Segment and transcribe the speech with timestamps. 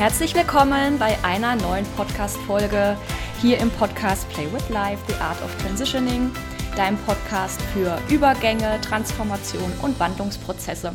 [0.00, 2.96] Herzlich willkommen bei einer neuen Podcast-Folge
[3.42, 6.30] hier im Podcast Play with Life, The Art of Transitioning,
[6.74, 10.92] deinem Podcast für Übergänge, Transformation und Wandlungsprozesse.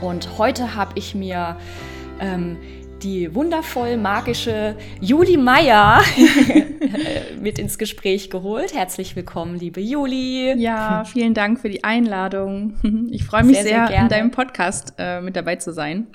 [0.00, 1.58] Und heute habe ich mir
[2.18, 2.56] ähm,
[3.04, 6.02] die wundervoll magische Juli Meier
[7.40, 8.74] mit ins Gespräch geholt.
[8.74, 10.54] Herzlich willkommen, liebe Juli.
[10.60, 12.74] Ja, vielen Dank für die Einladung.
[13.12, 16.08] Ich freue mich sehr, sehr, sehr in deinem Podcast äh, mit dabei zu sein.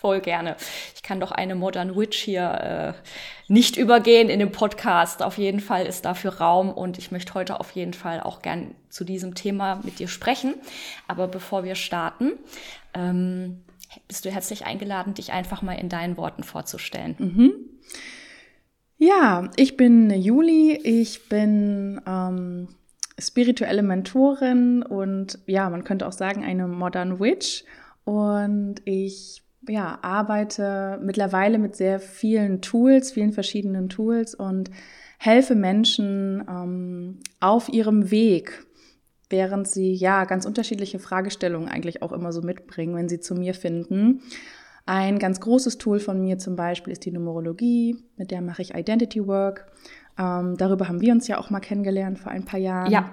[0.00, 0.56] Voll gerne.
[0.94, 5.24] Ich kann doch eine Modern Witch hier äh, nicht übergehen in dem Podcast.
[5.24, 8.76] Auf jeden Fall ist dafür Raum und ich möchte heute auf jeden Fall auch gern
[8.90, 10.54] zu diesem Thema mit dir sprechen.
[11.08, 12.34] Aber bevor wir starten,
[12.94, 13.64] ähm,
[14.06, 17.16] bist du herzlich eingeladen, dich einfach mal in deinen Worten vorzustellen.
[17.18, 17.52] Mhm.
[18.98, 22.68] Ja, ich bin Juli, ich bin ähm,
[23.18, 27.64] spirituelle Mentorin und ja, man könnte auch sagen eine Modern Witch
[28.04, 34.70] und ich ja, arbeite mittlerweile mit sehr vielen Tools, vielen verschiedenen Tools und
[35.18, 38.64] helfe Menschen ähm, auf ihrem Weg
[39.30, 43.54] während sie ja ganz unterschiedliche Fragestellungen eigentlich auch immer so mitbringen, wenn sie zu mir
[43.54, 44.22] finden.
[44.86, 48.74] Ein ganz großes Tool von mir zum Beispiel ist die Numerologie, mit der mache ich
[48.74, 49.70] Identity Work.
[50.18, 52.90] Ähm, darüber haben wir uns ja auch mal kennengelernt vor ein paar Jahren.
[52.90, 53.10] Ja.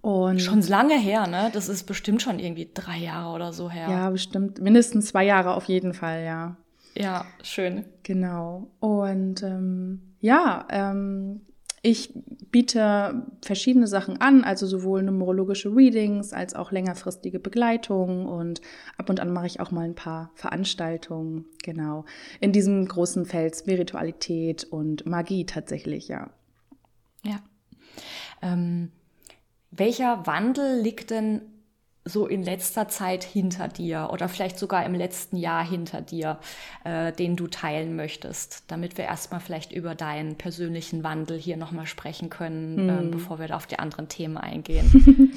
[0.00, 1.50] Und schon lange her, ne?
[1.52, 3.88] Das ist bestimmt schon irgendwie drei Jahre oder so her.
[3.88, 4.60] Ja, bestimmt.
[4.60, 6.56] Mindestens zwei Jahre auf jeden Fall, ja.
[6.96, 7.84] Ja, schön.
[8.02, 8.70] Genau.
[8.80, 11.40] Und ähm, ja, ähm,
[11.82, 12.14] ich
[12.50, 18.62] biete verschiedene Sachen an, also sowohl numerologische Readings als auch längerfristige Begleitung und
[18.96, 22.06] ab und an mache ich auch mal ein paar Veranstaltungen, genau,
[22.40, 26.30] in diesem großen Feld Spiritualität und Magie tatsächlich, ja.
[27.22, 27.40] Ja.
[28.40, 28.90] Ähm,
[29.76, 31.42] welcher Wandel liegt denn
[32.04, 36.38] so in letzter Zeit hinter dir oder vielleicht sogar im letzten Jahr hinter dir,
[36.84, 41.86] äh, den du teilen möchtest, damit wir erstmal vielleicht über deinen persönlichen Wandel hier nochmal
[41.86, 42.88] sprechen können, hm.
[42.88, 45.32] äh, bevor wir auf die anderen Themen eingehen.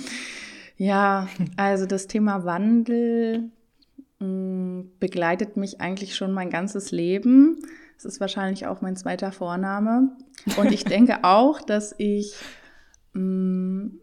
[0.78, 3.50] ja, also das Thema Wandel
[4.20, 7.62] mh, hm, begleitet mich eigentlich schon mein ganzes Leben.
[7.98, 10.12] Es ist wahrscheinlich auch mein zweiter Vorname.
[10.58, 12.36] Und ich denke auch, dass ich
[13.14, 14.00] mh, hm,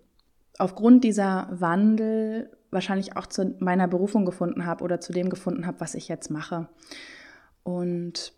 [0.58, 5.80] aufgrund dieser Wandel wahrscheinlich auch zu meiner Berufung gefunden habe oder zu dem gefunden habe,
[5.80, 6.68] was ich jetzt mache.
[7.62, 8.32] Und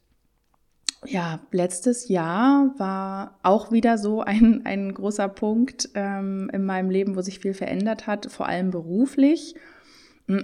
[1.05, 7.16] ja, letztes Jahr war auch wieder so ein, ein großer Punkt ähm, in meinem Leben,
[7.16, 9.55] wo sich viel verändert hat, vor allem beruflich.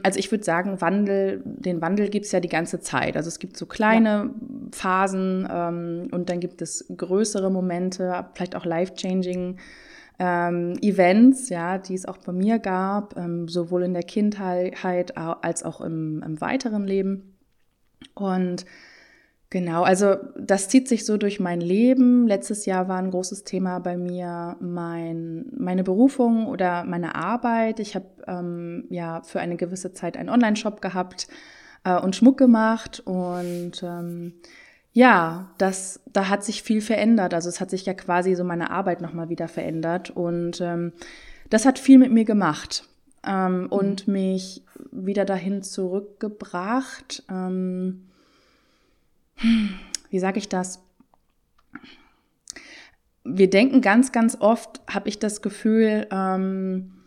[0.05, 3.17] Also ich würde sagen, Wandel, den Wandel gibt es ja die ganze Zeit.
[3.17, 4.31] Also es gibt so kleine ja.
[4.71, 9.59] Phasen ähm, und dann gibt es größere Momente, vielleicht auch life-changing
[10.25, 15.65] ähm, Events, ja, die es auch bei mir gab, ähm, sowohl in der Kindheit als
[15.65, 17.37] auch im, im weiteren Leben.
[18.15, 18.65] Und
[19.51, 22.27] Genau, also das zieht sich so durch mein Leben.
[22.27, 27.79] Letztes Jahr war ein großes Thema bei mir mein, meine Berufung oder meine Arbeit.
[27.79, 31.29] Ich habe ähm, ja für eine gewisse Zeit einen Online-Shop gehabt
[31.85, 34.33] äh, und Schmuck gemacht und ähm,
[34.93, 37.33] ja, das, da hat sich viel verändert.
[37.35, 40.11] Also es hat sich ja quasi so meine Arbeit nochmal wieder verändert.
[40.11, 40.93] Und ähm,
[41.49, 42.89] das hat viel mit mir gemacht
[43.27, 43.67] ähm, mhm.
[43.69, 47.25] und mich wieder dahin zurückgebracht.
[47.31, 48.09] Ähm,
[50.11, 50.83] wie sage ich das?
[53.25, 57.02] Wir denken ganz, ganz oft, habe ich das Gefühl, ähm,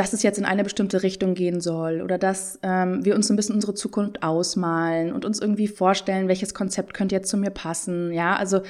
[0.00, 3.36] dass es jetzt in eine bestimmte Richtung gehen soll oder dass ähm, wir uns ein
[3.36, 8.10] bisschen unsere Zukunft ausmalen und uns irgendwie vorstellen, welches Konzept könnte jetzt zu mir passen.
[8.10, 8.62] Ja, also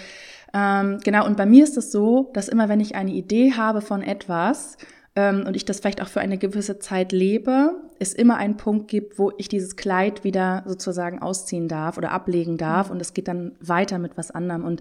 [0.53, 1.25] ähm, genau.
[1.25, 4.77] Und bei mir ist es so, dass immer, wenn ich eine Idee habe von etwas
[5.15, 8.89] ähm, und ich das vielleicht auch für eine gewisse Zeit lebe, es immer einen Punkt
[8.89, 12.95] gibt, wo ich dieses Kleid wieder sozusagen ausziehen darf oder ablegen darf mhm.
[12.95, 14.65] und es geht dann weiter mit was anderem.
[14.65, 14.81] Und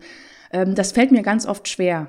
[0.51, 2.07] ähm, das fällt mir ganz oft schwer,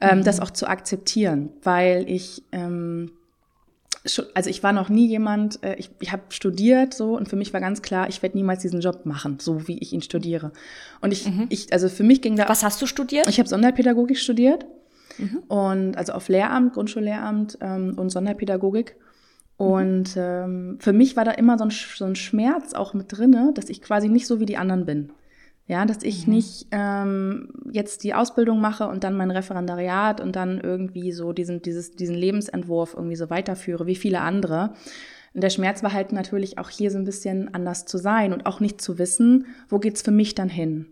[0.00, 0.24] ähm, mhm.
[0.24, 3.12] das auch zu akzeptieren, weil ich ähm,
[4.34, 7.52] also ich war noch nie jemand, äh, ich, ich habe studiert so und für mich
[7.52, 10.52] war ganz klar, ich werde niemals diesen Job machen, so wie ich ihn studiere.
[11.00, 11.46] Und ich, mhm.
[11.50, 12.48] ich also für mich ging da.
[12.48, 13.28] Was hast du studiert?
[13.28, 14.66] Ich habe Sonderpädagogik studiert
[15.18, 15.38] mhm.
[15.48, 18.96] und also auf Lehramt, Grundschullehramt ähm, und Sonderpädagogik.
[19.58, 19.66] Mhm.
[19.66, 23.52] Und ähm, für mich war da immer so ein, so ein Schmerz auch mit drinne,
[23.54, 25.12] dass ich quasi nicht so wie die anderen bin.
[25.66, 26.34] Ja, dass ich mhm.
[26.34, 31.62] nicht ähm, jetzt die Ausbildung mache und dann mein Referendariat und dann irgendwie so diesen,
[31.62, 34.74] dieses, diesen Lebensentwurf irgendwie so weiterführe wie viele andere.
[35.34, 38.44] Und der Schmerz war halt natürlich auch hier so ein bisschen anders zu sein und
[38.44, 40.86] auch nicht zu wissen, wo geht's für mich dann hin.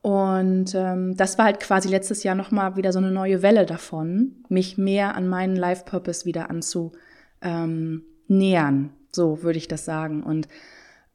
[0.00, 4.44] Und ähm, das war halt quasi letztes Jahr nochmal wieder so eine neue Welle davon,
[4.50, 6.92] mich mehr an meinen Life Purpose wieder anzunähern.
[7.40, 10.22] Ähm, so würde ich das sagen.
[10.22, 10.46] Und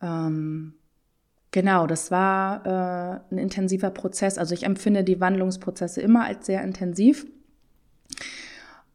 [0.01, 0.73] ähm,
[1.51, 4.37] Genau, das war äh, ein intensiver Prozess.
[4.37, 7.25] Also ich empfinde die Wandlungsprozesse immer als sehr intensiv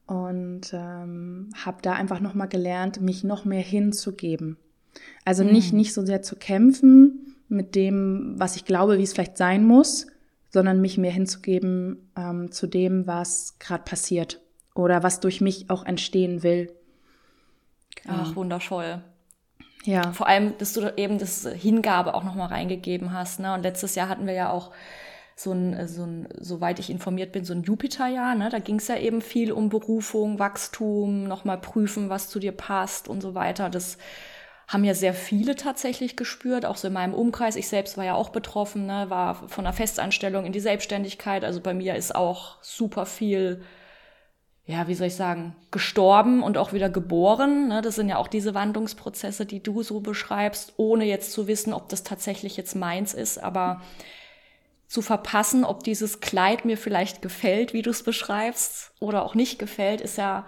[0.07, 4.57] und ähm, habe da einfach noch mal gelernt, mich noch mehr hinzugeben.
[5.25, 5.53] Also mhm.
[5.53, 9.65] nicht nicht so sehr zu kämpfen mit dem, was ich glaube, wie es vielleicht sein
[9.65, 10.07] muss,
[10.51, 14.41] sondern mich mehr hinzugeben ähm, zu dem, was gerade passiert
[14.75, 16.73] oder was durch mich auch entstehen will.
[18.07, 19.03] Ach, wundervoll.
[19.85, 20.13] Ja.
[20.13, 23.39] Vor allem, dass du eben das Hingabe auch nochmal reingegeben hast.
[23.41, 23.53] Ne?
[23.55, 24.71] Und letztes Jahr hatten wir ja auch
[25.37, 28.35] so ein, so ein, soweit ich informiert bin, so ein Jupiterjahr.
[28.35, 28.49] Ne?
[28.49, 33.09] Da ging es ja eben viel um Berufung, Wachstum, nochmal prüfen, was zu dir passt
[33.09, 33.69] und so weiter.
[33.69, 33.99] Das
[34.69, 37.57] haben ja sehr viele tatsächlich gespürt, auch so in meinem Umkreis.
[37.57, 39.11] Ich selbst war ja auch betroffen, ne?
[39.11, 41.45] war von einer Festanstellung in die Selbstständigkeit.
[41.45, 43.63] Also bei mir ist auch super viel
[44.67, 47.69] ja, wie soll ich sagen, gestorben und auch wieder geboren.
[47.69, 47.83] Ne?
[47.83, 51.91] Das sind ja auch diese Wandlungsprozesse, die du so beschreibst, ohne jetzt zu wissen, ob
[51.91, 53.83] das tatsächlich jetzt meins ist, aber
[54.87, 59.59] zu verpassen, ob dieses Kleid mir vielleicht gefällt, wie du es beschreibst, oder auch nicht
[59.59, 60.47] gefällt, ist ja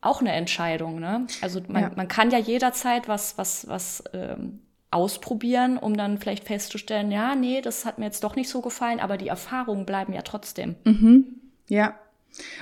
[0.00, 0.98] auch eine Entscheidung.
[0.98, 1.26] Ne?
[1.40, 1.90] Also man, ja.
[1.94, 4.60] man kann ja jederzeit was, was, was ähm,
[4.90, 8.98] ausprobieren, um dann vielleicht festzustellen, ja, nee, das hat mir jetzt doch nicht so gefallen,
[8.98, 10.74] aber die Erfahrungen bleiben ja trotzdem.
[10.84, 11.26] Mhm.
[11.68, 11.94] Ja,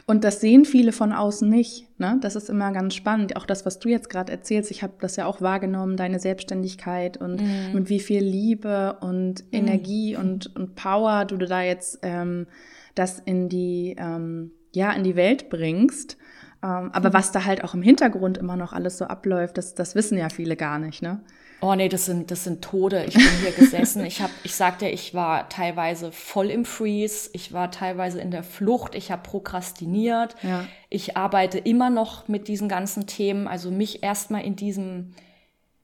[0.07, 1.89] und das sehen viele von außen nicht.
[1.99, 2.19] Ne?
[2.21, 3.37] Das ist immer ganz spannend.
[3.37, 7.17] Auch das, was du jetzt gerade erzählst, ich habe das ja auch wahrgenommen, deine Selbstständigkeit
[7.17, 7.75] und mhm.
[7.75, 9.49] mit wie viel Liebe und mhm.
[9.53, 12.47] Energie und, und Power du da jetzt ähm,
[12.95, 16.17] das in die, ähm, ja, in die Welt bringst.
[16.63, 17.15] Ähm, aber mhm.
[17.15, 20.29] was da halt auch im Hintergrund immer noch alles so abläuft, das, das wissen ja
[20.29, 21.03] viele gar nicht.
[21.03, 21.21] Ne?
[21.61, 23.05] Oh nee, das sind, das sind Tode.
[23.05, 24.05] Ich bin hier gesessen.
[24.05, 27.31] Ich habe, ich sagte, ich war teilweise voll im Freeze.
[27.33, 28.95] Ich war teilweise in der Flucht.
[28.95, 30.37] Ich habe prokrastiniert.
[30.43, 30.67] Ja.
[30.89, 33.49] Ich arbeite immer noch mit diesen ganzen Themen.
[33.49, 35.15] Also mich erstmal in diesem,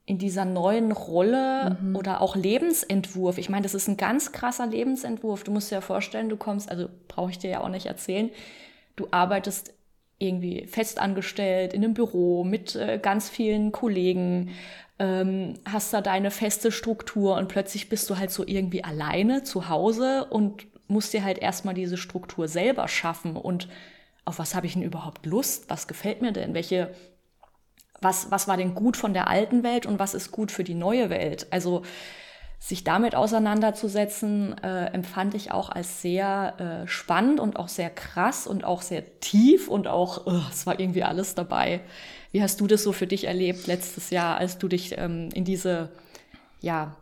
[0.07, 1.97] in dieser neuen Rolle mhm.
[1.97, 3.39] oder auch Lebensentwurf.
[3.39, 5.43] Ich meine, das ist ein ganz krasser Lebensentwurf.
[5.43, 8.31] Du musst dir ja vorstellen, du kommst, also brauche ich dir ja auch nicht erzählen.
[8.95, 9.75] Du arbeitest
[10.19, 14.51] irgendwie festangestellt in einem Büro mit äh, ganz vielen Kollegen
[14.99, 19.69] ähm, hast da deine feste Struktur und plötzlich bist du halt so irgendwie alleine zu
[19.69, 23.69] Hause und musst dir halt erstmal diese Struktur selber schaffen und
[24.25, 25.65] auf was habe ich denn überhaupt Lust?
[25.69, 26.55] Was gefällt mir denn?
[26.55, 26.95] Welche,
[28.01, 30.75] was, was war denn gut von der alten Welt und was ist gut für die
[30.75, 31.47] neue Welt?
[31.51, 31.83] Also
[32.65, 38.47] sich damit auseinanderzusetzen, äh, empfand ich auch als sehr äh, spannend und auch sehr krass
[38.47, 41.83] und auch sehr tief und auch, uh, es war irgendwie alles dabei.
[42.33, 45.45] Wie hast du das so für dich erlebt letztes Jahr, als du dich ähm, in
[45.45, 45.91] diese,
[46.63, 46.97] ja,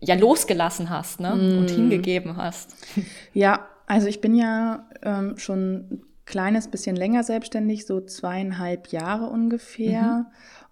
[0.00, 1.34] ja, losgelassen hast ne?
[1.34, 1.58] Mm.
[1.60, 2.74] und hingegeben hast?
[3.32, 9.30] Ja, also ich bin ja ähm, schon ein kleines bisschen länger selbstständig, so zweieinhalb Jahre
[9.30, 10.26] ungefähr.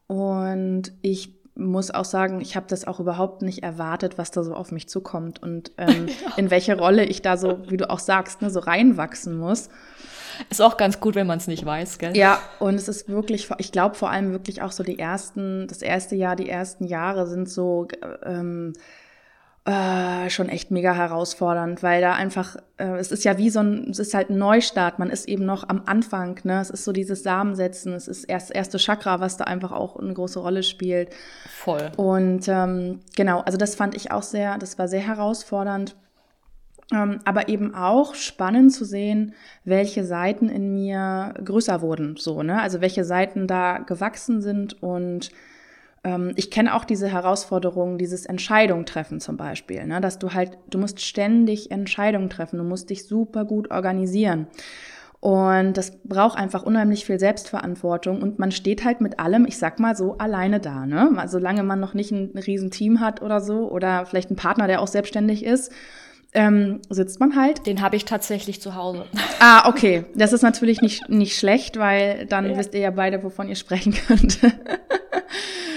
[0.08, 0.16] Mhm.
[0.16, 4.54] Und ich muss auch sagen, ich habe das auch überhaupt nicht erwartet, was da so
[4.54, 6.32] auf mich zukommt und ähm, ja.
[6.36, 9.68] in welche Rolle ich da so, wie du auch sagst, ne, so reinwachsen muss.
[10.50, 12.16] Ist auch ganz gut, wenn man es nicht weiß, gell?
[12.16, 15.80] Ja, und es ist wirklich, ich glaube vor allem wirklich auch so die ersten, das
[15.80, 17.86] erste Jahr, die ersten Jahre sind so
[18.24, 18.72] ähm,
[19.66, 23.88] äh, schon echt mega herausfordernd, weil da einfach, äh, es ist ja wie so ein,
[23.90, 26.60] es ist halt ein Neustart, man ist eben noch am Anfang, ne?
[26.60, 29.96] Es ist so dieses Samensetzen, es ist erst das erste Chakra, was da einfach auch
[29.96, 31.14] eine große Rolle spielt.
[31.48, 31.90] Voll.
[31.96, 35.96] Und ähm, genau, also das fand ich auch sehr, das war sehr herausfordernd.
[36.92, 39.32] Ähm, aber eben auch spannend zu sehen,
[39.64, 42.60] welche Seiten in mir größer wurden, so, ne?
[42.60, 45.30] Also welche Seiten da gewachsen sind und
[46.36, 50.00] ich kenne auch diese Herausforderung, dieses Entscheidung treffen zum Beispiel, ne?
[50.00, 54.46] dass du halt, du musst ständig Entscheidungen treffen, du musst dich super gut organisieren.
[55.20, 59.80] Und das braucht einfach unheimlich viel Selbstverantwortung und man steht halt mit allem, ich sag
[59.80, 60.84] mal so, alleine da.
[60.84, 61.10] Ne?
[61.28, 64.82] Solange man noch nicht ein riesen Team hat oder so oder vielleicht einen Partner, der
[64.82, 65.72] auch selbstständig ist
[66.34, 67.66] ähm, sitzt man halt.
[67.66, 69.06] Den habe ich tatsächlich zu Hause.
[69.38, 70.04] Ah, okay.
[70.14, 72.58] Das ist natürlich nicht, nicht schlecht, weil dann ja.
[72.58, 74.40] wisst ihr ja beide, wovon ihr sprechen könnt.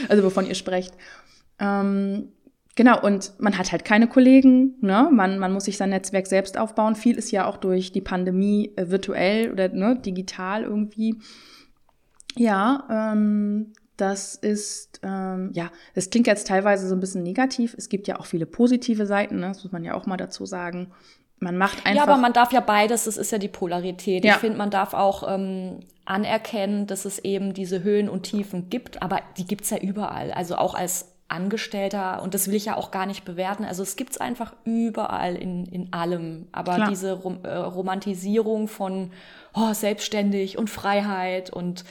[0.09, 0.93] also wovon ihr sprecht.
[1.59, 2.29] Ähm,
[2.75, 5.09] genau, und man hat halt keine Kollegen, ne?
[5.11, 6.95] Man, man muss sich sein Netzwerk selbst aufbauen.
[6.95, 11.15] Viel ist ja auch durch die Pandemie äh, virtuell oder ne, digital irgendwie.
[12.35, 17.75] Ja, ähm, das ist, ähm, ja, das klingt jetzt teilweise so ein bisschen negativ.
[17.77, 19.47] Es gibt ja auch viele positive Seiten, ne?
[19.47, 20.91] das muss man ja auch mal dazu sagen.
[21.39, 21.95] Man macht einfach.
[21.95, 24.23] Ja, aber man darf ja beides, das ist ja die Polarität.
[24.23, 24.35] Ja.
[24.35, 29.01] Ich finde, man darf auch ähm, anerkennen, dass es eben diese Höhen und Tiefen gibt,
[29.01, 30.31] aber die gibt's ja überall.
[30.31, 33.65] Also auch als Angestellter, und das will ich ja auch gar nicht bewerten.
[33.65, 36.47] Also es gibt's einfach überall in, in allem.
[36.51, 36.89] Aber Klar.
[36.89, 39.11] diese Rom äh, Romantisierung von
[39.53, 41.83] oh, selbstständig und Freiheit und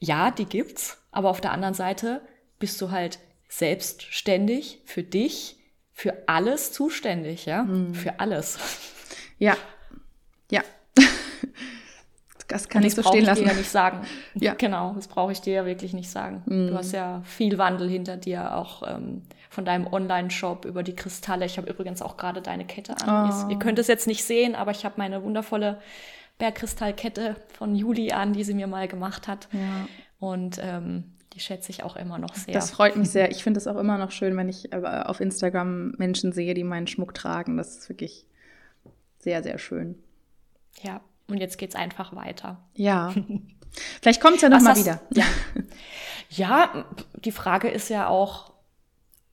[0.00, 0.97] ja, die gibt's.
[1.10, 2.20] Aber auf der anderen Seite
[2.58, 5.56] bist du halt selbstständig für dich,
[5.92, 7.64] für alles zuständig, ja?
[7.64, 7.94] Mhm.
[7.94, 8.58] Für alles.
[9.38, 9.56] Ja.
[10.50, 10.62] Ja.
[12.46, 13.44] Das kann ich so stehen lassen.
[13.44, 14.06] Das brauche ich dir ja nicht sagen.
[14.40, 14.54] Ja.
[14.54, 16.42] Genau, das brauche ich dir ja wirklich nicht sagen.
[16.46, 16.68] Mhm.
[16.68, 21.44] Du hast ja viel Wandel hinter dir, auch ähm, von deinem Online-Shop über die Kristalle.
[21.44, 23.48] Ich habe übrigens auch gerade deine Kette an.
[23.48, 23.50] Oh.
[23.50, 25.78] Ihr könnt es jetzt nicht sehen, aber ich habe meine wundervolle
[26.38, 29.48] Bergkristallkette von Juli an, die sie mir mal gemacht hat.
[29.52, 29.86] Ja.
[30.18, 32.54] Und ähm, die schätze ich auch immer noch sehr.
[32.54, 33.30] Das freut mich sehr.
[33.30, 36.64] Ich finde es auch immer noch schön, wenn ich äh, auf Instagram Menschen sehe, die
[36.64, 37.56] meinen Schmuck tragen.
[37.56, 38.26] Das ist wirklich
[39.20, 40.02] sehr, sehr schön.
[40.82, 42.60] Ja, und jetzt geht es einfach weiter.
[42.74, 43.14] Ja.
[44.00, 45.00] Vielleicht kommt es ja nochmal wieder.
[45.12, 45.24] Ja.
[46.30, 46.84] ja,
[47.24, 48.52] die Frage ist ja auch,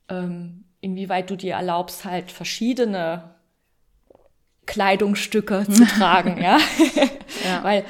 [0.09, 3.35] ähm, inwieweit du dir erlaubst, halt verschiedene
[4.65, 6.59] Kleidungsstücke zu tragen, ja.
[7.43, 7.63] ja.
[7.63, 7.85] Weil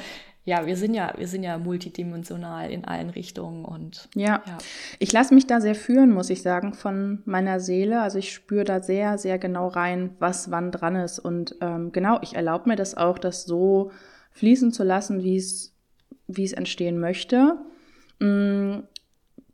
[0.46, 4.44] ja, wir sind ja, wir sind ja multidimensional in allen Richtungen und ja.
[4.46, 4.58] ja.
[5.00, 8.00] Ich lasse mich da sehr führen, muss ich sagen, von meiner Seele.
[8.00, 11.18] Also ich spüre da sehr, sehr genau rein, was wann dran ist.
[11.18, 13.90] Und ähm, genau, ich erlaube mir das auch, das so
[14.30, 15.74] fließen zu lassen, wie es,
[16.28, 17.56] wie es entstehen möchte.
[18.20, 18.84] Mhm,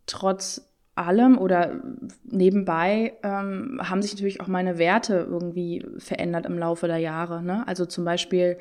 [0.05, 1.81] trotz allem oder
[2.23, 7.43] nebenbei ähm, haben sich natürlich auch meine Werte irgendwie verändert im Laufe der Jahre.
[7.43, 7.67] Ne?
[7.67, 8.59] Also zum Beispiel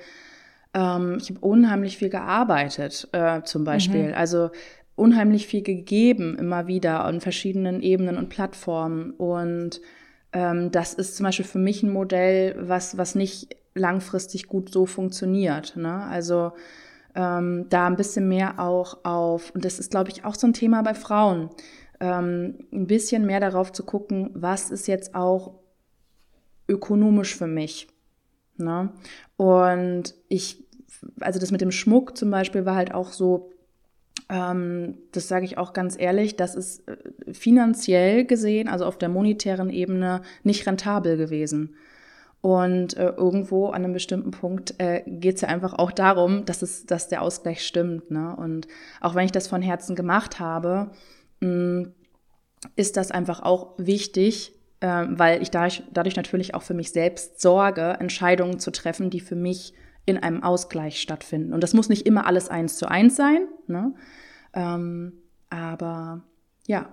[0.73, 4.09] ähm, ich habe unheimlich viel gearbeitet, äh, zum Beispiel.
[4.09, 4.13] Mhm.
[4.13, 4.51] Also
[4.95, 9.11] unheimlich viel gegeben, immer wieder an verschiedenen Ebenen und Plattformen.
[9.11, 9.81] Und
[10.33, 14.85] ähm, das ist zum Beispiel für mich ein Modell, was, was nicht langfristig gut so
[14.85, 15.75] funktioniert.
[15.75, 16.03] Ne?
[16.03, 16.51] Also
[17.15, 20.53] ähm, da ein bisschen mehr auch auf, und das ist, glaube ich, auch so ein
[20.53, 21.49] Thema bei Frauen,
[21.99, 25.55] ähm, ein bisschen mehr darauf zu gucken, was ist jetzt auch
[26.67, 27.87] ökonomisch für mich.
[28.58, 28.91] Ne?
[29.38, 30.63] Und ich,
[31.20, 33.51] also das mit dem Schmuck zum Beispiel war halt auch so,
[34.29, 39.10] ähm, das sage ich auch ganz ehrlich, das ist äh, finanziell gesehen, also auf der
[39.10, 41.75] monetären Ebene, nicht rentabel gewesen.
[42.41, 46.63] Und äh, irgendwo an einem bestimmten Punkt äh, geht es ja einfach auch darum, dass,
[46.63, 48.10] es, dass der Ausgleich stimmt.
[48.10, 48.36] Ne?
[48.36, 48.67] Und
[49.00, 50.89] auch wenn ich das von Herzen gemacht habe,
[51.41, 51.93] mh, mm,
[52.75, 54.53] ist das einfach auch wichtig,
[54.88, 59.35] weil ich dadurch, dadurch natürlich auch für mich selbst sorge, Entscheidungen zu treffen, die für
[59.35, 59.73] mich
[60.05, 61.53] in einem Ausgleich stattfinden.
[61.53, 63.93] Und das muss nicht immer alles eins zu eins sein, ne?
[64.53, 65.13] Ähm,
[65.50, 66.23] aber
[66.67, 66.89] ja,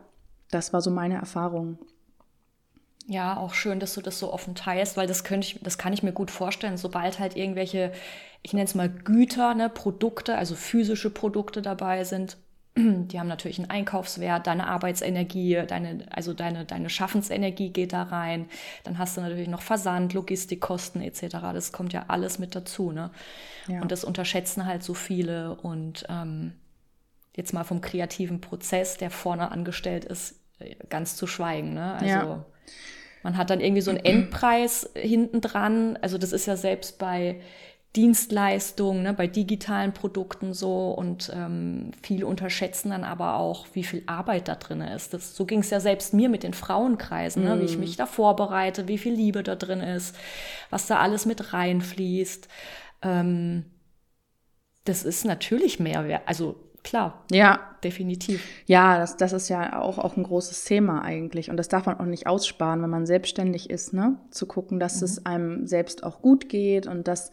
[0.51, 1.79] das war so meine Erfahrung.
[3.07, 5.95] Ja, auch schön, dass du das so offen teilst, weil das könnte ich, das kann
[5.95, 7.93] ich mir gut vorstellen, sobald halt irgendwelche,
[8.43, 12.37] ich nenne es mal Güter, ne, Produkte, also physische Produkte dabei sind,
[12.79, 18.49] die haben natürlich einen Einkaufswert, deine Arbeitsenergie, deine, also deine, deine Schaffensenergie geht da rein.
[18.85, 21.39] Dann hast du natürlich noch Versand, Logistikkosten etc.
[21.53, 22.93] Das kommt ja alles mit dazu.
[22.93, 23.11] Ne?
[23.67, 23.83] Ja.
[23.83, 25.57] Und das unterschätzen halt so viele.
[25.57, 26.53] Und ähm,
[27.35, 30.37] jetzt mal vom kreativen Prozess, der vorne angestellt ist,
[30.89, 31.75] ganz zu schweigen.
[31.75, 31.95] Ne?
[31.95, 32.45] Also ja.
[33.23, 35.99] man hat dann irgendwie so einen Endpreis hinten dran.
[36.01, 37.41] Also das ist ja selbst bei
[37.97, 44.03] Dienstleistungen, ne, bei digitalen Produkten so und ähm, viele unterschätzen dann aber auch, wie viel
[44.07, 45.15] Arbeit da drin ist.
[45.15, 47.61] Das, so ging es ja selbst mir mit den Frauenkreisen, ne, mm.
[47.61, 47.81] wie ich mhm.
[47.81, 50.15] mich da vorbereite, wie viel Liebe da drin ist,
[50.69, 52.49] was da alles mit reinfließt.
[53.03, 53.65] Ähm,
[54.85, 57.25] das ist natürlich Mehrwert, also klar.
[57.31, 57.61] Ja.
[57.85, 58.45] Definitiv.
[58.67, 61.49] Ja, das, das ist ja auch, auch ein großes Thema eigentlich.
[61.49, 64.19] Und das darf man auch nicht aussparen, wenn man selbstständig ist, ne?
[64.33, 65.05] Zu gucken, dass mhm.
[65.05, 67.31] es einem selbst auch gut geht und dass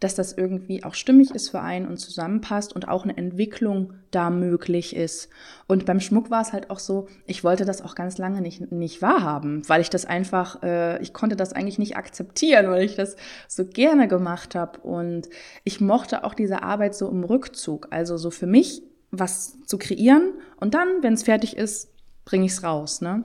[0.00, 4.28] dass das irgendwie auch stimmig ist für einen und zusammenpasst und auch eine Entwicklung da
[4.30, 5.30] möglich ist.
[5.66, 8.70] Und beim Schmuck war es halt auch so, ich wollte das auch ganz lange nicht,
[8.72, 12.96] nicht wahrhaben, weil ich das einfach, äh, ich konnte das eigentlich nicht akzeptieren, weil ich
[12.96, 13.16] das
[13.48, 14.80] so gerne gemacht habe.
[14.80, 15.28] Und
[15.64, 20.34] ich mochte auch diese Arbeit so im Rückzug, also so für mich was zu kreieren
[20.58, 21.90] und dann, wenn es fertig ist,
[22.26, 23.00] bringe ich es raus.
[23.00, 23.24] Ne?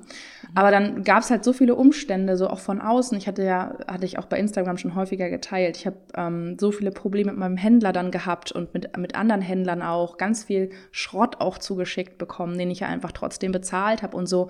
[0.54, 3.18] Aber dann gab es halt so viele Umstände, so auch von außen.
[3.18, 5.76] Ich hatte ja, hatte ich auch bei Instagram schon häufiger geteilt.
[5.76, 9.42] Ich habe ähm, so viele Probleme mit meinem Händler dann gehabt und mit, mit anderen
[9.42, 10.18] Händlern auch.
[10.18, 14.50] Ganz viel Schrott auch zugeschickt bekommen, den ich ja einfach trotzdem bezahlt habe und so.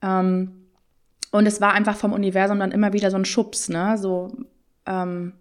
[0.00, 0.68] Ähm,
[1.32, 3.98] und es war einfach vom Universum dann immer wieder so ein Schubs, ne?
[3.98, 4.30] So,
[4.86, 5.32] ähm,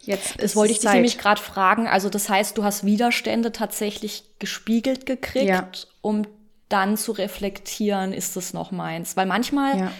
[0.00, 1.88] Jetzt das wollte ich dich nämlich gerade fragen.
[1.88, 5.68] Also das heißt, du hast Widerstände tatsächlich gespiegelt gekriegt, ja.
[6.02, 6.24] um
[6.68, 9.16] dann zu reflektieren, ist das noch meins?
[9.16, 9.92] Weil manchmal, ja.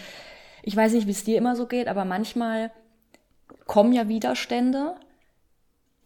[0.62, 2.70] ich weiß nicht, wie es dir immer so geht, aber manchmal
[3.66, 4.94] kommen ja Widerstände,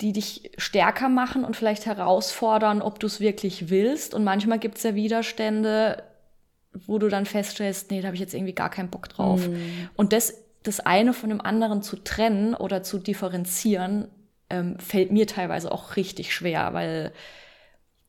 [0.00, 4.14] die dich stärker machen und vielleicht herausfordern, ob du es wirklich willst.
[4.14, 6.02] Und manchmal gibt es ja Widerstände,
[6.86, 9.46] wo du dann feststellst, nee, da habe ich jetzt irgendwie gar keinen Bock drauf.
[9.46, 9.88] Mm.
[9.94, 14.08] Und das, das eine von dem anderen zu trennen oder zu differenzieren,
[14.50, 17.12] ähm, fällt mir teilweise auch richtig schwer, weil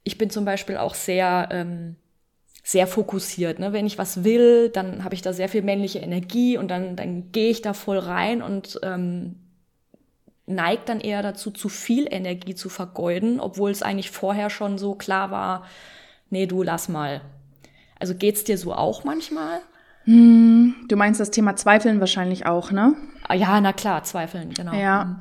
[0.03, 1.95] ich bin zum Beispiel auch sehr ähm,
[2.63, 3.59] sehr fokussiert.
[3.59, 3.73] Ne?
[3.73, 7.31] Wenn ich was will, dann habe ich da sehr viel männliche Energie und dann, dann
[7.33, 9.35] gehe ich da voll rein und ähm,
[10.45, 14.95] neigt dann eher dazu, zu viel Energie zu vergeuden, obwohl es eigentlich vorher schon so
[14.95, 15.65] klar war,
[16.29, 17.21] nee, du lass mal.
[17.99, 19.59] Also geht's dir so auch manchmal?
[20.05, 22.95] Hm, du meinst das Thema Zweifeln wahrscheinlich auch, ne?
[23.27, 24.73] Ah, ja, na klar, Zweifeln, genau.
[24.73, 25.05] Ja.
[25.05, 25.19] Mhm.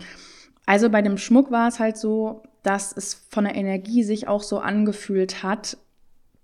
[0.67, 4.43] Also bei dem Schmuck war es halt so, dass es von der Energie sich auch
[4.43, 5.77] so angefühlt hat,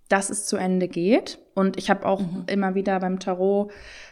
[0.09, 1.39] dass es zu Ende geht.
[1.55, 2.45] Und ich habe auch mhm.
[2.47, 3.71] immer wieder beim Tarot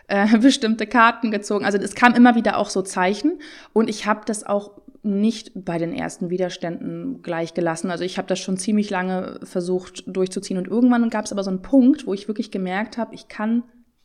[0.08, 1.64] äh, bestimmte Karten gezogen.
[1.64, 3.40] Also es kam immer wieder auch so Zeichen.
[3.72, 4.72] Und ich habe das auch
[5.02, 7.90] nicht bei den ersten Widerständen gleich gelassen.
[7.90, 10.58] Also ich habe das schon ziemlich lange versucht durchzuziehen.
[10.58, 13.62] Und irgendwann gab es aber so einen Punkt, wo ich wirklich gemerkt habe, ich kann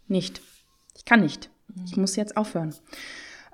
[0.07, 0.41] nicht.
[0.95, 1.49] Ich kann nicht.
[1.85, 2.75] Ich muss jetzt aufhören.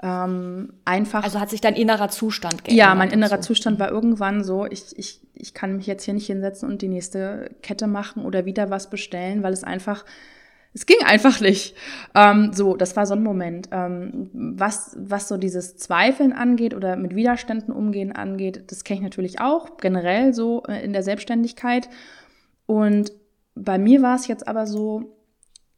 [0.03, 1.23] Ähm, einfach.
[1.23, 2.87] Also hat sich dein innerer Zustand geändert?
[2.87, 3.49] Ja, mein innerer so.
[3.49, 6.87] Zustand war irgendwann so, ich, ich, ich kann mich jetzt hier nicht hinsetzen und die
[6.87, 10.05] nächste Kette machen oder wieder was bestellen, weil es einfach,
[10.73, 11.75] es ging einfach nicht.
[12.13, 13.69] Ähm, so, das war so ein Moment.
[13.71, 19.03] Ähm, was, was so dieses Zweifeln angeht oder mit Widerständen umgehen angeht, das kenne ich
[19.03, 21.89] natürlich auch, generell so äh, in der Selbstständigkeit.
[22.67, 23.11] Und
[23.55, 25.16] bei mir war es jetzt aber so,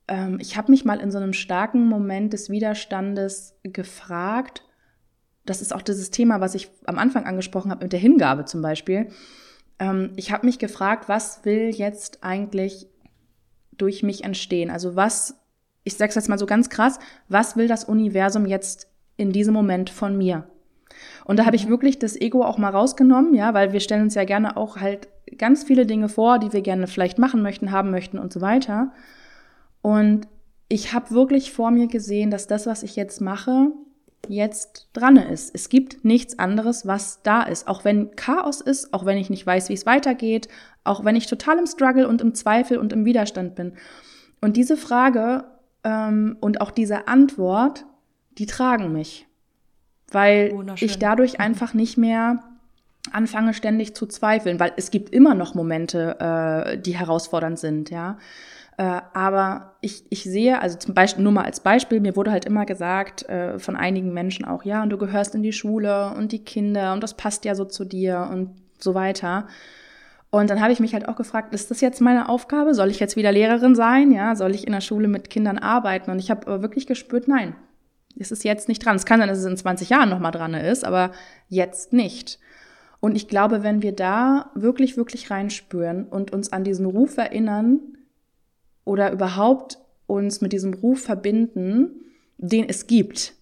[0.09, 4.63] ähm, ich habe mich mal in so einem starken Moment des Widerstandes gefragt,
[5.45, 8.61] das ist auch dieses Thema, was ich am Anfang angesprochen habe mit der Hingabe zum
[8.61, 9.09] Beispiel.
[9.79, 12.87] Ähm, ich habe mich gefragt, was will jetzt eigentlich
[13.71, 14.69] durch mich entstehen?
[14.69, 15.39] Also was,
[15.83, 16.99] ich sage es jetzt mal so ganz krass,
[17.29, 20.49] was will das Universum jetzt in diesem Moment von mir?
[21.23, 21.69] Und da habe ich mhm.
[21.69, 25.07] wirklich das Ego auch mal rausgenommen, ja, weil wir stellen uns ja gerne auch halt
[25.37, 28.91] ganz viele Dinge vor, die wir gerne vielleicht machen möchten, haben möchten und so weiter.
[29.81, 30.27] Und
[30.67, 33.71] ich habe wirklich vor mir gesehen, dass das, was ich jetzt mache,
[34.27, 35.53] jetzt dran ist.
[35.55, 37.67] Es gibt nichts anderes, was da ist.
[37.67, 40.47] Auch wenn Chaos ist, auch wenn ich nicht weiß, wie es weitergeht,
[40.83, 43.73] auch wenn ich total im Struggle und im Zweifel und im Widerstand bin.
[44.41, 45.45] Und diese Frage
[45.83, 47.85] ähm, und auch diese Antwort,
[48.37, 49.27] die tragen mich.
[50.11, 51.41] Weil ich dadurch mhm.
[51.41, 52.43] einfach nicht mehr
[53.11, 58.17] anfange ständig zu zweifeln, weil es gibt immer noch Momente, äh, die herausfordernd sind, ja.
[58.79, 62.45] Äh, aber ich, ich sehe, also zum Beispiel, nur mal als Beispiel, mir wurde halt
[62.45, 66.31] immer gesagt äh, von einigen Menschen auch, ja, und du gehörst in die Schule und
[66.31, 69.47] die Kinder und das passt ja so zu dir und so weiter.
[70.29, 72.73] Und dann habe ich mich halt auch gefragt, ist das jetzt meine Aufgabe?
[72.73, 74.13] Soll ich jetzt wieder Lehrerin sein?
[74.13, 76.09] Ja, soll ich in der Schule mit Kindern arbeiten?
[76.09, 77.57] Und ich habe wirklich gespürt, nein,
[78.17, 78.95] es ist jetzt nicht dran.
[78.95, 81.11] Es kann sein, dass es in 20 Jahren nochmal dran ist, aber
[81.49, 82.39] jetzt nicht.
[83.01, 87.81] Und ich glaube, wenn wir da wirklich, wirklich reinspüren und uns an diesen Ruf erinnern,
[88.89, 91.91] oder überhaupt uns mit diesem Ruf verbinden,
[92.39, 93.33] den es gibt,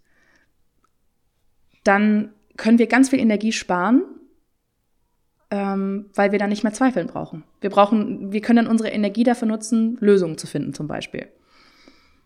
[1.85, 4.03] dann können wir ganz viel Energie sparen,
[5.49, 7.45] ähm, weil wir dann nicht mehr zweifeln brauchen.
[7.61, 11.29] Wir brauchen, wir können dann unsere Energie dafür nutzen, Lösungen zu finden, zum Beispiel.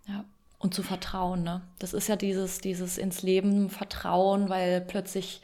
[0.07, 0.25] Ja,
[0.57, 1.61] und zu vertrauen, ne?
[1.77, 5.43] Das ist ja dieses, dieses ins Leben Vertrauen, weil plötzlich,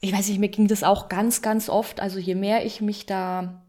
[0.00, 2.00] ich weiß nicht, mir ging das auch ganz, ganz oft.
[2.00, 3.62] Also je mehr ich mich da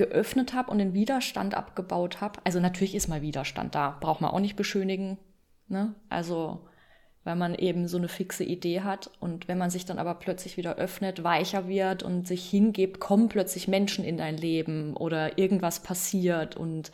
[0.00, 2.40] geöffnet habe und den Widerstand abgebaut habe.
[2.44, 5.18] Also natürlich ist mal Widerstand da, braucht man auch nicht beschönigen.
[5.68, 5.94] Ne?
[6.08, 6.66] Also
[7.22, 10.56] weil man eben so eine fixe Idee hat und wenn man sich dann aber plötzlich
[10.56, 15.80] wieder öffnet, weicher wird und sich hingibt, kommen plötzlich Menschen in dein Leben oder irgendwas
[15.80, 16.90] passiert und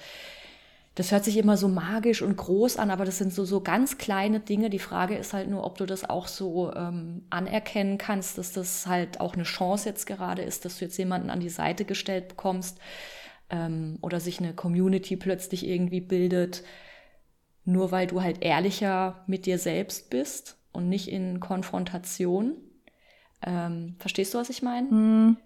[0.96, 3.98] das hört sich immer so magisch und groß an, aber das sind so, so ganz
[3.98, 4.70] kleine Dinge.
[4.70, 8.86] Die Frage ist halt nur, ob du das auch so ähm, anerkennen kannst, dass das
[8.86, 12.28] halt auch eine Chance jetzt gerade ist, dass du jetzt jemanden an die Seite gestellt
[12.28, 12.78] bekommst
[13.50, 16.62] ähm, oder sich eine Community plötzlich irgendwie bildet,
[17.66, 22.56] nur weil du halt ehrlicher mit dir selbst bist und nicht in Konfrontation.
[23.42, 24.88] Ähm, verstehst du, was ich meine?
[24.88, 25.36] Hm,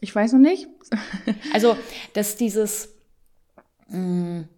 [0.00, 0.68] ich weiß noch nicht.
[1.52, 1.76] also,
[2.14, 2.94] dass dieses
[3.88, 4.48] mh, hm,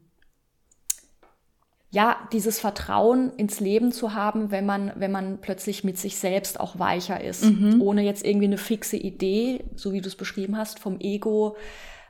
[1.95, 6.59] ja, dieses Vertrauen ins Leben zu haben, wenn man, wenn man plötzlich mit sich selbst
[6.59, 7.81] auch weicher ist, mhm.
[7.81, 11.55] ohne jetzt irgendwie eine fixe Idee, so wie du es beschrieben hast, vom Ego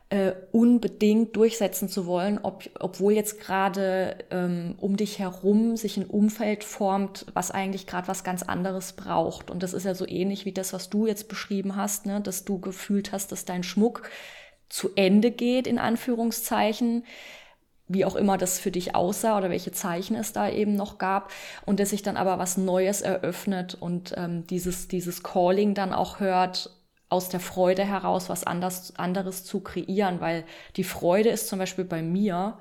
[0.09, 6.07] äh, unbedingt durchsetzen zu wollen, ob, obwohl jetzt gerade ähm, um dich herum sich ein
[6.07, 9.51] Umfeld formt, was eigentlich gerade was ganz anderes braucht.
[9.51, 12.23] Und das ist ja so ähnlich wie das, was du jetzt beschrieben hast, ne?
[12.23, 14.09] dass du gefühlt hast, dass dein Schmuck
[14.71, 17.05] zu Ende geht, in Anführungszeichen
[17.87, 21.31] wie auch immer das für dich aussah oder welche Zeichen es da eben noch gab.
[21.67, 26.21] Und dass sich dann aber was Neues eröffnet und ähm, dieses, dieses Calling dann auch
[26.21, 26.71] hört,
[27.15, 30.45] aus der Freude heraus was anders, anderes zu kreieren, weil
[30.77, 32.59] die Freude ist zum Beispiel bei mir,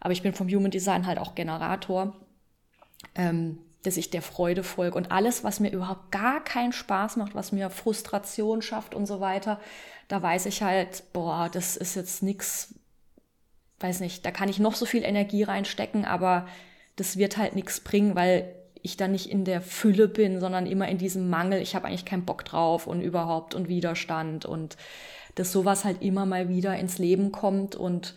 [0.00, 2.14] aber ich bin vom Human Design halt auch Generator,
[3.14, 4.96] ähm, dass ich der Freude folge.
[4.96, 9.20] Und alles, was mir überhaupt gar keinen Spaß macht, was mir Frustration schafft und so
[9.20, 9.60] weiter,
[10.08, 12.74] da weiß ich halt, boah, das ist jetzt nichts,
[13.80, 16.46] weiß nicht, da kann ich noch so viel Energie reinstecken, aber
[16.96, 20.88] das wird halt nichts bringen, weil ich dann nicht in der Fülle bin, sondern immer
[20.88, 21.60] in diesem Mangel.
[21.60, 24.76] Ich habe eigentlich keinen Bock drauf und überhaupt und Widerstand und
[25.34, 28.14] dass sowas halt immer mal wieder ins Leben kommt und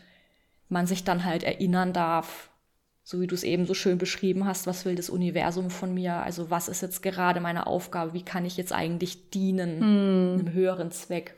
[0.69, 2.49] man sich dann halt erinnern darf,
[3.05, 6.15] so wie du es eben so schön beschrieben hast, was will das Universum von mir?
[6.15, 8.13] Also was ist jetzt gerade meine Aufgabe?
[8.13, 10.39] Wie kann ich jetzt eigentlich dienen hm.
[10.39, 11.35] einem höheren Zweck?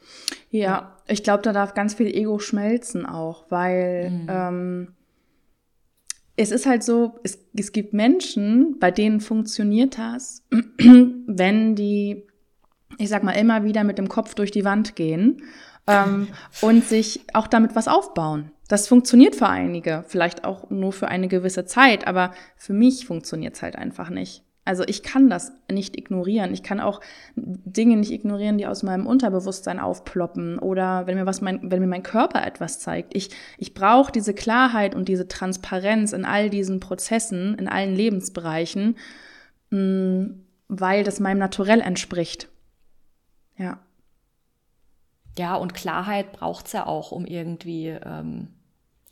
[0.51, 0.97] Ja, ja.
[1.07, 4.27] ich glaube, da darf ganz viel Ego schmelzen auch, weil hm.
[4.29, 4.87] ähm,
[6.35, 12.27] es ist halt so, es, es gibt Menschen, bei denen funktioniert das, wenn die,
[12.99, 15.41] ich sag mal, immer wieder mit dem Kopf durch die Wand gehen
[15.87, 16.27] ähm,
[16.61, 18.51] und sich auch damit was aufbauen.
[18.67, 23.55] Das funktioniert für einige, vielleicht auch nur für eine gewisse Zeit, aber für mich funktioniert
[23.55, 24.43] es halt einfach nicht.
[24.67, 26.51] Also ich kann das nicht ignorieren.
[26.51, 26.99] Ich kann auch
[27.35, 31.87] Dinge nicht ignorieren, die aus meinem Unterbewusstsein aufploppen oder wenn mir was mein, wenn mir
[31.87, 33.15] mein Körper etwas zeigt.
[33.15, 38.97] Ich, ich brauche diese Klarheit und diese Transparenz in all diesen Prozessen, in allen Lebensbereichen,
[39.69, 40.25] mm,
[40.67, 42.49] weil das meinem Naturell entspricht.
[43.57, 43.84] Ja.
[45.37, 48.49] Ja, und Klarheit braucht's ja auch, um irgendwie ähm,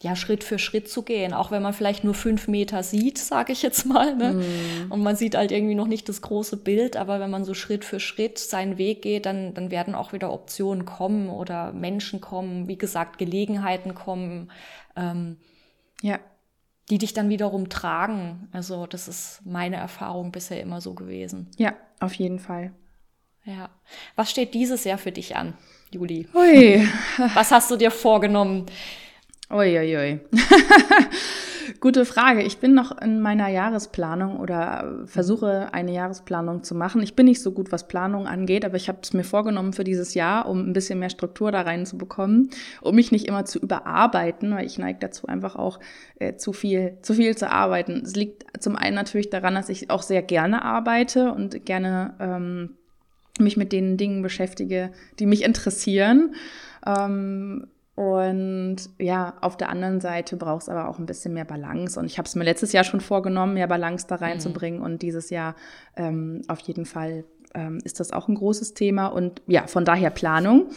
[0.04, 3.54] ja, Schritt für Schritt zu gehen, auch wenn man vielleicht nur fünf Meter sieht, sage
[3.54, 4.16] ich jetzt mal.
[4.16, 4.34] Ne?
[4.34, 4.92] Mm.
[4.92, 7.86] Und man sieht halt irgendwie noch nicht das große Bild, aber wenn man so Schritt
[7.86, 12.68] für Schritt seinen Weg geht, dann, dann werden auch wieder Optionen kommen oder Menschen kommen,
[12.68, 14.52] wie gesagt, Gelegenheiten kommen,
[14.98, 15.38] ähm,
[16.02, 16.20] ja.
[16.90, 18.50] die dich dann wiederum tragen.
[18.52, 21.50] Also das ist meine Erfahrung bisher immer so gewesen.
[21.58, 22.74] Ja, auf jeden Fall.
[23.46, 23.70] Ja.
[24.18, 25.54] Was steht dieses Jahr für dich an,
[25.94, 26.28] Juli?
[26.34, 26.88] Ui.
[27.36, 28.66] Was hast du dir vorgenommen?
[29.50, 30.20] Uiuiui.
[31.80, 32.42] Gute Frage.
[32.44, 37.02] Ich bin noch in meiner Jahresplanung oder versuche eine Jahresplanung zu machen.
[37.04, 39.84] Ich bin nicht so gut, was Planung angeht, aber ich habe es mir vorgenommen für
[39.84, 42.50] dieses Jahr, um ein bisschen mehr Struktur da reinzubekommen,
[42.82, 45.80] um mich nicht immer zu überarbeiten, weil ich neige dazu einfach auch
[46.20, 48.02] äh, zu viel, zu viel zu arbeiten.
[48.04, 52.78] Es liegt zum einen natürlich daran, dass ich auch sehr gerne arbeite und gerne ähm,
[53.40, 56.36] mich mit den Dingen beschäftige, die mich interessieren.
[56.86, 62.00] Ähm, und ja, auf der anderen Seite braucht es aber auch ein bisschen mehr Balance.
[62.00, 64.80] Und ich habe es mir letztes Jahr schon vorgenommen, mehr Balance da reinzubringen.
[64.80, 64.86] Mhm.
[64.86, 65.56] Und dieses Jahr
[65.96, 69.08] ähm, auf jeden Fall ähm, ist das auch ein großes Thema.
[69.08, 70.72] Und ja, von daher Planung.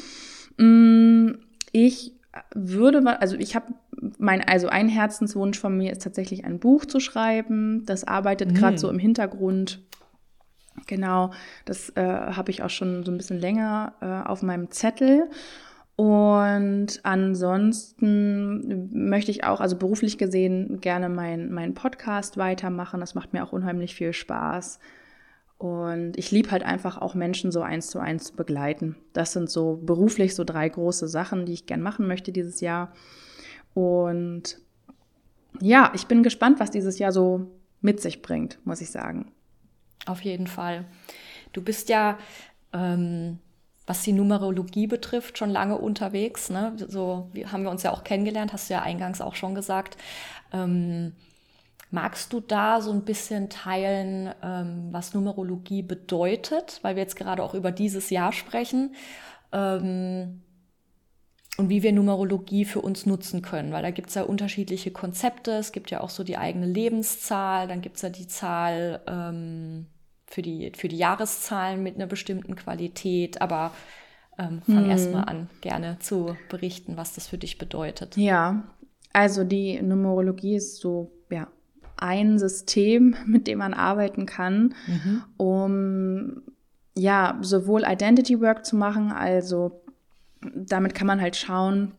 [0.59, 1.33] Mm,
[1.73, 2.13] ich
[2.55, 3.73] würde, also ich habe
[4.19, 7.85] mein, also ein Herzenswunsch von mir ist tatsächlich ein Buch zu schreiben.
[7.87, 8.55] Das arbeitet mhm.
[8.55, 9.86] gerade so im Hintergrund.
[10.87, 11.33] Genau,
[11.65, 15.29] das äh, habe ich auch schon so ein bisschen länger äh, auf meinem Zettel.
[15.97, 23.01] Und ansonsten möchte ich auch, also beruflich gesehen, gerne meinen mein Podcast weitermachen.
[23.01, 24.79] Das macht mir auch unheimlich viel Spaß.
[25.59, 28.97] Und ich liebe halt einfach auch Menschen so eins zu eins zu begleiten.
[29.15, 32.93] Das sind so beruflich so drei große Sachen, die ich gern machen möchte dieses Jahr.
[33.73, 34.61] Und
[35.61, 37.47] ja, ich bin gespannt, was dieses Jahr so
[37.81, 39.33] mit sich bringt, muss ich sagen.
[40.07, 40.85] Auf jeden Fall.
[41.53, 42.19] Du bist ja
[42.73, 43.39] ähm,
[43.87, 46.51] was die Numerologie betrifft, schon lange unterwegs.
[46.51, 46.77] Ne?
[46.89, 49.97] So haben wir uns ja auch kennengelernt, hast du ja eingangs auch schon gesagt.
[50.53, 51.13] Ähm,
[51.91, 57.43] magst du da so ein bisschen teilen, ähm, was Numerologie bedeutet, weil wir jetzt gerade
[57.43, 58.95] auch über dieses Jahr sprechen?
[59.53, 60.43] Ähm,
[61.59, 65.53] und wie wir Numerologie für uns nutzen können, weil da gibt es ja unterschiedliche Konzepte.
[65.53, 69.87] Es gibt ja auch so die eigene Lebenszahl, dann gibt es ja die Zahl ähm,
[70.27, 73.73] für die, für die Jahreszahlen mit einer bestimmten Qualität, aber
[74.39, 74.91] ähm, fang hm.
[74.91, 78.17] erst mal an, gerne zu berichten, was das für dich bedeutet.
[78.17, 78.65] Ja,
[79.13, 81.49] also die Numerologie ist so, ja,
[81.97, 85.23] ein System, mit dem man arbeiten kann, mhm.
[85.37, 86.43] um
[86.95, 89.83] ja, sowohl Identity Work zu machen, also
[90.55, 91.93] damit kann man halt schauen,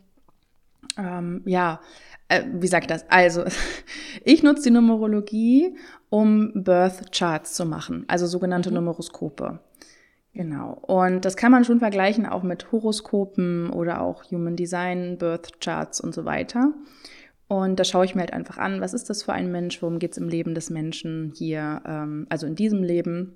[0.97, 1.81] ähm, ja,
[2.29, 3.09] äh, wie sagt das?
[3.09, 3.45] Also,
[4.23, 5.75] ich nutze die Numerologie,
[6.09, 8.75] um Birth Charts zu machen, also sogenannte mhm.
[8.75, 9.59] Numeroskope.
[10.33, 10.73] Genau.
[10.85, 15.99] Und das kann man schon vergleichen auch mit Horoskopen oder auch Human Design, Birth Charts
[15.99, 16.73] und so weiter.
[17.47, 19.99] Und da schaue ich mir halt einfach an, was ist das für ein Mensch, worum
[19.99, 23.35] geht es im Leben des Menschen hier, ähm, also in diesem Leben.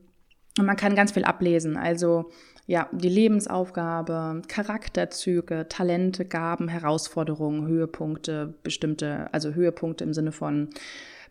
[0.59, 1.77] Und man kann ganz viel ablesen.
[1.77, 2.29] Also
[2.67, 10.69] ja, die Lebensaufgabe, Charakterzüge, Talente, Gaben, Herausforderungen, Höhepunkte, bestimmte, also Höhepunkte im Sinne von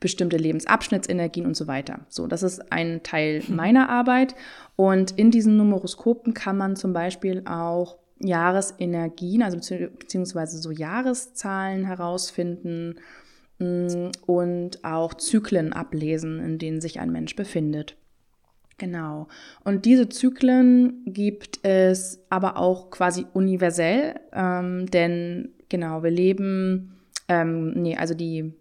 [0.01, 2.01] bestimmte Lebensabschnittsenergien und so weiter.
[2.09, 4.35] So, das ist ein Teil meiner Arbeit.
[4.77, 9.59] Und in diesen Numeroskopen kann man zum Beispiel auch Jahresenergien, also
[9.99, 12.97] beziehungsweise so Jahreszahlen herausfinden
[13.59, 17.97] mm, und auch Zyklen ablesen, in denen sich ein Mensch befindet.
[18.79, 19.29] Genau.
[19.65, 26.97] Und diese Zyklen gibt es aber auch quasi universell, ähm, denn genau, wir leben
[27.31, 28.53] ähm, nee, also die,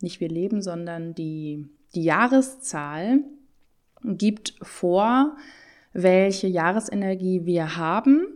[0.00, 3.20] nicht wir leben, sondern die, die Jahreszahl
[4.04, 5.36] gibt vor,
[5.92, 8.26] welche Jahresenergie wir haben.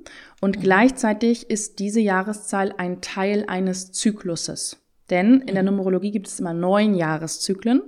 [0.41, 0.63] Und mhm.
[0.63, 4.79] gleichzeitig ist diese Jahreszahl ein Teil eines Zykluses.
[5.11, 5.71] Denn in der mhm.
[5.71, 7.83] Numerologie gibt es immer neun Jahreszyklen.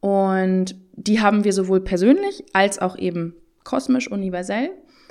[0.00, 4.70] Und die haben wir sowohl persönlich als auch eben kosmisch universell.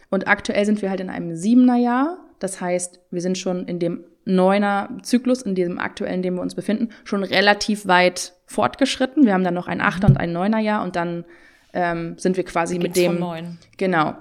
[0.10, 2.17] Und aktuell sind wir halt in einem siebener Jahr.
[2.39, 6.41] Das heißt, wir sind schon in dem neuner Zyklus, in diesem aktuellen, in dem wir
[6.41, 9.25] uns befinden, schon relativ weit fortgeschritten.
[9.25, 11.25] Wir haben dann noch ein achter und ein neuner Jahr und dann
[11.73, 13.19] ähm, sind wir quasi mit dem.
[13.19, 13.57] Neun.
[13.77, 14.15] Genau.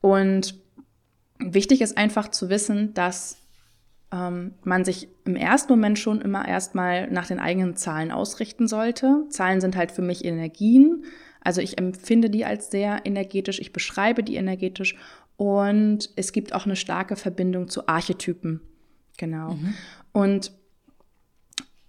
[0.00, 0.54] Und
[1.38, 3.38] wichtig ist einfach zu wissen, dass
[4.12, 9.24] ähm, man sich im ersten Moment schon immer erstmal nach den eigenen Zahlen ausrichten sollte.
[9.30, 11.04] Zahlen sind halt für mich Energien.
[11.42, 14.96] Also ich empfinde die als sehr energetisch, ich beschreibe die energetisch
[15.36, 18.60] und es gibt auch eine starke Verbindung zu Archetypen.
[19.20, 19.50] Genau.
[19.50, 19.74] Mhm.
[20.12, 20.52] Und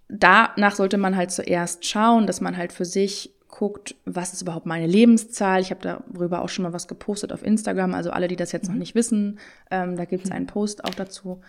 [0.08, 4.66] danach sollte man halt zuerst schauen, dass man halt für sich guckt, was ist überhaupt
[4.66, 5.60] meine Lebenszahl.
[5.60, 7.94] Ich habe darüber auch schon mal was gepostet auf Instagram.
[7.94, 8.74] Also alle, die das jetzt mhm.
[8.74, 9.38] noch nicht wissen,
[9.70, 10.36] ähm, da gibt es mhm.
[10.36, 11.40] einen Post auch dazu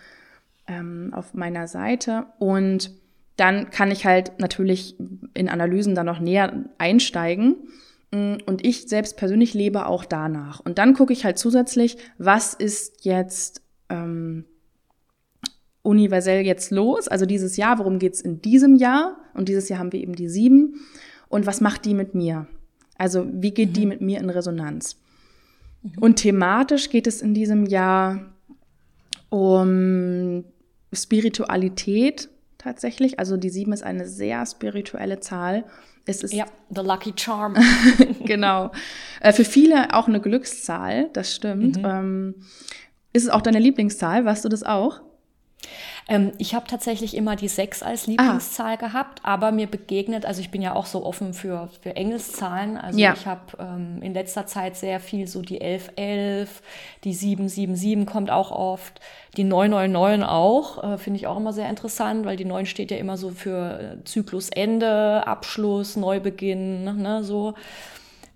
[0.66, 2.26] ähm, auf meiner Seite.
[2.38, 2.90] Und
[3.36, 4.96] dann kann ich halt natürlich
[5.34, 7.56] in Analysen dann noch näher einsteigen
[8.14, 10.60] Mm, und ich selbst persönlich lebe auch danach.
[10.60, 14.44] Und dann gucke ich halt zusätzlich, was ist jetzt ähm,
[15.84, 17.06] universell jetzt los?
[17.06, 19.18] Also dieses Jahr, worum geht's in diesem Jahr?
[19.34, 20.80] Und dieses Jahr haben wir eben die sieben.
[21.28, 22.48] Und was macht die mit mir?
[22.96, 23.74] Also wie geht mhm.
[23.74, 24.96] die mit mir in Resonanz?
[25.82, 25.92] Mhm.
[26.00, 28.32] Und thematisch geht es in diesem Jahr
[29.28, 30.44] um
[30.92, 33.18] Spiritualität tatsächlich.
[33.18, 35.64] Also die sieben ist eine sehr spirituelle Zahl.
[36.06, 37.56] Es ist ja, the lucky charm.
[38.24, 38.70] genau.
[39.20, 41.78] Äh, für viele auch eine Glückszahl, das stimmt.
[41.78, 41.84] Mhm.
[41.84, 42.34] Ähm,
[43.12, 44.24] ist es auch deine Lieblingszahl?
[44.24, 45.02] Weißt du das auch?
[46.08, 48.76] Ähm, ich habe tatsächlich immer die sechs als Lieblingszahl ah.
[48.76, 52.76] gehabt, aber mir begegnet, also ich bin ja auch so offen für, für Engelszahlen.
[52.76, 53.14] Also ja.
[53.14, 56.62] ich habe ähm, in letzter Zeit sehr viel so die 1111,
[57.04, 59.00] die 777 kommt auch oft,
[59.36, 62.98] die 999 auch, äh, finde ich auch immer sehr interessant, weil die 9 steht ja
[62.98, 67.54] immer so für äh, Zyklusende, Abschluss, Neubeginn, ne, so.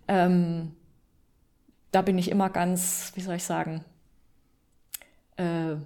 [0.09, 0.73] Ähm,
[1.93, 3.85] da bin ich immer ganz, wie soll ich sagen,
[5.37, 5.77] äh,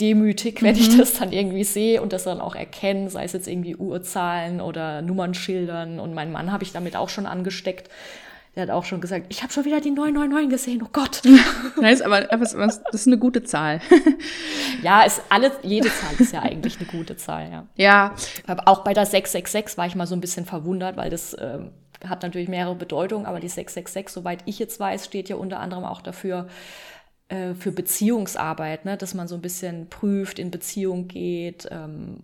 [0.00, 0.80] demütig, wenn mhm.
[0.80, 4.60] ich das dann irgendwie sehe und das dann auch erkenne, sei es jetzt irgendwie Uhrzahlen
[4.60, 5.98] oder Nummernschildern.
[6.00, 7.90] Und meinen Mann habe ich damit auch schon angesteckt.
[8.54, 11.20] Der hat auch schon gesagt, ich habe schon wieder die 999 gesehen, oh Gott.
[11.80, 13.80] Nice, aber, aber das ist eine gute Zahl.
[14.82, 17.66] ja, ist alles, jede Zahl ist ja eigentlich eine gute Zahl, ja.
[17.76, 18.14] Ja.
[18.46, 21.58] Aber auch bei der 666 war ich mal so ein bisschen verwundert, weil das äh,
[22.08, 25.84] hat natürlich mehrere Bedeutungen, aber die 666, soweit ich jetzt weiß, steht ja unter anderem
[25.84, 26.48] auch dafür,
[27.28, 28.96] äh, für Beziehungsarbeit, ne?
[28.96, 32.22] dass man so ein bisschen prüft, in Beziehung geht, ähm,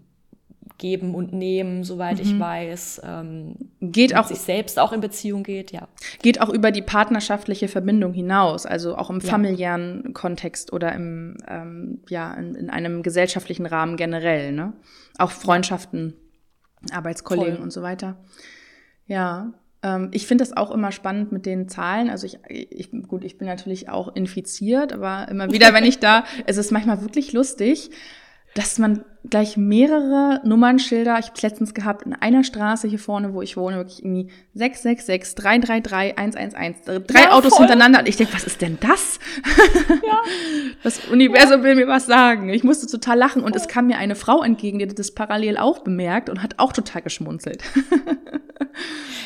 [0.79, 2.23] geben und nehmen, soweit mhm.
[2.23, 3.03] ich weiß.
[3.05, 5.87] Ähm, geht auch sich selbst auch in Beziehung geht, ja.
[6.23, 9.29] Geht auch über die partnerschaftliche Verbindung hinaus, also auch im ja.
[9.29, 14.73] familiären Kontext oder im ähm, ja in, in, einem gesellschaftlichen Rahmen generell, ne?
[15.19, 16.15] Auch Freundschaften,
[16.91, 17.63] Arbeitskollegen Voll.
[17.63, 18.17] und so weiter.
[19.07, 19.53] Ja,
[20.13, 22.09] ich finde das auch immer spannend mit den Zahlen.
[22.09, 26.25] Also ich, ich, gut, ich bin natürlich auch infiziert, aber immer wieder, wenn ich da,
[26.47, 27.91] es ist manchmal wirklich lustig,
[28.55, 33.43] dass man gleich mehrere Nummernschilder, ich habe letztens gehabt, in einer Straße hier vorne, wo
[33.43, 37.67] ich wohne, wirklich irgendwie 666, 333, 111, drei ja, Autos voll.
[37.67, 38.01] hintereinander.
[38.01, 39.19] Und ich denke, was ist denn das?
[40.03, 40.19] Ja.
[40.83, 41.65] Das Universum ja.
[41.65, 42.49] will mir was sagen.
[42.49, 45.81] Ich musste total lachen und es kam mir eine Frau entgegen, die das parallel auch
[45.81, 47.63] bemerkt und hat auch total geschmunzelt.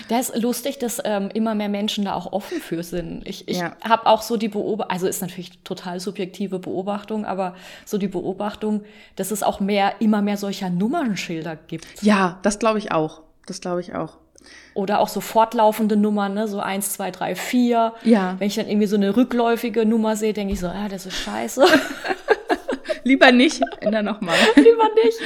[0.08, 3.26] Das ist lustig, dass ähm, immer mehr Menschen da auch offen für sind.
[3.26, 3.76] Ich, ich ja.
[3.82, 8.84] habe auch so die Beobachtung, also ist natürlich total subjektive Beobachtung, aber so die Beobachtung,
[9.16, 12.02] dass es auch mehr, immer mehr solcher Nummernschilder gibt.
[12.02, 13.22] Ja, das glaube ich auch.
[13.46, 14.18] Das glaube ich auch.
[14.74, 16.48] Oder auch so fortlaufende Nummern, ne?
[16.48, 17.94] so eins, zwei, drei, vier.
[18.04, 18.36] Ja.
[18.38, 21.16] Wenn ich dann irgendwie so eine rückläufige Nummer sehe, denke ich so, ah, das ist
[21.16, 21.64] scheiße.
[23.04, 24.36] Lieber nicht, änder nochmal.
[24.56, 25.18] Lieber nicht.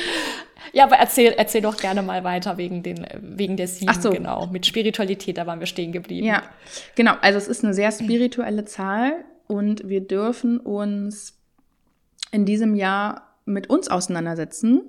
[0.72, 4.10] Ja, aber erzähl, erzähl doch gerne mal weiter wegen, den, wegen der Sieben, Ach so.
[4.10, 4.46] genau.
[4.46, 6.26] Mit Spiritualität, da waren wir stehen geblieben.
[6.26, 6.42] Ja,
[6.94, 7.14] genau.
[7.20, 11.38] Also es ist eine sehr spirituelle Zahl und wir dürfen uns
[12.30, 14.82] in diesem Jahr mit uns auseinandersetzen.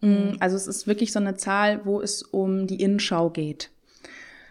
[0.00, 0.36] Mm, mhm.
[0.40, 3.70] Also es ist wirklich so eine Zahl, wo es um die Innenschau geht.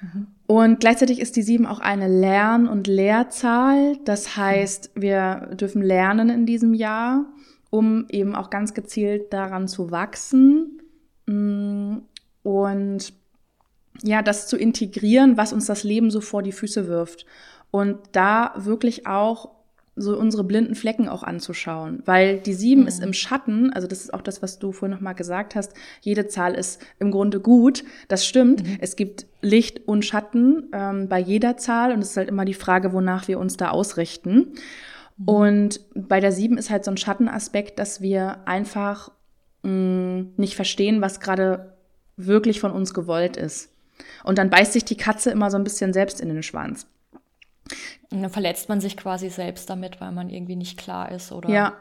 [0.01, 0.27] Mhm.
[0.47, 3.97] Und gleichzeitig ist die sieben auch eine Lern- und Lehrzahl.
[4.05, 7.25] Das heißt, wir dürfen lernen in diesem Jahr
[7.69, 10.81] um eben auch ganz gezielt daran zu wachsen
[11.25, 11.97] mm,
[12.43, 13.13] und
[14.03, 17.25] ja, das zu integrieren, was uns das Leben so vor die Füße wirft.
[17.71, 19.49] Und da wirklich auch
[19.97, 22.87] so unsere blinden Flecken auch anzuschauen, weil die sieben Mhm.
[22.87, 25.73] ist im Schatten, also das ist auch das, was du vorhin noch mal gesagt hast,
[26.01, 28.77] jede Zahl ist im Grunde gut, das stimmt, Mhm.
[28.79, 32.53] es gibt Licht und Schatten ähm, bei jeder Zahl und es ist halt immer die
[32.53, 34.53] Frage, wonach wir uns da ausrichten.
[35.17, 35.27] Mhm.
[35.27, 39.11] Und bei der sieben ist halt so ein Schattenaspekt, dass wir einfach
[39.63, 41.73] mh, nicht verstehen, was gerade
[42.15, 43.69] wirklich von uns gewollt ist.
[44.23, 46.85] Und dann beißt sich die Katze immer so ein bisschen selbst in den Schwanz.
[48.11, 51.49] Und dann verletzt man sich quasi selbst damit, weil man irgendwie nicht klar ist, oder?
[51.49, 51.73] Ja,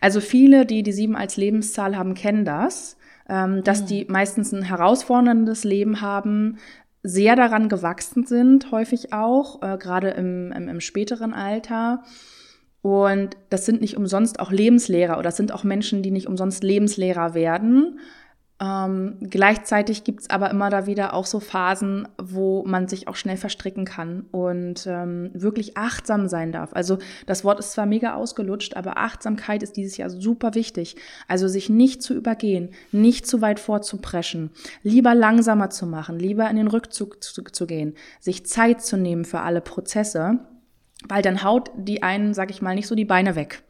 [0.00, 2.96] also viele, die die sieben als Lebenszahl haben, kennen das,
[3.28, 3.86] ähm, dass Mhm.
[3.86, 6.58] die meistens ein herausforderndes Leben haben,
[7.02, 12.04] sehr daran gewachsen sind, häufig auch, äh, gerade im, im, im späteren Alter.
[12.82, 16.62] Und das sind nicht umsonst auch Lebenslehrer oder das sind auch Menschen, die nicht umsonst
[16.64, 17.98] Lebenslehrer werden.
[18.62, 23.36] Ähm, gleichzeitig gibt's aber immer da wieder auch so Phasen, wo man sich auch schnell
[23.36, 26.72] verstricken kann und ähm, wirklich achtsam sein darf.
[26.72, 30.94] Also das Wort ist zwar mega ausgelutscht, aber Achtsamkeit ist dieses Jahr super wichtig.
[31.26, 34.50] Also sich nicht zu übergehen, nicht zu weit vorzupreschen,
[34.84, 39.24] lieber langsamer zu machen, lieber in den Rückzug zu, zu gehen, sich Zeit zu nehmen
[39.24, 40.38] für alle Prozesse,
[41.08, 43.64] weil dann haut die einen, sag ich mal, nicht so die Beine weg.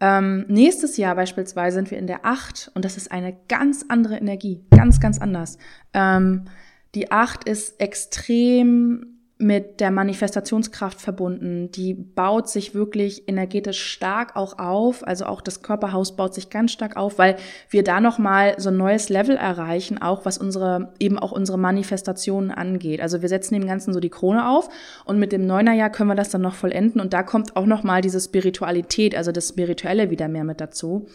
[0.00, 4.16] Ähm, nächstes Jahr beispielsweise sind wir in der 8 und das ist eine ganz andere
[4.16, 5.58] Energie, ganz, ganz anders.
[5.92, 6.46] Ähm,
[6.94, 11.72] die 8 ist extrem mit der Manifestationskraft verbunden.
[11.72, 15.06] Die baut sich wirklich energetisch stark auch auf.
[15.06, 17.36] Also auch das Körperhaus baut sich ganz stark auf, weil
[17.70, 22.50] wir da nochmal so ein neues Level erreichen, auch was unsere, eben auch unsere Manifestationen
[22.50, 23.00] angeht.
[23.00, 24.68] Also wir setzen dem Ganzen so die Krone auf
[25.06, 28.02] und mit dem Neunerjahr können wir das dann noch vollenden und da kommt auch nochmal
[28.02, 31.06] diese Spiritualität, also das Spirituelle wieder mehr mit dazu.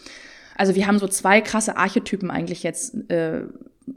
[0.56, 3.08] Also wir haben so zwei krasse Archetypen eigentlich jetzt.
[3.08, 3.42] Äh,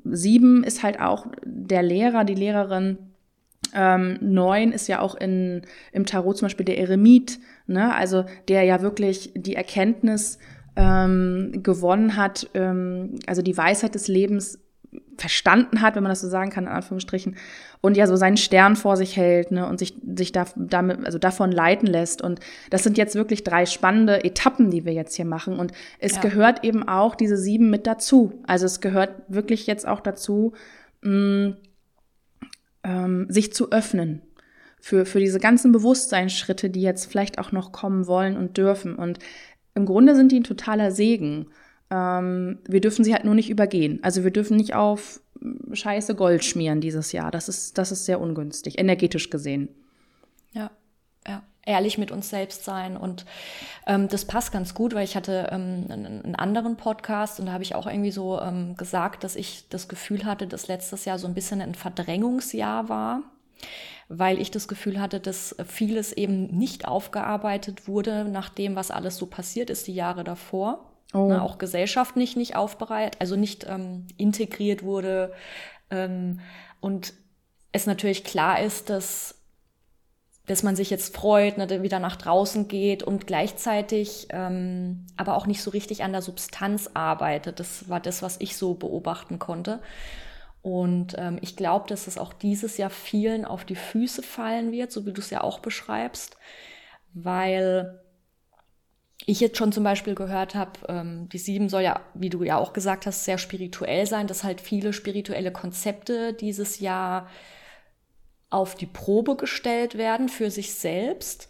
[0.04, 2.98] sieben ist halt auch der Lehrer, die Lehrerin,
[3.74, 7.94] ähm, neun ist ja auch in, im Tarot zum Beispiel der Eremit, ne?
[7.94, 10.40] also der ja wirklich die Erkenntnis
[10.76, 14.60] ähm, gewonnen hat, ähm, also die Weisheit des Lebens
[15.18, 17.36] verstanden hat, wenn man das so sagen kann, in Anführungsstrichen,
[17.82, 21.18] und ja so seinen Stern vor sich hält ne, und sich, sich da, damit, also
[21.20, 22.22] davon leiten lässt.
[22.22, 25.60] Und das sind jetzt wirklich drei spannende Etappen, die wir jetzt hier machen.
[25.60, 26.22] Und es Ja.
[26.22, 28.42] gehört eben auch diese sieben mit dazu.
[28.48, 30.54] Also es gehört wirklich jetzt auch dazu,
[31.04, 31.56] mh,
[32.90, 34.22] ähm, sich zu öffnen
[34.80, 38.96] für, für diese ganzen Bewusstseinsschritte, die jetzt vielleicht auch noch kommen wollen und dürfen.
[38.96, 39.20] Und
[39.76, 41.48] im Grunde sind die ein totaler Segen.
[41.92, 44.00] Ähm, wir dürfen sie halt nur nicht übergehen.
[44.02, 47.30] Also wir dürfen nicht auf mm, scheiße Gold schmieren dieses Jahr.
[47.30, 49.70] Das ist, das ist sehr ungünstig, energetisch gesehen.
[51.70, 52.98] Ehrlich mit uns selbst sein.
[52.98, 53.26] Und
[53.86, 57.52] ähm, das passt ganz gut, weil ich hatte ähm, einen, einen anderen Podcast und da
[57.52, 61.20] habe ich auch irgendwie so ähm, gesagt, dass ich das Gefühl hatte, dass letztes Jahr
[61.20, 63.22] so ein bisschen ein Verdrängungsjahr war,
[64.08, 69.18] weil ich das Gefühl hatte, dass vieles eben nicht aufgearbeitet wurde nach dem, was alles
[69.18, 70.92] so passiert ist die Jahre davor.
[71.14, 71.28] Oh.
[71.28, 75.34] Ne, auch gesellschaftlich nicht aufbereitet, also nicht ähm, integriert wurde.
[75.92, 76.40] Ähm,
[76.80, 77.14] und
[77.72, 79.39] es natürlich klar ist, dass
[80.50, 85.46] dass man sich jetzt freut, ne, wieder nach draußen geht und gleichzeitig ähm, aber auch
[85.46, 87.60] nicht so richtig an der Substanz arbeitet.
[87.60, 89.80] Das war das, was ich so beobachten konnte.
[90.64, 94.92] Und ähm, ich glaube, dass es auch dieses Jahr vielen auf die Füße fallen wird,
[94.92, 96.36] so wie du es ja auch beschreibst,
[97.14, 98.02] weil
[99.28, 102.58] ich jetzt schon zum Beispiel gehört habe, ähm, die sieben soll ja, wie du ja
[102.58, 107.30] auch gesagt hast, sehr spirituell sein, dass halt viele spirituelle Konzepte dieses Jahr
[108.50, 111.50] auf die Probe gestellt werden für sich selbst.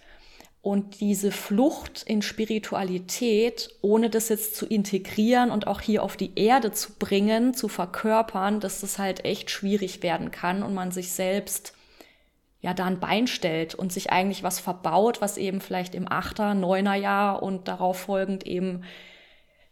[0.61, 6.37] Und diese Flucht in Spiritualität, ohne das jetzt zu integrieren und auch hier auf die
[6.37, 11.13] Erde zu bringen, zu verkörpern, dass das halt echt schwierig werden kann und man sich
[11.13, 11.73] selbst
[12.61, 16.53] ja da ein Bein stellt und sich eigentlich was verbaut, was eben vielleicht im Achter,
[16.53, 18.83] Neuner Jahr und darauf folgend eben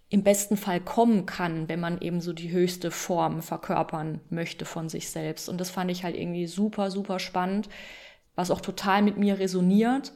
[0.09, 4.87] im besten Fall kommen kann, wenn man eben so die höchste Form verkörpern möchte von
[4.87, 5.49] sich selbst.
[5.49, 7.67] Und das fand ich halt irgendwie super, super spannend,
[8.35, 10.13] was auch total mit mir resoniert.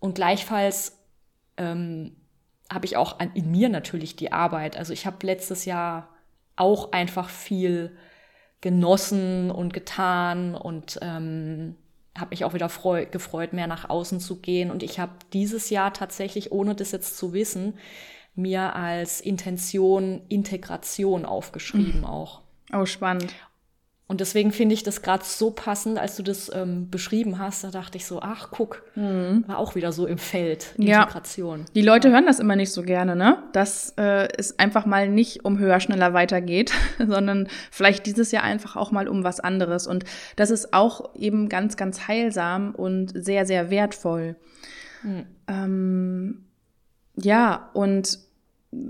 [0.00, 0.98] Und gleichfalls
[1.56, 2.16] ähm,
[2.72, 4.76] habe ich auch an, in mir natürlich die Arbeit.
[4.76, 6.08] Also ich habe letztes Jahr
[6.56, 7.96] auch einfach viel
[8.60, 11.76] genossen und getan und ähm,
[12.18, 14.70] habe mich auch wieder freu gefreut, mehr nach außen zu gehen.
[14.70, 17.74] Und ich habe dieses Jahr tatsächlich, ohne das jetzt zu wissen,
[18.34, 22.42] mir als Intention Integration aufgeschrieben auch.
[22.72, 23.34] Oh, spannend.
[24.10, 27.62] Und deswegen finde ich das gerade so passend, als du das ähm, beschrieben hast.
[27.62, 31.02] Da dachte ich so, ach, guck, war auch wieder so im Feld, Ja.
[31.02, 31.64] Integration.
[31.76, 33.40] Die Leute hören das immer nicht so gerne, ne?
[33.52, 38.74] Dass äh, es einfach mal nicht um höher, schneller weitergeht, sondern vielleicht dieses Jahr einfach
[38.74, 39.86] auch mal um was anderes.
[39.86, 40.02] Und
[40.34, 44.34] das ist auch eben ganz, ganz heilsam und sehr, sehr wertvoll.
[45.04, 45.26] Mhm.
[45.46, 46.44] Ähm,
[47.22, 48.18] ja, und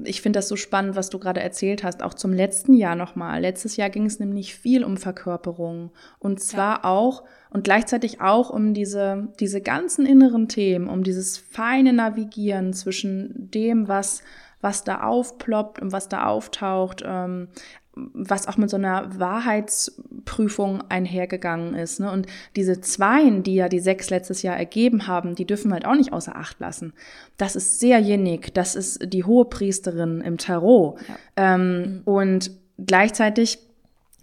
[0.05, 3.41] ich finde das so spannend, was du gerade erzählt hast, auch zum letzten Jahr nochmal.
[3.41, 6.85] Letztes Jahr ging es nämlich viel um Verkörperung und zwar ja.
[6.85, 13.51] auch und gleichzeitig auch um diese, diese ganzen inneren Themen, um dieses feine Navigieren zwischen
[13.51, 14.23] dem, was,
[14.61, 17.49] was da aufploppt und was da auftaucht, ähm,
[17.95, 22.01] was auch mit so einer Wahrheitsprüfung einhergegangen ist.
[22.01, 22.11] Ne?
[22.11, 22.27] Und
[22.57, 25.97] diese Zweien, die ja die sechs letztes Jahr ergeben haben, die dürfen wir halt auch
[25.97, 26.93] nicht außer Acht lassen.
[27.37, 30.99] Das ist sehr jenig, das ist die hohe Priesterin im Tarot.
[31.09, 31.55] Ja.
[31.55, 32.03] Ähm, mhm.
[32.05, 33.59] Und gleichzeitig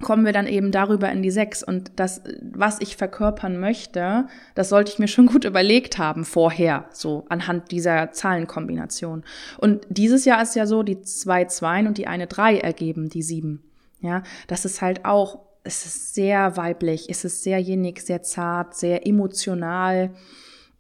[0.01, 1.63] kommen wir dann eben darüber in die sechs.
[1.63, 6.85] Und das, was ich verkörpern möchte, das sollte ich mir schon gut überlegt haben vorher,
[6.91, 9.23] so anhand dieser Zahlenkombination.
[9.57, 13.23] Und dieses Jahr ist ja so, die zwei Zweien und die eine Drei ergeben die
[13.23, 13.63] sieben.
[13.99, 18.75] Ja, das ist halt auch, es ist sehr weiblich, es ist sehr jenig, sehr zart,
[18.75, 20.11] sehr emotional.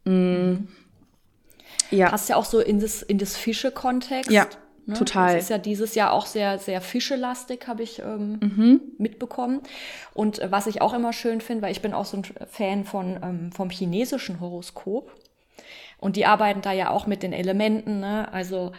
[0.05, 0.11] Mm.
[0.11, 0.67] Mhm.
[1.89, 2.09] Ja.
[2.09, 4.29] Passt ja auch so in das, in das Fische-Kontext.
[4.29, 4.47] Ja
[4.87, 4.93] Ne?
[4.93, 5.33] Total.
[5.33, 8.81] Das ist ja dieses Jahr auch sehr, sehr fischelastig, habe ich ähm, mhm.
[8.97, 9.61] mitbekommen.
[10.13, 12.85] Und äh, was ich auch immer schön finde, weil ich bin auch so ein Fan
[12.85, 15.11] von, ähm, vom chinesischen Horoskop.
[15.99, 17.99] Und die arbeiten da ja auch mit den Elementen.
[17.99, 18.31] Ne?
[18.31, 18.71] Also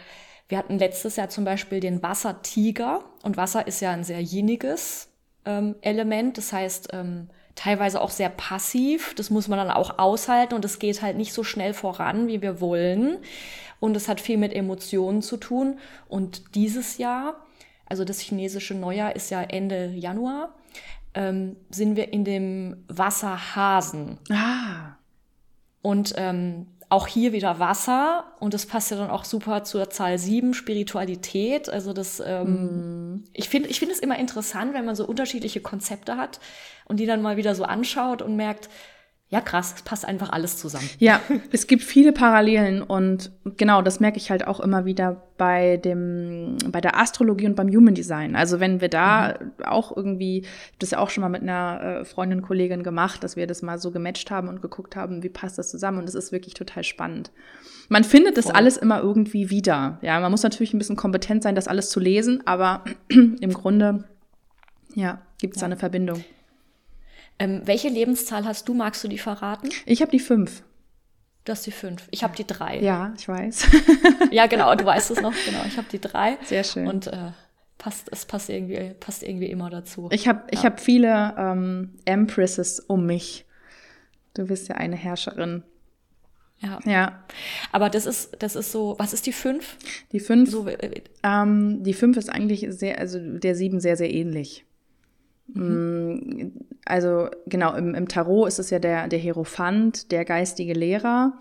[0.47, 3.03] wir hatten letztes Jahr zum Beispiel den Wassertiger.
[3.21, 5.09] Und Wasser ist ja ein sehr jeniges
[5.45, 6.39] ähm, Element.
[6.39, 7.29] Das heißt, ähm,
[7.59, 9.13] teilweise auch sehr passiv.
[9.15, 12.41] Das muss man dann auch aushalten und es geht halt nicht so schnell voran, wie
[12.41, 13.17] wir wollen.
[13.81, 15.77] Und es hat viel mit Emotionen zu tun.
[16.07, 17.45] Und dieses Jahr,
[17.85, 20.55] also das chinesische Neujahr ist ja Ende Januar,
[21.13, 24.19] ähm, sind wir in dem Wasserhasen.
[24.31, 24.95] Ah.
[25.81, 30.17] Und ähm, auch hier wieder Wasser und das passt ja dann auch super zur Zahl
[30.17, 31.69] 7, Spiritualität.
[31.69, 33.23] Also das, ähm, mm.
[33.33, 36.39] ich finde ich finde es immer interessant, wenn man so unterschiedliche Konzepte hat
[36.89, 38.69] und die dann mal wieder so anschaut und merkt,
[39.31, 40.89] ja krass, es passt einfach alles zusammen.
[40.97, 41.21] Ja,
[41.51, 46.57] es gibt viele Parallelen und genau, das merke ich halt auch immer wieder bei dem,
[46.71, 48.35] bei der Astrologie und beim Human Design.
[48.35, 49.65] Also wenn wir da mhm.
[49.65, 50.45] auch irgendwie,
[50.79, 53.77] das ja auch schon mal mit einer äh, Freundin, Kollegin gemacht, dass wir das mal
[53.77, 56.83] so gematcht haben und geguckt haben, wie passt das zusammen und es ist wirklich total
[56.83, 57.31] spannend.
[57.87, 59.99] Man findet das alles immer irgendwie wieder.
[60.01, 64.05] Ja, man muss natürlich ein bisschen kompetent sein, das alles zu lesen, aber im Grunde,
[64.95, 65.67] ja, gibt es ja.
[65.67, 66.23] da eine Verbindung.
[67.39, 68.73] Ähm, welche Lebenszahl hast du?
[68.73, 69.69] Magst du die verraten?
[69.85, 70.63] Ich habe die fünf.
[71.45, 72.07] Du hast die fünf.
[72.11, 72.79] Ich habe die drei.
[72.79, 73.67] Ja, ich weiß.
[74.31, 75.33] ja, genau, du weißt es noch.
[75.45, 76.37] Genau, ich habe die drei.
[76.43, 76.87] Sehr schön.
[76.87, 77.31] Und äh,
[77.77, 80.09] passt, es passt irgendwie, passt irgendwie immer dazu.
[80.11, 80.63] Ich habe ja.
[80.63, 83.45] hab viele ähm, Empresses um mich.
[84.33, 85.63] Du bist ja eine Herrscherin.
[86.59, 86.79] Ja.
[86.85, 87.23] Ja.
[87.71, 89.77] Aber das ist, das ist so, was ist die fünf?
[90.11, 94.13] Die fünf, so, äh, ähm, die fünf ist eigentlich sehr, also der sieben sehr, sehr
[94.13, 94.65] ähnlich.
[95.47, 96.51] Mhm.
[96.89, 101.33] Also genau, im, im, Tarot ist es ja der, der Hierophant, der geistige Lehrer.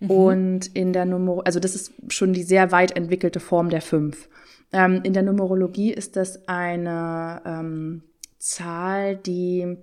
[0.00, 0.10] Mhm.
[0.10, 4.28] Und in der Nummer, also das ist schon die sehr weit entwickelte Form der fünf.
[4.72, 8.02] Ähm, in der Numerologie ist das eine ähm,
[8.38, 9.76] Zahl, die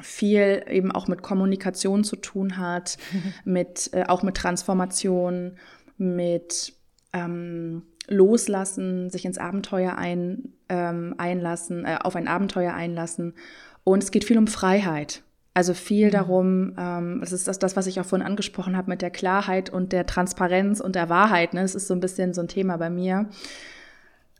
[0.00, 2.98] viel eben auch mit Kommunikation zu tun hat,
[3.44, 5.56] mit äh, auch mit Transformation,
[5.96, 6.72] mit
[7.12, 13.34] ähm, Loslassen, sich ins Abenteuer ein, ähm, einlassen, äh, auf ein Abenteuer einlassen.
[13.88, 15.22] Und es geht viel um Freiheit.
[15.54, 16.12] Also viel mhm.
[16.12, 19.70] darum, ähm, das ist das, das, was ich auch vorhin angesprochen habe mit der Klarheit
[19.70, 21.54] und der Transparenz und der Wahrheit.
[21.54, 21.62] Ne?
[21.62, 23.30] Das ist so ein bisschen so ein Thema bei mir.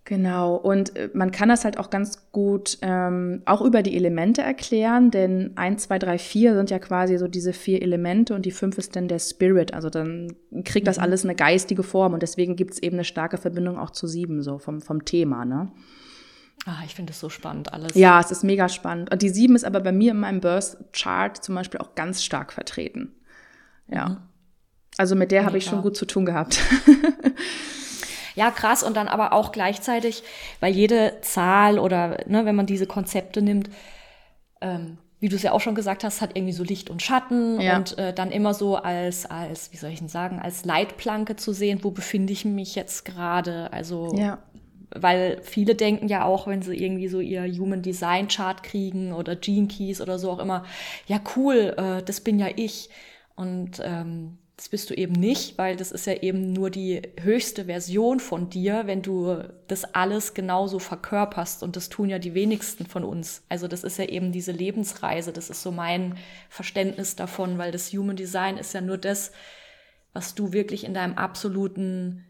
[0.05, 4.43] Genau, und äh, man kann das halt auch ganz gut ähm, auch über die Elemente
[4.43, 8.51] erklären, denn 1, 2, 3, 4 sind ja quasi so diese vier Elemente und die
[8.51, 9.75] 5 ist dann der Spirit.
[9.75, 10.35] Also dann
[10.65, 11.03] kriegt das mhm.
[11.05, 14.43] alles eine geistige Form und deswegen gibt es eben eine starke Verbindung auch zu 7,
[14.43, 15.73] so vom, vom Thema, ne?
[16.67, 17.95] Ah, ich finde das so spannend alles.
[17.95, 19.11] Ja, es ist mega spannend.
[19.11, 22.23] Und die 7 ist aber bei mir in meinem Birth Chart zum Beispiel auch ganz
[22.23, 23.15] stark vertreten.
[23.87, 24.09] Ja.
[24.09, 24.17] Mhm.
[24.99, 26.61] Also mit der habe ich schon gut zu tun gehabt.
[28.35, 28.83] ja, krass.
[28.83, 30.25] Und dann aber auch gleichzeitig,
[30.59, 33.71] weil jede Zahl oder ne, wenn man diese Konzepte nimmt,
[34.61, 37.61] ähm, wie du es ja auch schon gesagt hast, hat irgendwie so Licht und Schatten
[37.61, 37.77] ja.
[37.77, 41.53] und äh, dann immer so als, als, wie soll ich denn sagen, als Leitplanke zu
[41.53, 43.73] sehen, wo befinde ich mich jetzt gerade.
[43.73, 44.39] Also, ja.
[44.95, 49.37] Weil viele denken ja auch, wenn sie irgendwie so ihr Human Design Chart kriegen oder
[49.37, 50.65] Gene Keys oder so auch immer,
[51.07, 52.91] ja cool, äh, das bin ja ich.
[53.37, 57.67] Und ähm, das bist du eben nicht, weil das ist ja eben nur die höchste
[57.67, 61.63] Version von dir, wenn du das alles genauso verkörperst.
[61.63, 63.45] Und das tun ja die wenigsten von uns.
[63.49, 65.33] Also das ist ja eben diese Lebensreise.
[65.33, 66.17] Das ist so mein
[66.49, 69.31] Verständnis davon, weil das Human Design ist ja nur das,
[70.13, 72.25] was du wirklich in deinem absoluten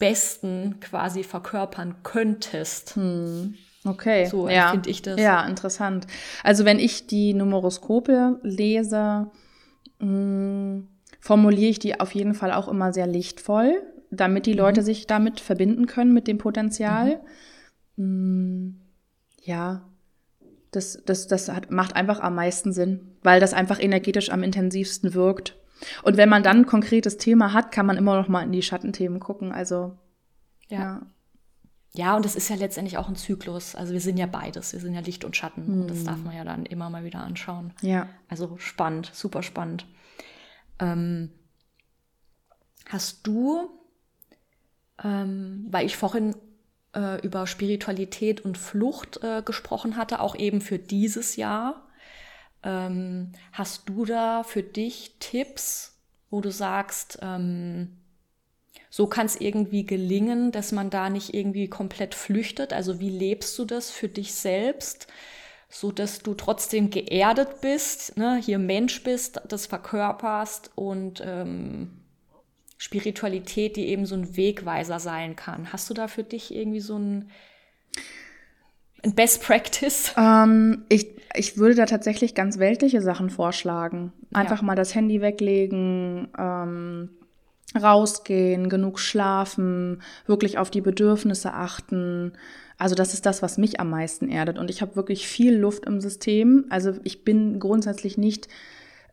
[0.00, 2.96] Besten quasi verkörpern könntest.
[2.96, 3.54] Hm.
[3.84, 4.26] Okay.
[4.26, 4.72] So ja.
[4.72, 5.20] finde ich das.
[5.20, 6.08] Ja, interessant.
[6.42, 9.30] Also wenn ich die Numeroskope lese,
[10.00, 10.88] mh, hm,
[11.20, 13.80] formuliere ich die auf jeden Fall auch immer sehr lichtvoll,
[14.10, 14.84] damit die Leute mhm.
[14.86, 17.20] sich damit verbinden können mit dem Potenzial.
[17.96, 18.80] Mhm.
[19.42, 19.82] Ja,
[20.70, 25.14] das, das, das hat, macht einfach am meisten Sinn, weil das einfach energetisch am intensivsten
[25.14, 25.56] wirkt.
[26.02, 28.62] Und wenn man dann ein konkretes Thema hat, kann man immer noch mal in die
[28.62, 29.52] Schattenthemen gucken.
[29.52, 29.96] Also
[30.68, 30.78] ja.
[30.78, 31.02] ja.
[31.92, 33.74] Ja, und es ist ja letztendlich auch ein Zyklus.
[33.74, 34.72] Also wir sind ja beides.
[34.72, 35.66] Wir sind ja Licht und Schatten.
[35.66, 35.80] Hm.
[35.82, 36.24] Und das darf hm.
[36.24, 37.72] man ja dann immer mal wieder anschauen.
[37.80, 38.08] Ja.
[38.28, 39.86] Also spannend, super spannend.
[40.78, 41.30] Ähm,
[42.86, 43.70] hast du,
[45.02, 46.36] ähm, weil ich vorhin
[46.94, 51.88] äh, über Spiritualität und Flucht äh, gesprochen hatte, auch eben für dieses Jahr.
[52.62, 55.98] Ähm, hast du da für dich Tipps,
[56.30, 57.96] wo du sagst, ähm,
[58.90, 62.72] so kann es irgendwie gelingen, dass man da nicht irgendwie komplett flüchtet?
[62.72, 65.06] Also wie lebst du das für dich selbst,
[65.68, 68.40] so dass du trotzdem geerdet bist, ne?
[68.44, 72.00] hier Mensch bist, das verkörperst und ähm,
[72.76, 75.72] Spiritualität, die eben so ein Wegweiser sein kann.
[75.72, 77.30] Hast du da für dich irgendwie so ein, ein
[79.02, 80.14] Best Practice?
[80.16, 84.12] Ähm, ich, ich würde da tatsächlich ganz weltliche Sachen vorschlagen.
[84.32, 84.66] Einfach ja.
[84.66, 87.10] mal das Handy weglegen, ähm,
[87.80, 92.32] rausgehen, genug schlafen, wirklich auf die Bedürfnisse achten.
[92.78, 94.58] Also das ist das, was mich am meisten erdet.
[94.58, 96.66] Und ich habe wirklich viel Luft im System.
[96.70, 98.48] Also ich bin grundsätzlich nicht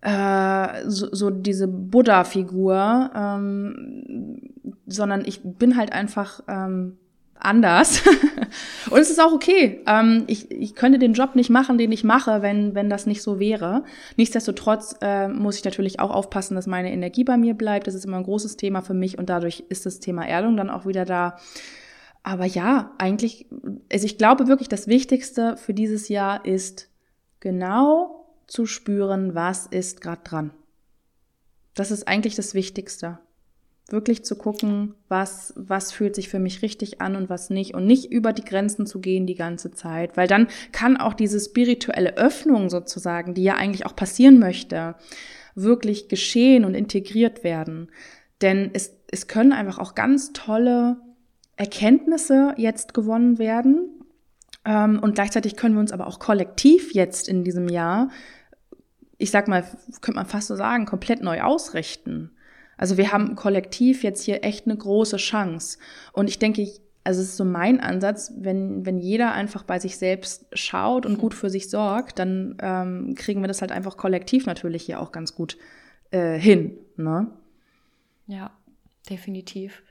[0.02, 4.42] äh, so, so diese Buddha-Figur, ähm,
[4.86, 6.98] sondern ich bin halt einfach ähm,
[7.40, 8.02] anders.
[8.90, 9.84] und es ist auch okay.
[9.88, 13.22] Ähm, ich, ich könnte den Job nicht machen, den ich mache, wenn, wenn das nicht
[13.22, 13.84] so wäre.
[14.16, 17.88] Nichtsdestotrotz äh, muss ich natürlich auch aufpassen, dass meine Energie bei mir bleibt.
[17.88, 20.70] Das ist immer ein großes Thema für mich und dadurch ist das Thema Erdung dann
[20.70, 21.38] auch wieder da.
[22.24, 23.48] Aber ja, eigentlich,
[23.92, 26.90] also ich glaube wirklich, das Wichtigste für dieses Jahr ist
[27.40, 30.52] genau zu spüren, was ist gerade dran.
[31.74, 33.20] Das ist eigentlich das Wichtigste.
[33.90, 37.74] Wirklich zu gucken, was, was fühlt sich für mich richtig an und was nicht.
[37.74, 40.18] Und nicht über die Grenzen zu gehen die ganze Zeit.
[40.18, 44.96] Weil dann kann auch diese spirituelle Öffnung sozusagen, die ja eigentlich auch passieren möchte,
[45.56, 47.90] wirklich geschehen und integriert werden.
[48.42, 50.98] Denn es, es können einfach auch ganz tolle
[51.56, 53.90] Erkenntnisse jetzt gewonnen werden.
[54.66, 58.10] Ähm, und gleichzeitig können wir uns aber auch kollektiv jetzt in diesem Jahr
[59.18, 59.64] ich sag mal,
[60.02, 62.32] könnte man fast so sagen, komplett neu ausrichten.
[62.78, 65.78] Also wir haben kollektiv jetzt hier echt eine große Chance.
[66.14, 66.68] Und ich denke,
[67.04, 71.18] also es ist so mein Ansatz, wenn, wenn jeder einfach bei sich selbst schaut und
[71.18, 75.12] gut für sich sorgt, dann ähm, kriegen wir das halt einfach kollektiv natürlich hier auch
[75.12, 75.58] ganz gut
[76.12, 76.78] äh, hin.
[76.98, 77.28] Ne?
[78.28, 78.52] Ja,
[79.10, 79.84] definitiv.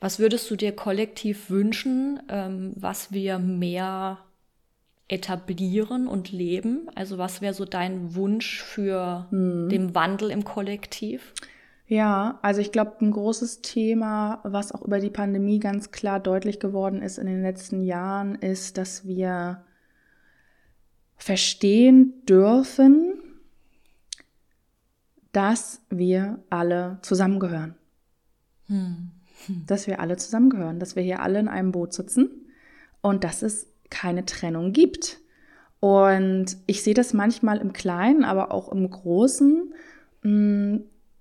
[0.00, 4.18] Was würdest du dir kollektiv wünschen, ähm, was wir mehr
[5.08, 6.88] etablieren und leben?
[6.94, 9.68] Also was wäre so dein Wunsch für hm.
[9.68, 11.34] den Wandel im Kollektiv?
[11.88, 16.60] Ja, also ich glaube, ein großes Thema, was auch über die Pandemie ganz klar deutlich
[16.60, 19.64] geworden ist in den letzten Jahren, ist, dass wir
[21.16, 23.14] verstehen dürfen,
[25.32, 27.74] dass wir alle zusammengehören.
[28.66, 29.10] Hm.
[29.46, 29.64] Hm.
[29.66, 32.28] Dass wir alle zusammengehören, dass wir hier alle in einem Boot sitzen
[33.00, 35.20] und dass es keine Trennung gibt.
[35.80, 39.72] Und ich sehe das manchmal im Kleinen, aber auch im Großen,
[40.22, 40.76] mm,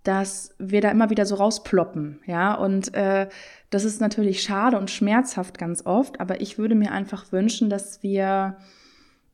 [0.07, 2.53] dass wir da immer wieder so rausploppen, ja.
[2.53, 3.27] Und äh,
[3.69, 8.01] das ist natürlich schade und schmerzhaft ganz oft, aber ich würde mir einfach wünschen, dass
[8.03, 8.57] wir,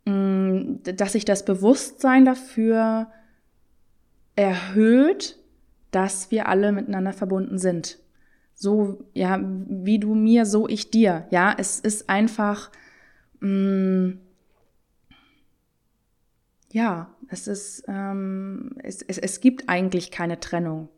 [0.05, 3.11] mh, mm, dass sich das Bewusstsein dafür
[4.35, 5.37] erhöht,
[5.91, 7.99] dass wir alle miteinander verbunden sind.
[8.55, 11.27] So, ja, wie du mir, so ich dir.
[11.29, 12.71] Ja, es ist einfach
[13.41, 14.19] mh, mm,
[16.73, 20.89] ja, es ist, ähm, es, es, es gibt eigentlich keine Trennung.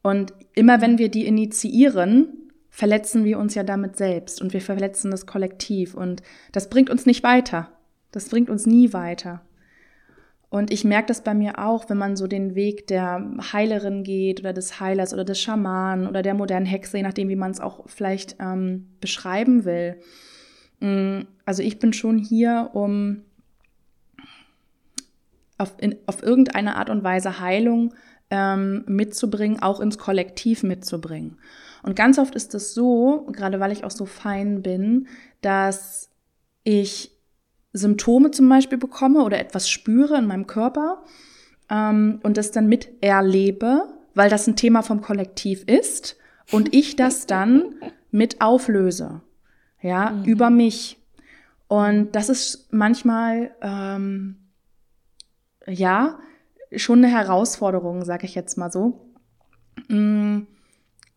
[0.00, 2.28] Und immer wenn wir die initiieren,
[2.70, 6.22] verletzen wir uns ja damit selbst und wir verletzen das Kollektiv und
[6.52, 7.68] das bringt uns nicht weiter.
[8.12, 9.42] Das bringt uns nie weiter.
[10.48, 14.40] Und ich merke das bei mir auch, wenn man so den Weg der Heilerin geht
[14.40, 17.60] oder des Heilers oder des Schamanen oder der modernen Hexe, je nachdem, wie man es
[17.60, 19.96] auch vielleicht ähm, beschreiben will.
[20.78, 23.22] Mm, also ich bin schon hier, um
[25.62, 27.94] auf, in, auf irgendeine Art und Weise Heilung
[28.30, 31.38] ähm, mitzubringen, auch ins Kollektiv mitzubringen.
[31.82, 35.08] Und ganz oft ist es so, gerade weil ich auch so fein bin,
[35.40, 36.10] dass
[36.64, 37.12] ich
[37.72, 41.02] Symptome zum Beispiel bekomme oder etwas spüre in meinem Körper
[41.70, 43.84] ähm, und das dann miterlebe,
[44.14, 46.16] weil das ein Thema vom Kollektiv ist
[46.50, 47.74] und ich das dann
[48.10, 49.22] mit auflöse
[49.82, 50.24] ja, mhm.
[50.24, 50.98] über mich.
[51.68, 54.36] Und das ist manchmal, ähm,
[55.66, 56.18] ja,
[56.76, 59.12] schon eine Herausforderung, sage ich jetzt mal so.
[59.88, 60.42] Mm,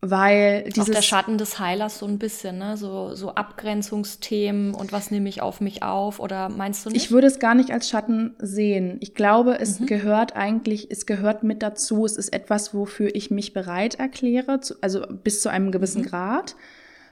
[0.00, 0.90] weil dieses.
[0.90, 2.76] Auch der Schatten des Heilers so ein bisschen, ne?
[2.76, 7.04] So, so Abgrenzungsthemen und was nehme ich auf mich auf oder meinst du nicht?
[7.04, 8.98] Ich würde es gar nicht als Schatten sehen.
[9.00, 9.86] Ich glaube, es mhm.
[9.86, 12.04] gehört eigentlich, es gehört mit dazu.
[12.04, 16.06] Es ist etwas, wofür ich mich bereit erkläre, zu, also bis zu einem gewissen mhm.
[16.06, 16.56] Grad.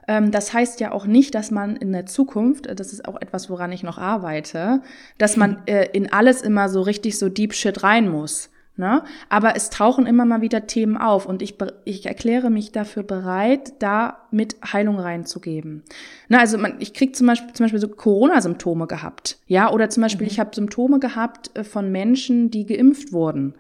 [0.08, 3.50] Ähm, das heißt ja auch nicht, dass man in der Zukunft, das ist auch etwas,
[3.50, 4.82] woran ich noch arbeite,
[5.18, 5.56] dass man mhm.
[5.66, 8.50] äh, in alles immer so richtig so Deep Shit rein muss.
[8.76, 9.04] Ne?
[9.28, 13.74] Aber es tauchen immer mal wieder Themen auf und ich, ich erkläre mich dafür bereit,
[13.78, 15.84] da mit Heilung reinzugeben.
[16.28, 20.02] Ne, also man, ich krieg zum Beispiel, zum Beispiel so Corona-Symptome gehabt, ja, oder zum
[20.02, 20.32] Beispiel mhm.
[20.32, 23.54] ich habe Symptome gehabt äh, von Menschen, die geimpft wurden.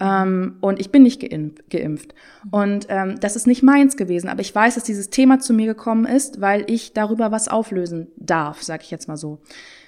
[0.00, 1.70] Ähm, und ich bin nicht geimpft.
[1.70, 2.14] geimpft.
[2.50, 5.66] Und ähm, das ist nicht meins gewesen, aber ich weiß, dass dieses Thema zu mir
[5.66, 9.40] gekommen ist, weil ich darüber was auflösen darf, sage ich jetzt mal so.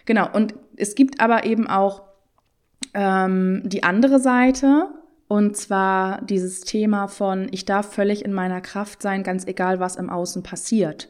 [0.05, 0.29] Genau.
[0.33, 2.03] Und es gibt aber eben auch
[2.93, 4.89] ähm, die andere Seite,
[5.29, 9.97] und zwar dieses Thema von, ich darf völlig in meiner Kraft sein, ganz egal, was
[9.97, 11.09] im Außen passiert.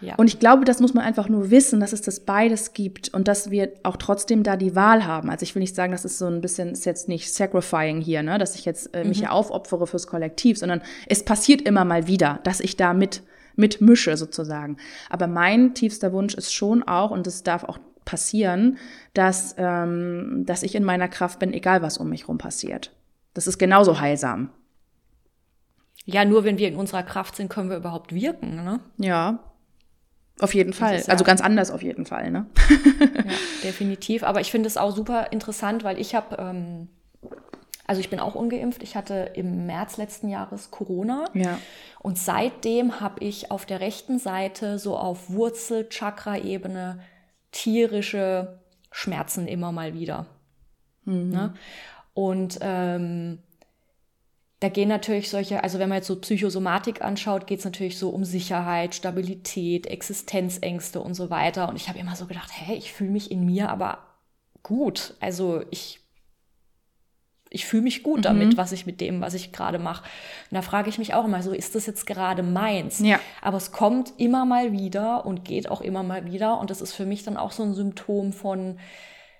[0.00, 0.14] Ja.
[0.16, 3.28] Und ich glaube, das muss man einfach nur wissen, dass es das beides gibt und
[3.28, 5.30] dass wir auch trotzdem da die Wahl haben.
[5.30, 8.22] Also ich will nicht sagen, das ist so ein bisschen, ist jetzt nicht sacrifying hier,
[8.22, 9.22] ne, dass ich jetzt äh, mich mhm.
[9.22, 13.22] hier aufopfere fürs Kollektiv, sondern es passiert immer mal wieder, dass ich da mit,
[13.54, 14.76] mitmische sozusagen.
[15.08, 18.78] Aber mein tiefster Wunsch ist schon auch, und das darf auch passieren,
[19.14, 22.92] dass, ähm, dass ich in meiner Kraft bin, egal was um mich rum passiert.
[23.32, 24.50] Das ist genauso heilsam.
[26.04, 28.80] Ja, nur wenn wir in unserer Kraft sind, können wir überhaupt wirken, ne?
[28.98, 29.40] Ja.
[30.40, 30.98] Auf jeden Fall.
[30.98, 32.46] Ja also ganz anders auf jeden Fall, ne?
[33.14, 33.32] ja,
[33.62, 34.22] definitiv.
[34.22, 36.88] Aber ich finde es auch super interessant, weil ich habe, ähm,
[37.86, 38.82] also ich bin auch ungeimpft.
[38.82, 41.24] Ich hatte im März letzten Jahres Corona.
[41.32, 41.58] Ja.
[42.00, 47.00] Und seitdem habe ich auf der rechten Seite so auf Wurzel-Chakra-Ebene
[47.50, 48.60] tierische
[48.90, 50.26] Schmerzen immer mal wieder.
[51.04, 51.30] Mhm.
[51.30, 51.54] Ne?
[52.12, 53.38] Und ähm,
[54.60, 58.08] da gehen natürlich solche, also wenn man jetzt so Psychosomatik anschaut, geht es natürlich so
[58.08, 61.68] um Sicherheit, Stabilität, Existenzängste und so weiter.
[61.68, 63.98] Und ich habe immer so gedacht, hey, ich fühle mich in mir aber
[64.62, 65.14] gut.
[65.20, 66.00] Also ich
[67.50, 68.56] ich fühle mich gut damit, mhm.
[68.56, 70.04] was ich mit dem, was ich gerade mache.
[70.50, 72.98] Und da frage ich mich auch immer so, ist das jetzt gerade meins?
[72.98, 73.20] Ja.
[73.40, 76.58] Aber es kommt immer mal wieder und geht auch immer mal wieder.
[76.58, 78.78] Und das ist für mich dann auch so ein Symptom von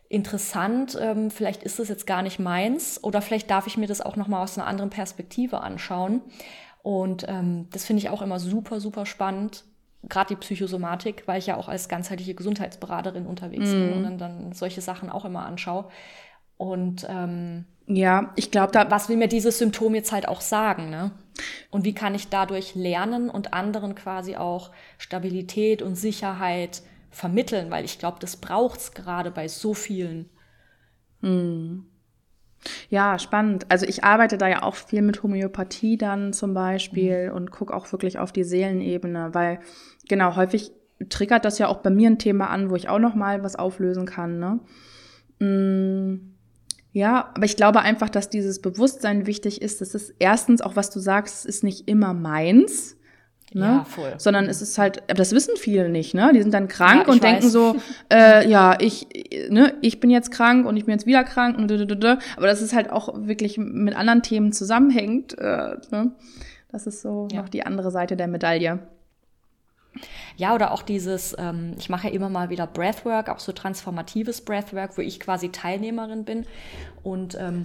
[0.09, 4.01] interessant, ähm, vielleicht ist das jetzt gar nicht meins oder vielleicht darf ich mir das
[4.01, 6.23] auch nochmal aus einer anderen Perspektive anschauen.
[6.83, 9.65] Und ähm, das finde ich auch immer super, super spannend,
[10.09, 13.73] gerade die Psychosomatik, weil ich ja auch als ganzheitliche Gesundheitsberaterin unterwegs mm.
[13.73, 13.97] bin mhm.
[13.97, 15.87] und dann, dann solche Sachen auch immer anschaue.
[16.57, 18.91] Und ähm, ja, ich glaube, da.
[18.91, 21.13] Was will mir dieses Symptom jetzt halt auch sagen, ne?
[21.71, 26.83] Und wie kann ich dadurch lernen und anderen quasi auch Stabilität und Sicherheit
[27.17, 27.71] vermitteln?
[27.71, 30.29] Weil ich glaube, das braucht's gerade bei so vielen.
[31.21, 31.87] Hm.
[32.89, 33.67] Ja, spannend.
[33.69, 37.37] Also ich arbeite da ja auch viel mit Homöopathie dann zum Beispiel mhm.
[37.37, 39.61] und gucke auch wirklich auf die Seelenebene, weil
[40.09, 40.73] genau häufig
[41.09, 43.57] triggert das ja auch bei mir ein Thema an, wo ich auch noch mal was
[43.57, 44.39] auflösen kann.
[44.39, 44.61] Ne?
[45.47, 46.37] Mm
[46.97, 49.83] ja, aber ich glaube einfach, dass dieses Bewusstsein wichtig ist.
[49.83, 52.97] Das ist erstens auch, was du sagst, es ist nicht immer meins.
[53.53, 53.65] Ne?
[53.65, 54.15] Ja, voll.
[54.19, 56.33] Sondern es ist halt, das wissen viele nicht, ne?
[56.35, 57.31] Die sind dann krank ja, und weiß.
[57.31, 57.77] denken so,
[58.13, 59.07] äh, ja, ich,
[59.49, 62.75] ne, ich bin jetzt krank und ich bin jetzt wieder krank und aber das ist
[62.75, 65.39] halt auch wirklich mit anderen Themen zusammenhängt.
[65.39, 66.13] Äh, ne?
[66.71, 67.41] Das ist so ja.
[67.41, 68.81] noch die andere Seite der Medaille.
[70.37, 74.43] Ja, oder auch dieses, ähm, ich mache ja immer mal wieder Breathwork, auch so transformatives
[74.43, 76.47] Breathwork, wo ich quasi Teilnehmerin bin.
[77.03, 77.65] Und ähm,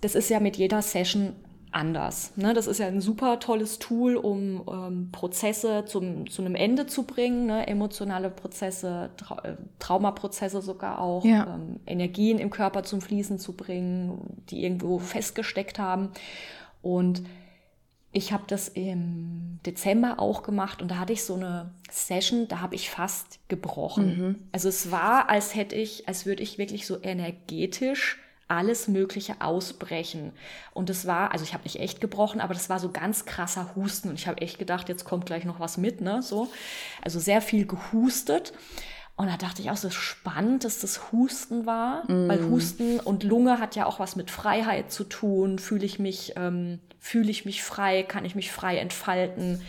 [0.00, 1.34] das ist ja mit jeder Session
[1.72, 2.32] anders.
[2.36, 2.54] Ne?
[2.54, 7.04] Das ist ja ein super tolles Tool, um ähm, Prozesse zum, zu einem Ende zu
[7.04, 7.66] bringen, ne?
[7.66, 11.54] emotionale Prozesse, Tra äh, Traumaprozesse sogar auch, ja.
[11.54, 16.10] ähm, Energien im Körper zum Fließen zu bringen, die irgendwo festgesteckt haben.
[16.82, 17.22] Und
[18.12, 22.60] ich habe das im Dezember auch gemacht und da hatte ich so eine Session, da
[22.60, 24.06] habe ich fast gebrochen.
[24.06, 24.36] Mhm.
[24.52, 30.32] Also es war, als hätte ich, als würde ich wirklich so energetisch alles Mögliche ausbrechen.
[30.72, 33.74] Und es war, also ich habe nicht echt gebrochen, aber das war so ganz krasser
[33.76, 34.08] Husten.
[34.08, 36.22] Und ich habe echt gedacht, jetzt kommt gleich noch was mit, ne?
[36.22, 36.48] So.
[37.02, 38.52] Also sehr viel gehustet.
[39.16, 42.28] Und da dachte ich auch, so spannend, dass das Husten war, mm.
[42.28, 45.58] weil Husten und Lunge hat ja auch was mit Freiheit zu tun.
[45.58, 49.60] Fühle ich mich, ähm, fühle ich mich frei, kann ich mich frei entfalten.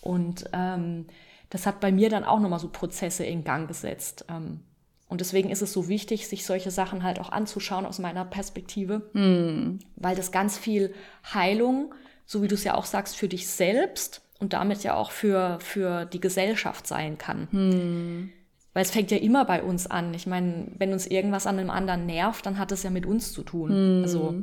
[0.00, 1.06] Und ähm,
[1.50, 4.24] das hat bei mir dann auch nochmal so Prozesse in Gang gesetzt.
[4.28, 4.60] Ähm,
[5.08, 9.08] und deswegen ist es so wichtig, sich solche Sachen halt auch anzuschauen aus meiner Perspektive,
[9.12, 9.78] mm.
[9.96, 10.92] weil das ganz viel
[11.32, 11.94] Heilung,
[12.24, 15.58] so wie du es ja auch sagst, für dich selbst und damit ja auch für,
[15.60, 17.48] für die Gesellschaft sein kann.
[17.52, 18.32] Mm.
[18.72, 20.12] Weil es fängt ja immer bei uns an.
[20.12, 23.32] Ich meine, wenn uns irgendwas an einem anderen nervt, dann hat es ja mit uns
[23.32, 24.00] zu tun.
[24.00, 24.02] Mm.
[24.02, 24.34] Also.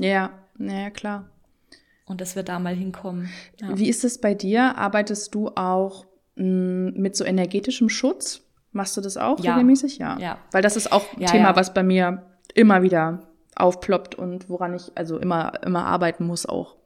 [0.00, 1.28] Ja, ja, klar.
[2.06, 3.28] und dass wir da mal hinkommen.
[3.60, 3.76] Ja.
[3.78, 4.78] Wie ist es bei dir?
[4.78, 6.06] Arbeitest du auch
[6.36, 8.47] mh, mit so energetischem Schutz?
[8.78, 9.54] Machst du das auch ja.
[9.54, 9.98] regelmäßig?
[9.98, 10.16] Ja.
[10.20, 10.38] ja.
[10.52, 12.22] Weil das ist auch ein ja, Thema, was bei mir
[12.54, 13.26] immer wieder
[13.56, 16.76] aufploppt und woran ich also immer, immer arbeiten muss auch.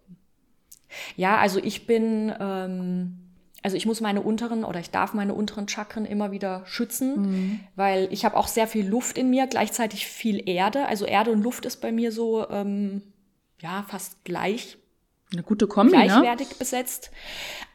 [1.17, 3.19] Ja, also ich bin, ähm,
[3.63, 7.61] also ich muss meine unteren oder ich darf meine unteren Chakren immer wieder schützen, mhm.
[7.77, 10.87] weil ich habe auch sehr viel Luft in mir, gleichzeitig viel Erde.
[10.87, 13.03] Also Erde und Luft ist bei mir so ähm,
[13.61, 14.79] ja fast gleich
[15.33, 16.05] eine gute Kombi, ne?
[16.05, 16.55] gleichwertig ne?
[16.59, 17.11] besetzt.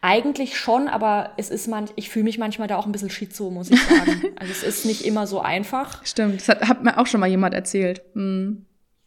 [0.01, 3.49] Eigentlich schon, aber es ist man, ich fühle mich manchmal da auch ein bisschen schizo,
[3.49, 4.23] muss ich sagen.
[4.35, 6.05] also es ist nicht immer so einfach.
[6.05, 8.01] Stimmt, das hat, hat mir auch schon mal jemand erzählt.
[8.13, 8.65] Mhm.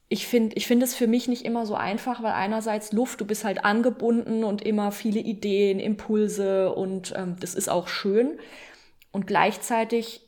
[0.09, 3.24] Ich finde ich finde es für mich nicht immer so einfach, weil einerseits Luft, du
[3.24, 8.38] bist halt angebunden und immer viele Ideen, Impulse und ähm, das ist auch schön.
[9.12, 10.22] Und gleichzeitig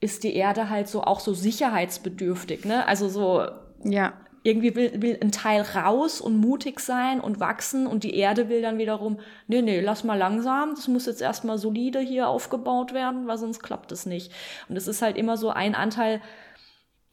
[0.00, 2.86] ist die Erde halt so auch so sicherheitsbedürftig, ne?
[2.86, 3.46] Also so
[3.84, 4.14] ja
[4.44, 8.60] irgendwie will, will ein Teil raus und mutig sein und wachsen und die Erde will
[8.60, 9.18] dann wiederum,
[9.48, 13.60] nee, nee, lass mal langsam, das muss jetzt erstmal solide hier aufgebaut werden, weil sonst
[13.60, 14.30] klappt es nicht.
[14.68, 16.20] Und es ist halt immer so ein Anteil,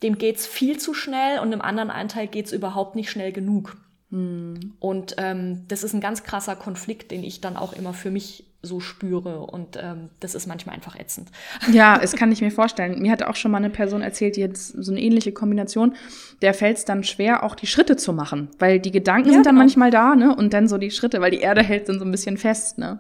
[0.04, 3.78] dem geht's viel zu schnell und dem anderen Anteil geht's überhaupt nicht schnell genug.
[4.10, 4.74] Hm.
[4.80, 8.51] Und ähm, das ist ein ganz krasser Konflikt, den ich dann auch immer für mich
[8.62, 9.40] so spüre.
[9.40, 11.30] Und ähm, das ist manchmal einfach ätzend.
[11.72, 13.02] Ja, es kann ich mir vorstellen.
[13.02, 15.96] Mir hatte auch schon mal eine Person erzählt, die jetzt so eine ähnliche Kombination,
[16.42, 18.50] der fällt es dann schwer, auch die Schritte zu machen.
[18.60, 19.64] Weil die Gedanken ja, sind dann genau.
[19.64, 20.36] manchmal da, ne?
[20.36, 23.00] Und dann so die Schritte, weil die Erde hält dann so ein bisschen fest, ne?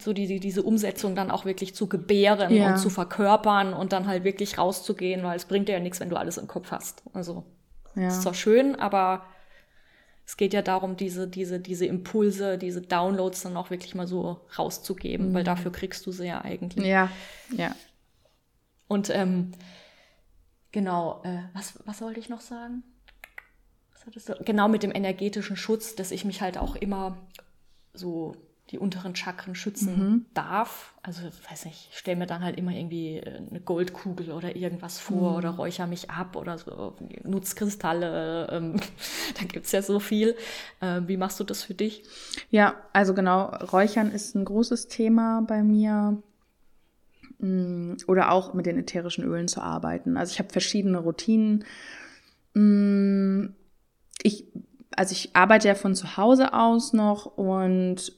[0.00, 2.72] so die, diese Umsetzung dann auch wirklich zu gebären ja.
[2.72, 6.10] und zu verkörpern und dann halt wirklich rauszugehen, weil es bringt dir ja nichts, wenn
[6.10, 7.02] du alles im Kopf hast.
[7.12, 7.44] Also
[7.94, 8.08] ja.
[8.08, 9.22] ist zwar schön, aber
[10.26, 14.40] es geht ja darum, diese, diese, diese Impulse, diese Downloads dann auch wirklich mal so
[14.58, 15.34] rauszugeben, mhm.
[15.34, 16.84] weil dafür kriegst du sie ja eigentlich.
[16.84, 17.10] Ja,
[17.56, 17.74] ja.
[18.88, 19.52] Und ähm,
[20.72, 22.82] genau, äh, was, was wollte ich noch sagen?
[24.44, 27.18] Genau mit dem energetischen Schutz, dass ich mich halt auch immer
[27.92, 28.36] so
[28.70, 30.26] die unteren Chakren schützen mhm.
[30.34, 30.94] darf.
[31.02, 34.98] Also, weiß nicht, ich stelle mir dann halt immer irgendwie äh, eine Goldkugel oder irgendwas
[34.98, 35.36] vor mhm.
[35.36, 38.48] oder räuchere mich ab oder so, Nutzkristalle.
[38.50, 38.76] Ähm,
[39.38, 40.34] da gibt's ja so viel.
[40.80, 42.02] Äh, wie machst du das für dich?
[42.50, 46.20] Ja, also genau, Räuchern ist ein großes Thema bei mir.
[47.38, 50.16] Mm, oder auch mit den ätherischen Ölen zu arbeiten.
[50.16, 51.64] Also ich habe verschiedene Routinen.
[52.54, 53.50] Mm,
[54.22, 54.46] ich
[54.96, 58.12] also ich arbeite ja von zu Hause aus noch und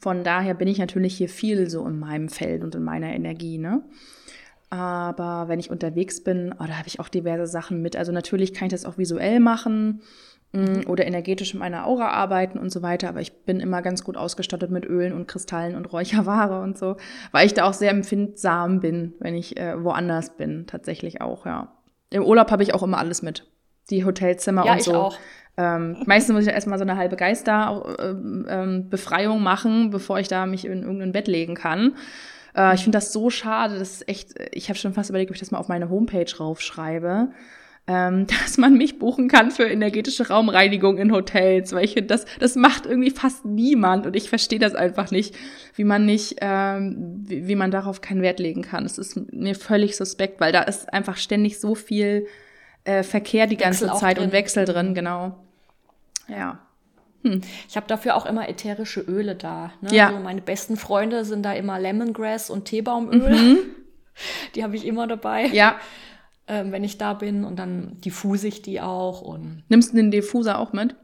[0.00, 3.58] von daher bin ich natürlich hier viel so in meinem Feld und in meiner Energie,
[3.58, 3.82] ne?
[4.70, 7.94] Aber wenn ich unterwegs bin, oh, da habe ich auch diverse Sachen mit.
[7.94, 10.02] Also natürlich kann ich das auch visuell machen
[10.52, 13.08] mm, oder energetisch in meiner Aura arbeiten und so weiter.
[13.08, 16.96] Aber ich bin immer ganz gut ausgestattet mit Ölen und Kristallen und Räucherware und so,
[17.30, 21.72] weil ich da auch sehr empfindsam bin, wenn ich äh, woanders bin, tatsächlich auch, ja.
[22.10, 23.46] Im Urlaub habe ich auch immer alles mit.
[23.90, 24.90] Die Hotelzimmer ja, und so.
[24.90, 25.18] Ich auch.
[25.56, 30.64] Ähm, meistens muss ich erstmal so eine halbe Geisterbefreiung ähm, machen, bevor ich da mich
[30.64, 31.94] in irgendein Bett legen kann.
[32.56, 35.36] Äh, ich finde das so schade, das ist echt, ich habe schon fast überlegt, ob
[35.36, 37.28] ich das mal auf meine Homepage raufschreibe.
[37.86, 42.24] Ähm, dass man mich buchen kann für energetische Raumreinigung in Hotels, weil ich finde, das,
[42.40, 45.34] das macht irgendwie fast niemand und ich verstehe das einfach nicht,
[45.74, 48.86] wie man nicht, ähm, wie, wie man darauf keinen Wert legen kann.
[48.86, 52.26] Es ist mir völlig suspekt, weil da ist einfach ständig so viel
[52.84, 55.43] äh, Verkehr die ganze Zeit und Wechsel drin, genau.
[56.28, 56.58] Ja.
[57.22, 57.40] Hm.
[57.68, 59.72] Ich habe dafür auch immer ätherische Öle da.
[59.80, 59.94] Ne?
[59.94, 60.08] Ja.
[60.08, 63.34] Also meine besten Freunde sind da immer Lemongrass und Teebaumöl.
[63.34, 63.58] Mhm.
[64.54, 65.46] Die habe ich immer dabei.
[65.46, 65.76] Ja.
[66.46, 69.22] Ähm, wenn ich da bin und dann diffuse ich die auch.
[69.22, 70.94] Und Nimmst du den Diffuser auch mit?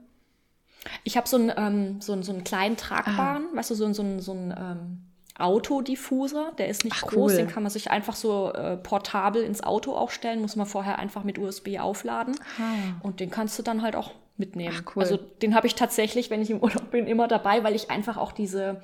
[1.03, 3.57] Ich habe so einen ähm, so, so einen kleinen tragbaren, ah.
[3.57, 5.05] weißt du, so, so, so einen ähm,
[5.39, 6.53] Autodiffuser.
[6.59, 7.39] Der ist nicht Ach, groß, cool.
[7.39, 10.99] den kann man sich einfach so äh, portabel ins Auto auch stellen, muss man vorher
[10.99, 12.37] einfach mit USB aufladen.
[12.59, 13.01] Aha.
[13.03, 14.75] Und den kannst du dann halt auch mitnehmen.
[14.77, 15.03] Ach, cool.
[15.05, 18.17] Also den habe ich tatsächlich, wenn ich im Urlaub bin, immer dabei, weil ich einfach
[18.17, 18.81] auch diese,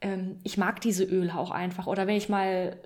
[0.00, 1.86] ähm, ich mag diese Öle auch einfach.
[1.86, 2.78] Oder wenn ich mal,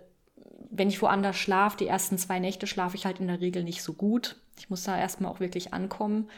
[0.71, 3.83] wenn ich woanders schlafe, die ersten zwei Nächte schlafe ich halt in der Regel nicht
[3.83, 4.37] so gut.
[4.59, 6.29] Ich muss da erstmal auch wirklich ankommen.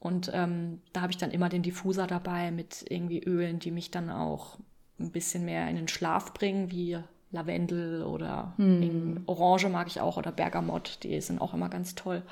[0.00, 3.90] Und ähm, da habe ich dann immer den Diffuser dabei mit irgendwie Ölen, die mich
[3.90, 4.58] dann auch
[4.98, 6.98] ein bisschen mehr in den Schlaf bringen, wie
[7.32, 9.22] Lavendel oder hm.
[9.26, 12.22] Orange mag ich auch oder Bergamott, die sind auch immer ganz toll.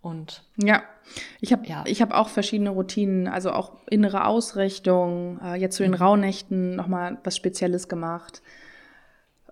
[0.00, 0.82] Und ja,
[1.40, 1.84] ich habe ja.
[1.86, 5.98] ich auch verschiedene Routinen, also auch innere Ausrichtung, äh, jetzt zu den mhm.
[5.98, 8.42] Rauhnächten nochmal was Spezielles gemacht.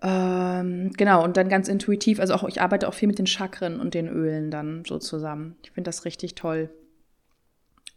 [0.02, 3.80] Ähm, genau, und dann ganz intuitiv, also auch ich arbeite auch viel mit den Chakren
[3.80, 5.56] und den Ölen dann so zusammen.
[5.62, 6.70] Ich finde das richtig toll.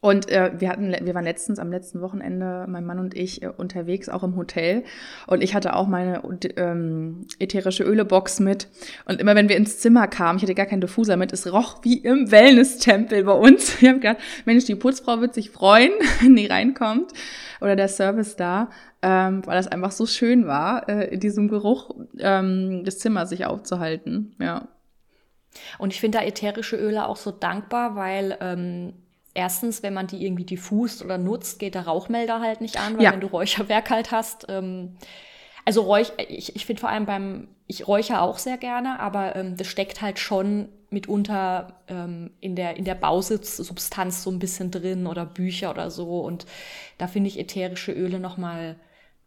[0.01, 3.47] Und äh, wir hatten, wir waren letztens am letzten Wochenende, mein Mann und ich, äh,
[3.47, 4.83] unterwegs, auch im Hotel.
[5.27, 6.21] Und ich hatte auch meine
[6.55, 8.69] ähm, ätherische Ölebox mit.
[9.05, 11.83] Und immer wenn wir ins Zimmer kamen, ich hatte gar keinen Diffuser mit, es roch
[11.83, 13.81] wie im Wellness-Tempel bei uns.
[13.81, 15.91] Wir haben gedacht, Mensch, die Putzfrau wird sich freuen,
[16.21, 17.11] wenn die reinkommt.
[17.59, 18.69] Oder der Service da,
[19.01, 23.45] ähm, weil das einfach so schön war, äh, in diesem Geruch ähm, des Zimmers sich
[23.45, 24.33] aufzuhalten.
[24.39, 24.69] Ja.
[25.77, 28.93] Und ich finde da ätherische Öle auch so dankbar, weil ähm,
[29.39, 33.05] erstens, wenn man die irgendwie diffust oder nutzt, geht der Rauchmelder halt nicht an, weil
[33.05, 33.13] ja.
[33.13, 34.97] wenn du Räucherwerk halt hast, ähm,
[35.65, 39.55] also Räuch, ich, ich finde vor allem beim, ich räuche auch sehr gerne, aber ähm,
[39.55, 45.07] das steckt halt schon mitunter ähm, in der, in der Bausubstanz so ein bisschen drin
[45.07, 46.19] oder Bücher oder so.
[46.19, 46.45] Und
[46.97, 48.75] da finde ich ätherische Öle nochmal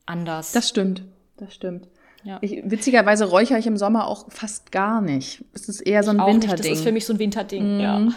[0.04, 0.52] anders.
[0.52, 1.04] Das stimmt,
[1.38, 1.88] das stimmt.
[2.24, 2.38] Ja.
[2.42, 5.44] Ich, witzigerweise räuchere ich im Sommer auch fast gar nicht.
[5.54, 6.50] Es ist eher so ein Winterding.
[6.50, 6.58] Nicht.
[6.58, 7.80] Das ist für mich so ein Winterding, mm.
[7.80, 8.08] ja.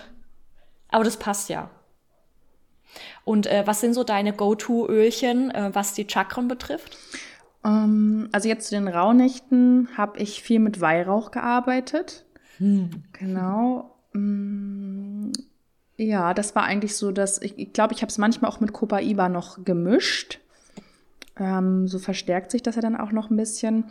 [0.89, 1.69] Aber das passt ja.
[3.25, 6.97] Und äh, was sind so deine Go-To-Ölchen, äh, was die Chakren betrifft?
[7.63, 12.23] Um, ähm, also jetzt zu den Rauhnächten habe ich viel mit Weihrauch gearbeitet.
[12.59, 12.91] Hm.
[13.13, 13.95] Genau.
[14.13, 15.31] Mm,
[15.97, 18.59] ja, das war eigentlich so, dass ich glaube, ich, glaub, ich habe es manchmal auch
[18.59, 20.39] mit Copaiba noch gemischt.
[21.37, 23.85] Ähm, so verstärkt sich das ja dann auch noch ein bisschen.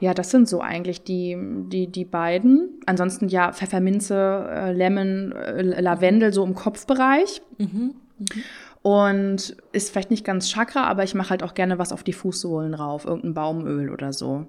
[0.00, 1.36] Ja, das sind so eigentlich die,
[1.66, 2.80] die, die beiden.
[2.86, 7.42] Ansonsten ja, Pfefferminze, äh, Lemon, äh, Lavendel so im Kopfbereich.
[7.58, 7.94] Mhm.
[8.18, 8.26] Mhm.
[8.82, 12.12] Und ist vielleicht nicht ganz Chakra, aber ich mache halt auch gerne was auf die
[12.12, 14.46] Fußsohlen rauf, irgendein Baumöl oder so.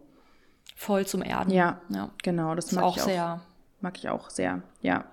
[0.76, 1.52] Voll zum Erden.
[1.52, 2.10] Ja, ja.
[2.24, 2.56] genau.
[2.56, 3.42] Das, das mag auch ich auch sehr.
[3.82, 5.06] Mag ich auch sehr, ja.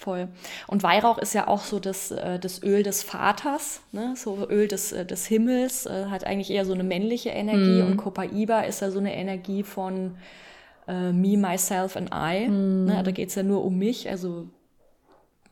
[0.00, 0.28] Voll.
[0.66, 4.14] Und Weihrauch ist ja auch so das, äh, das Öl des Vaters, ne?
[4.16, 7.82] so Öl des, äh, des Himmels, äh, hat eigentlich eher so eine männliche Energie.
[7.82, 7.86] Mm.
[7.86, 10.16] Und Copaiba ist ja so eine Energie von
[10.88, 12.48] äh, Me, Myself and I.
[12.48, 12.86] Mm.
[12.86, 13.02] Ne?
[13.02, 14.46] Da geht es ja nur um mich, also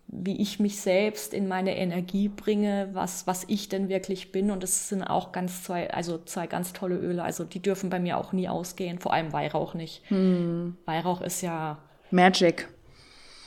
[0.07, 4.51] wie ich mich selbst in meine Energie bringe, was, was ich denn wirklich bin.
[4.51, 7.23] Und das sind auch ganz zwei, also zwei ganz tolle Öle.
[7.23, 10.11] Also die dürfen bei mir auch nie ausgehen, vor allem Weihrauch nicht.
[10.11, 10.71] Mm.
[10.87, 11.77] Weihrauch ist ja
[12.11, 12.69] Magic.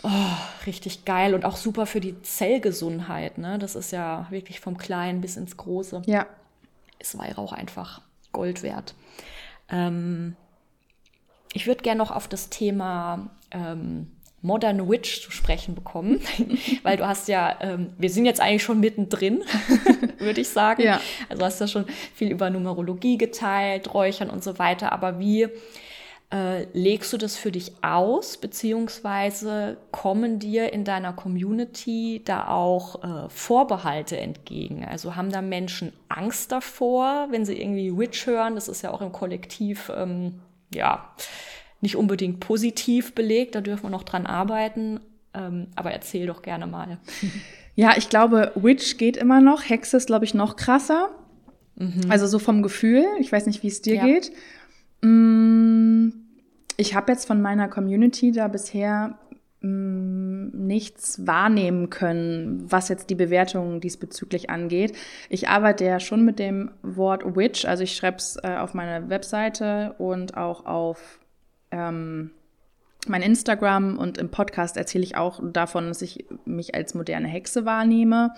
[0.03, 3.37] Oh, richtig geil und auch super für die Zellgesundheit.
[3.37, 3.59] Ne?
[3.59, 6.01] Das ist ja wirklich vom Kleinen bis ins Große.
[6.05, 6.25] Ja.
[6.99, 8.95] Ist Weihrauch einfach Gold wert.
[9.69, 10.35] Ähm,
[11.53, 16.19] ich würde gerne noch auf das Thema ähm, Modern Witch zu sprechen bekommen,
[16.83, 19.43] weil du hast ja, ähm, wir sind jetzt eigentlich schon mittendrin,
[20.17, 20.81] würde ich sagen.
[20.81, 20.99] Ja.
[21.29, 21.85] Also hast du ja schon
[22.15, 25.47] viel über Numerologie geteilt, Räuchern und so weiter, aber wie
[26.33, 33.03] äh, legst du das für dich aus, beziehungsweise kommen dir in deiner Community da auch
[33.03, 34.85] äh, Vorbehalte entgegen?
[34.85, 38.55] Also haben da Menschen Angst davor, wenn sie irgendwie Witch hören?
[38.55, 40.39] Das ist ja auch im Kollektiv, ähm,
[40.73, 41.13] ja,
[41.81, 45.01] nicht unbedingt positiv belegt, da dürfen wir noch dran arbeiten.
[45.33, 46.97] Ähm, aber erzähl doch gerne mal.
[47.73, 49.69] Ja, ich glaube, Witch geht immer noch.
[49.69, 51.09] Hexe ist, glaube ich, noch krasser.
[51.77, 52.01] Mhm.
[52.09, 53.05] Also so vom Gefühl.
[53.19, 54.05] Ich weiß nicht, wie es dir ja.
[54.05, 54.31] geht.
[55.01, 56.09] Mm,
[56.77, 59.17] ich habe jetzt von meiner Community da bisher
[59.61, 64.95] mm, nichts wahrnehmen können, was jetzt die Bewertungen diesbezüglich angeht.
[65.29, 69.09] Ich arbeite ja schon mit dem Wort Witch, also ich schreibe es äh, auf meiner
[69.09, 71.19] Webseite und auch auf
[71.71, 72.31] ähm,
[73.07, 77.65] mein Instagram und im Podcast erzähle ich auch davon, dass ich mich als moderne Hexe
[77.65, 78.33] wahrnehme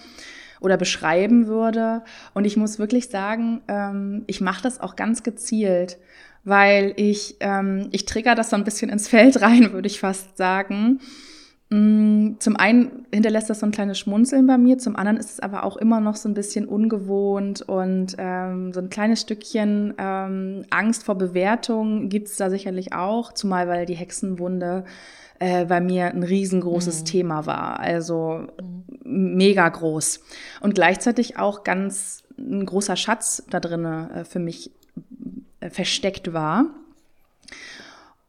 [0.62, 2.04] oder beschreiben würde.
[2.34, 5.98] Und ich muss wirklich sagen, ähm, ich mache das auch ganz gezielt
[6.44, 10.38] weil ich, ähm, ich trigger das so ein bisschen ins Feld rein, würde ich fast
[10.38, 11.00] sagen.
[11.70, 15.40] Mm, zum einen hinterlässt das so ein kleines Schmunzeln bei mir, zum anderen ist es
[15.40, 20.66] aber auch immer noch so ein bisschen ungewohnt und ähm, so ein kleines Stückchen ähm,
[20.70, 24.84] Angst vor Bewertung gibt es da sicherlich auch, zumal weil die Hexenwunde
[25.40, 27.06] äh, bei mir ein riesengroßes mhm.
[27.06, 28.46] Thema war, also
[29.04, 29.36] mhm.
[29.36, 30.20] mega groß
[30.62, 34.72] und gleichzeitig auch ganz ein großer Schatz da drin äh, für mich
[35.70, 36.66] versteckt war.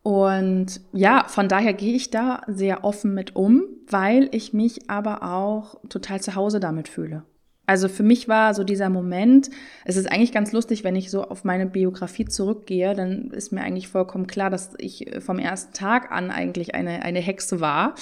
[0.02, 5.22] Und ja, von daher gehe ich da sehr offen mit um, weil ich mich aber
[5.22, 7.22] auch total zu Hause damit fühle.
[7.66, 9.48] Also für mich war so dieser Moment,
[9.86, 13.62] es ist eigentlich ganz lustig, wenn ich so auf meine Biografie zurückgehe, dann ist mir
[13.62, 17.94] eigentlich vollkommen klar, dass ich vom ersten Tag an eigentlich eine, eine Hexe war.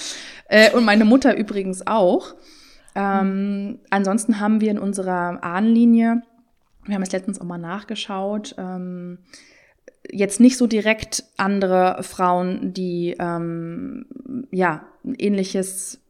[0.49, 2.35] Äh, und meine Mutter übrigens auch.
[2.95, 6.21] Ähm, ansonsten haben wir in unserer Ahnenlinie
[6.85, 8.55] wir haben es letztens auch mal nachgeschaut.
[8.57, 9.19] Ähm,
[10.11, 14.05] jetzt nicht so direkt andere Frauen, die ähm,
[14.51, 16.01] ja ein ähnliches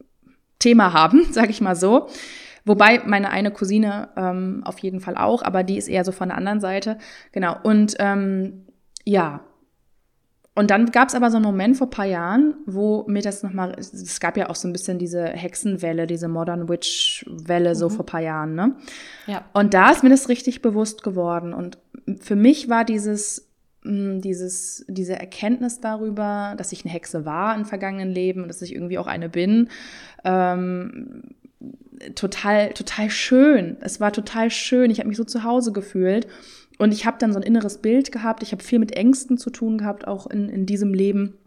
[0.59, 2.07] Thema haben, sage ich mal so.
[2.65, 6.29] Wobei meine eine Cousine ähm, auf jeden Fall auch, aber die ist eher so von
[6.29, 6.97] der anderen Seite.
[7.33, 7.57] Genau.
[7.61, 8.65] Und ähm,
[9.03, 9.41] ja,
[10.55, 13.41] und dann gab es aber so einen Moment vor ein paar Jahren, wo mir das
[13.41, 17.75] nochmal, es gab ja auch so ein bisschen diese Hexenwelle, diese Modern Witch-Welle mhm.
[17.75, 18.75] so vor ein paar Jahren, ne?
[19.25, 19.45] Ja.
[19.53, 21.53] Und da ist mir das richtig bewusst geworden.
[21.53, 21.79] Und
[22.19, 23.49] für mich war dieses,
[23.83, 28.61] mm, dieses, diese Erkenntnis darüber, dass ich eine Hexe war im vergangenen Leben und dass
[28.61, 29.69] ich irgendwie auch eine bin,
[30.23, 31.23] ähm,
[32.13, 33.77] total, total schön.
[33.81, 34.91] Es war total schön.
[34.91, 36.27] Ich habe mich so zu Hause gefühlt.
[36.83, 38.43] Und ich habe dann so ein inneres Bild gehabt.
[38.43, 41.37] Ich habe viel mit Ängsten zu tun gehabt, auch in, in diesem Leben,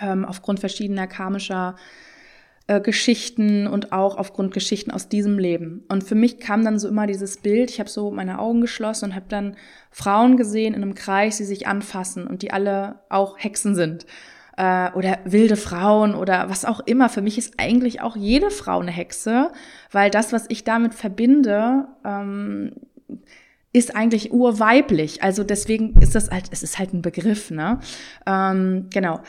[0.00, 1.76] ähm, aufgrund verschiedener karmischer
[2.66, 5.84] äh, Geschichten und auch aufgrund Geschichten aus diesem Leben.
[5.90, 9.10] Und für mich kam dann so immer dieses Bild, ich habe so meine Augen geschlossen
[9.10, 9.54] und habe dann
[9.90, 14.06] Frauen gesehen in einem Kreis, die sich anfassen und die alle auch Hexen sind.
[14.56, 17.10] Äh, oder wilde Frauen oder was auch immer.
[17.10, 19.52] Für mich ist eigentlich auch jede Frau eine Hexe,
[19.92, 22.72] weil das, was ich damit verbinde, ähm,
[23.74, 25.22] ist eigentlich urweiblich.
[25.22, 27.80] Also deswegen ist das halt, es ist halt ein Begriff, ne?
[28.24, 29.20] Ähm, genau.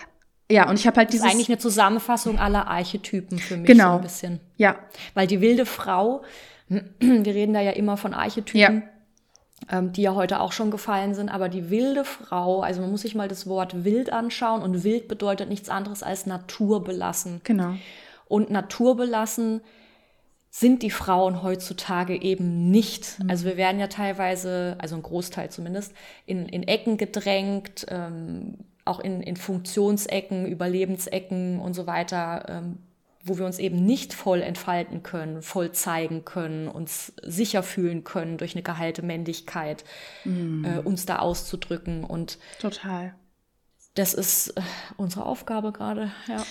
[0.50, 1.24] Ja, und ich habe halt dieses.
[1.24, 3.94] Das ist eigentlich eine Zusammenfassung aller Archetypen für mich genau.
[3.94, 4.40] so ein bisschen.
[4.56, 4.76] Ja.
[5.16, 6.22] Weil die wilde Frau,
[6.70, 8.60] wir reden da ja immer von Archetypen.
[8.60, 8.82] Ja.
[9.72, 13.02] Ähm, die ja heute auch schon gefallen sind, aber die wilde Frau, also man muss
[13.02, 17.42] sich mal das Wort wild anschauen und wild bedeutet nichts anderes als naturbelassen.
[17.46, 17.74] Genau.
[18.28, 19.62] Und naturbelassen
[20.58, 23.20] sind die Frauen heutzutage eben nicht.
[23.20, 23.30] Mhm.
[23.30, 25.94] Also wir werden ja teilweise, also ein Großteil zumindest,
[26.26, 32.78] in, in Ecken gedrängt, ähm, auch in, in Funktionsecken, Überlebensecken und so weiter, ähm,
[33.22, 38.38] wo wir uns eben nicht voll entfalten können, voll zeigen können, uns sicher fühlen können
[38.38, 39.84] durch eine geheilte Männlichkeit,
[40.24, 40.64] mhm.
[40.64, 43.14] äh, uns da auszudrücken und total.
[43.96, 44.62] Das ist äh,
[44.96, 46.46] unsere Aufgabe gerade, ja.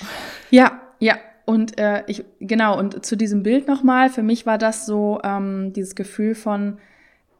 [0.50, 4.86] Ja, ja, und äh, ich, genau, und zu diesem Bild nochmal, für mich war das
[4.86, 6.78] so ähm, dieses Gefühl von,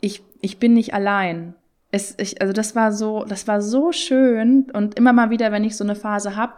[0.00, 1.54] ich, ich bin nicht allein.
[1.90, 4.70] Es, ich, also das war so, das war so schön.
[4.72, 6.52] Und immer mal wieder, wenn ich so eine Phase habe,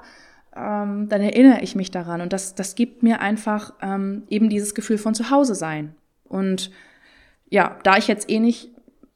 [0.57, 2.21] ähm, dann erinnere ich mich daran.
[2.21, 5.95] Und das, das gibt mir einfach ähm, eben dieses Gefühl von zu Hause sein.
[6.25, 6.73] Und
[7.49, 8.71] ja, da ich jetzt eh nicht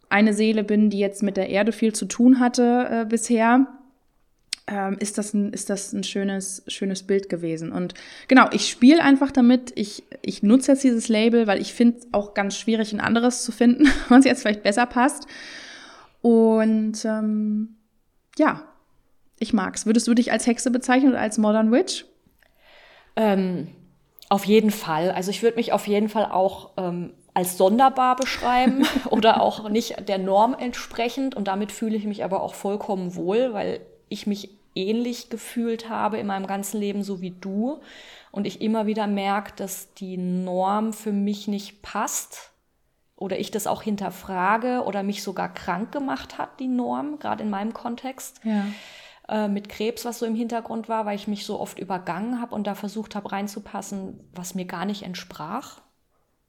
[0.09, 3.66] eine Seele bin, die jetzt mit der Erde viel zu tun hatte äh, bisher,
[4.71, 7.73] ähm, ist das ein, ist das ein schönes, schönes Bild gewesen.
[7.73, 7.95] Und
[8.29, 9.73] genau, ich spiele einfach damit.
[9.75, 13.43] Ich, ich nutze jetzt dieses Label, weil ich finde es auch ganz schwierig, ein anderes
[13.43, 15.27] zu finden, was jetzt vielleicht besser passt.
[16.23, 17.77] Und ähm,
[18.39, 18.62] ja,
[19.41, 19.87] ich mag's.
[19.87, 22.05] Würdest du dich als Hexe bezeichnen oder als Modern Witch?
[23.16, 23.68] Ähm,
[24.29, 25.11] auf jeden Fall.
[25.11, 30.09] Also ich würde mich auf jeden Fall auch ähm, als sonderbar beschreiben oder auch nicht
[30.09, 31.35] der Norm entsprechend.
[31.35, 36.18] Und damit fühle ich mich aber auch vollkommen wohl, weil ich mich ähnlich gefühlt habe
[36.18, 37.81] in meinem ganzen Leben, so wie du.
[38.31, 42.53] Und ich immer wieder merke, dass die Norm für mich nicht passt
[43.16, 47.51] oder ich das auch hinterfrage oder mich sogar krank gemacht hat, die Norm, gerade in
[47.51, 48.41] meinem Kontext.
[48.45, 48.64] Ja.
[49.29, 52.55] Äh, mit Krebs, was so im Hintergrund war, weil ich mich so oft übergangen habe
[52.55, 55.81] und da versucht habe reinzupassen, was mir gar nicht entsprach.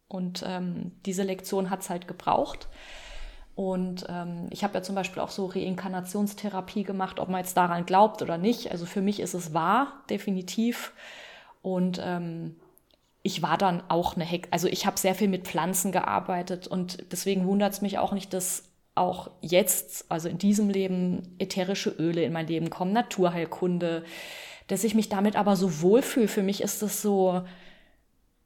[0.08, 2.68] Und ähm, diese Lektion hat es halt gebraucht.
[3.56, 7.86] Und ähm, ich habe ja zum Beispiel auch so Reinkarnationstherapie gemacht, ob man jetzt daran
[7.86, 8.72] glaubt oder nicht.
[8.72, 10.94] Also für mich ist es wahr, definitiv.
[11.62, 12.56] Und ähm,
[13.24, 14.48] ich war dann auch eine Hex.
[14.52, 18.34] Also ich habe sehr viel mit Pflanzen gearbeitet und deswegen wundert es mich auch nicht,
[18.34, 18.64] dass
[18.96, 24.04] auch jetzt, also in diesem Leben, ätherische Öle in mein Leben kommen, Naturheilkunde,
[24.68, 26.28] dass ich mich damit aber so wohlfühle.
[26.28, 27.44] Für mich ist das so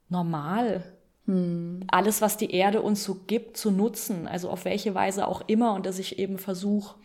[0.09, 0.83] normal.
[1.25, 1.81] Hm.
[1.87, 5.73] Alles, was die Erde uns so gibt, zu nutzen, also auf welche Weise auch immer,
[5.73, 6.95] und dass ich eben versuche,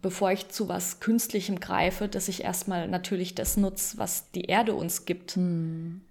[0.00, 4.74] bevor ich zu was Künstlichem greife, dass ich erstmal natürlich das nutze, was die Erde
[4.74, 5.36] uns gibt.
[5.36, 6.02] Hm.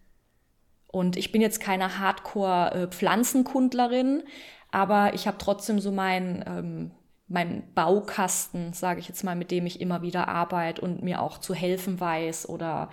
[0.88, 4.24] Und ich bin jetzt keine Hardcore-Pflanzenkundlerin,
[4.72, 6.92] aber ich habe trotzdem so mein, ähm,
[7.28, 11.38] mein Baukasten, sage ich jetzt mal, mit dem ich immer wieder arbeite und mir auch
[11.38, 12.90] zu helfen weiß oder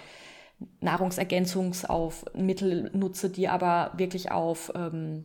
[0.81, 5.25] Nahrungsergänzungsmittel nutze, die aber wirklich auf ähm,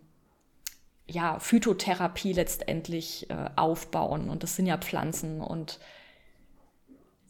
[1.08, 4.30] ja, Phytotherapie letztendlich äh, aufbauen.
[4.30, 5.42] Und das sind ja Pflanzen.
[5.42, 5.80] Und,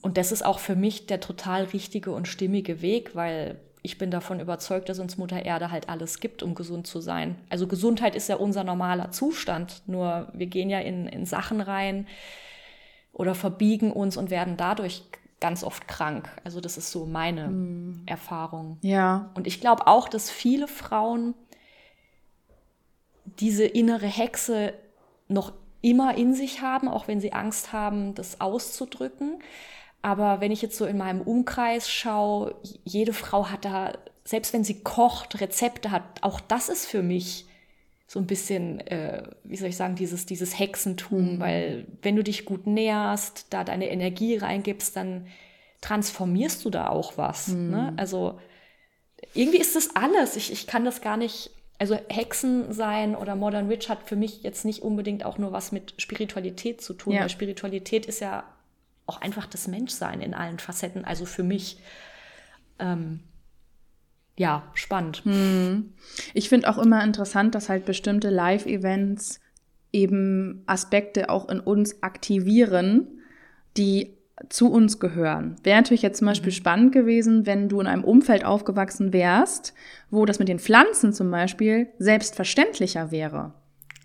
[0.02, 4.12] und das ist auch für mich der total richtige und stimmige Weg, weil ich bin
[4.12, 7.36] davon überzeugt, dass uns Mutter Erde halt alles gibt, um gesund zu sein.
[7.50, 12.08] Also Gesundheit ist ja unser normaler Zustand, nur wir gehen ja in, in Sachen rein
[13.12, 15.04] oder verbiegen uns und werden dadurch
[15.44, 16.30] ganz oft krank.
[16.46, 18.04] Also das ist so meine hm.
[18.06, 18.78] Erfahrung.
[18.80, 19.30] Ja.
[19.34, 21.36] Und ich glaube auch, dass viele Frauen
[23.40, 24.74] diese innere Hexe
[25.28, 29.40] noch immer in sich haben, auch wenn sie Angst haben, das auszudrücken.
[30.02, 33.92] Aber wenn ich jetzt so in meinem Umkreis schaue, jede Frau hat da,
[34.24, 37.48] selbst wenn sie kocht, Rezepte hat, auch das ist für mich
[38.08, 41.40] so ein bisschen, äh, wie soll ich sagen, dieses, dieses Hexentum, mhm.
[41.40, 45.28] weil wenn du dich gut näherst, da deine Energie reingibst, dann
[45.82, 47.50] transformierst du da auch was.
[47.50, 47.70] Mhm.
[47.70, 47.94] Ne?
[47.98, 48.40] Also
[49.34, 50.36] irgendwie ist das alles.
[50.36, 54.44] Ich, ich kann das gar nicht, also Hexen sein oder Modern Witch hat für mich
[54.44, 57.22] jetzt nicht unbedingt auch nur was mit Spiritualität zu tun, ja.
[57.22, 58.44] weil Spiritualität ist ja
[59.06, 61.78] auch einfach das Menschsein in allen Facetten, also für mich.
[62.80, 63.22] Ähm,
[64.36, 65.24] ja, spannend.
[65.26, 65.94] Hm.
[66.34, 69.40] Ich finde auch immer interessant, dass halt bestimmte Live-Events
[69.92, 73.20] eben Aspekte auch in uns aktivieren,
[73.78, 74.18] die
[74.50, 75.56] zu uns gehören.
[75.64, 76.56] Wäre natürlich jetzt zum Beispiel mhm.
[76.56, 79.74] spannend gewesen, wenn du in einem Umfeld aufgewachsen wärst,
[80.10, 83.54] wo das mit den Pflanzen zum Beispiel selbstverständlicher wäre.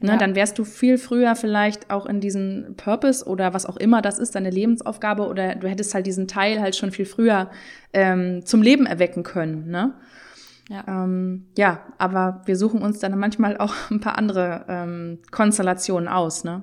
[0.00, 0.16] Ne, ja.
[0.16, 4.20] Dann wärst du viel früher vielleicht auch in diesen Purpose oder was auch immer das
[4.20, 7.50] ist, deine Lebensaufgabe, oder du hättest halt diesen Teil halt schon viel früher
[7.92, 9.70] ähm, zum Leben erwecken können.
[9.70, 9.94] Ne?
[10.68, 10.84] Ja.
[10.86, 16.44] Ähm, ja, aber wir suchen uns dann manchmal auch ein paar andere ähm, Konstellationen aus,
[16.44, 16.62] ne?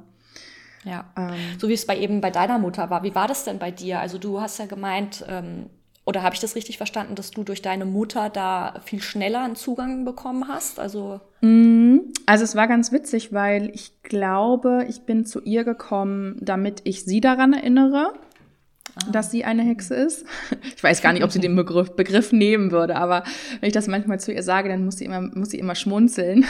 [0.83, 1.05] Ja.
[1.17, 3.03] Ähm, so wie es bei eben bei deiner Mutter war.
[3.03, 3.99] Wie war das denn bei dir?
[3.99, 5.69] Also du hast ja gemeint, ähm,
[6.05, 9.55] oder habe ich das richtig verstanden, dass du durch deine Mutter da viel schneller einen
[9.55, 10.79] Zugang bekommen hast?
[10.79, 11.97] Also, mm,
[12.27, 17.05] also es war ganz witzig, weil ich glaube, ich bin zu ihr gekommen, damit ich
[17.05, 18.13] sie daran erinnere,
[18.95, 19.11] ah.
[19.11, 20.25] dass sie eine Hexe ist.
[20.75, 23.23] Ich weiß gar nicht, ob sie den Begriff, Begriff nehmen würde, aber
[23.59, 26.45] wenn ich das manchmal zu ihr sage, dann muss sie immer, muss sie immer schmunzeln.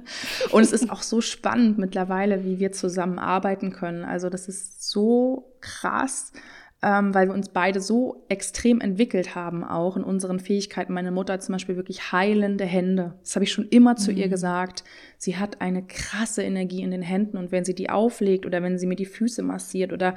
[0.50, 4.04] Und es ist auch so spannend mittlerweile, wie wir zusammen arbeiten können.
[4.04, 6.32] Also das ist so krass
[6.80, 10.92] ähm, weil wir uns beide so extrem entwickelt haben, auch in unseren Fähigkeiten.
[10.92, 13.14] Meine Mutter hat zum Beispiel wirklich heilende Hände.
[13.20, 14.18] Das habe ich schon immer zu mhm.
[14.18, 14.84] ihr gesagt.
[15.16, 18.78] Sie hat eine krasse Energie in den Händen und wenn sie die auflegt oder wenn
[18.78, 20.14] sie mir die Füße massiert oder,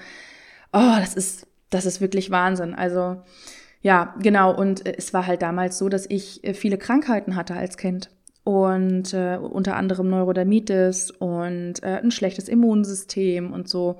[0.71, 2.75] oh, das ist, das ist wirklich Wahnsinn.
[2.75, 3.17] Also,
[3.81, 4.55] ja, genau.
[4.55, 8.11] Und äh, es war halt damals so, dass ich äh, viele Krankheiten hatte als Kind
[8.43, 13.99] und äh, unter anderem Neurodermitis und äh, ein schlechtes Immunsystem und so.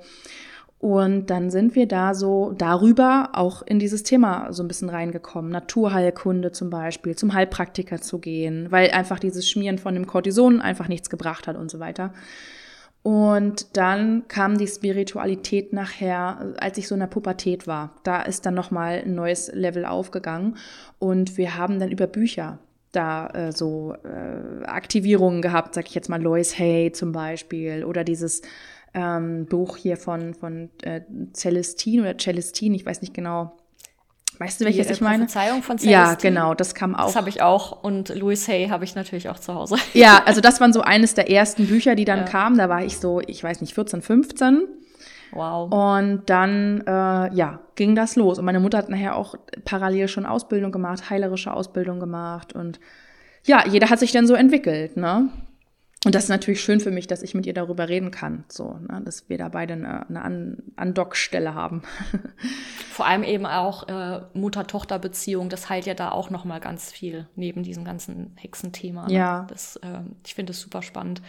[0.78, 5.52] Und dann sind wir da so darüber auch in dieses Thema so ein bisschen reingekommen.
[5.52, 10.88] Naturheilkunde zum Beispiel, zum Heilpraktiker zu gehen, weil einfach dieses Schmieren von dem Cortison einfach
[10.88, 12.12] nichts gebracht hat und so weiter.
[13.02, 17.96] Und dann kam die Spiritualität nachher, als ich so in der Pubertät war.
[18.04, 20.56] Da ist dann nochmal ein neues Level aufgegangen.
[21.00, 22.60] Und wir haben dann über Bücher
[22.92, 28.04] da äh, so äh, Aktivierungen gehabt, sag ich jetzt mal Lois Hay zum Beispiel oder
[28.04, 28.42] dieses
[28.94, 31.00] ähm, Buch hier von, von äh,
[31.32, 33.56] Celestine oder Celestine, ich weiß nicht genau.
[34.42, 35.28] Weißt du, welches Die, äh, ich meine?
[35.28, 35.92] Verzeihung von Celestine.
[35.92, 37.06] Ja, genau, das kam auch.
[37.06, 39.76] Das habe ich auch und Louis Hay habe ich natürlich auch zu Hause.
[39.94, 42.24] Ja, also das waren so eines der ersten Bücher, die dann ja.
[42.24, 42.58] kamen.
[42.58, 44.62] Da war ich so, ich weiß nicht, 14, 15.
[45.30, 45.72] Wow.
[45.72, 48.40] Und dann, äh, ja, ging das los.
[48.40, 52.52] Und meine Mutter hat nachher auch parallel schon Ausbildung gemacht, heilerische Ausbildung gemacht.
[52.52, 52.80] Und
[53.44, 55.28] ja, jeder hat sich dann so entwickelt, ne?
[56.04, 58.76] Und das ist natürlich schön für mich, dass ich mit ihr darüber reden kann, so,
[58.88, 61.82] ne, dass wir da beide eine, eine Andockstelle haben.
[62.90, 67.28] Vor allem eben auch äh, Mutter-Tochter-Beziehung, das heilt ja da auch noch mal ganz viel
[67.36, 69.06] neben diesem ganzen Hexenthema.
[69.06, 69.14] Ne?
[69.14, 69.46] Ja.
[69.48, 71.22] Das, äh, ich finde es super spannend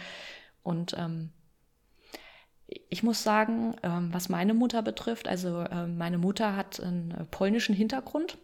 [0.64, 1.30] und ähm,
[2.66, 7.24] ich muss sagen, ähm, was meine Mutter betrifft, also äh, meine Mutter hat einen äh,
[7.24, 8.38] polnischen Hintergrund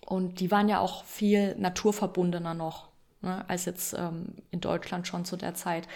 [0.00, 2.89] und die waren ja auch viel naturverbundener noch
[3.22, 5.88] ne, als jetzt ähm, in Deutschland schon zu der Zeit.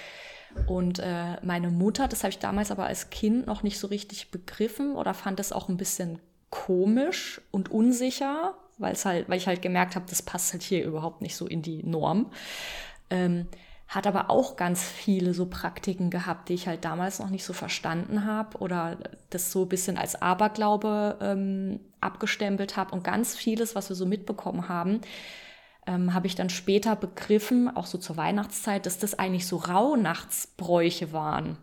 [0.66, 4.30] Und äh, meine Mutter, das habe ich damals aber als Kind noch nicht so richtig
[4.30, 6.20] begriffen oder fand es auch ein bisschen
[6.50, 10.84] komisch und unsicher, weil es halt, weil ich halt gemerkt habe, das passt halt hier
[10.84, 12.30] überhaupt nicht so in die Norm.
[13.10, 13.48] Ähm,
[13.88, 17.52] hat aber auch ganz viele so Praktiken gehabt, die ich halt damals noch nicht so
[17.52, 18.98] verstanden habe oder
[19.30, 24.06] das so ein bisschen als Aberglaube ähm, abgestempelt habe und ganz vieles, was wir so
[24.06, 25.00] mitbekommen haben,
[25.86, 31.12] ähm, habe ich dann später begriffen, auch so zur Weihnachtszeit, dass das eigentlich so Rauhnachtsbräuche
[31.12, 31.58] waren.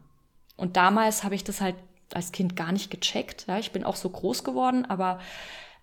[0.57, 1.76] Und damals habe ich das halt
[2.14, 3.45] als Kind gar nicht gecheckt.
[3.48, 5.19] Ja, ich bin auch so groß geworden, aber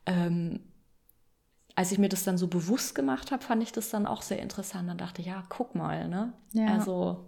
[0.06, 0.60] ähm,
[1.74, 4.40] als ich mir das dann so bewusst gemacht habe, fand ich das dann auch sehr
[4.40, 4.89] interessant.
[4.89, 6.32] Dann dachte ich, ja, guck mal, ne?
[6.52, 6.74] Ja.
[6.74, 7.24] Also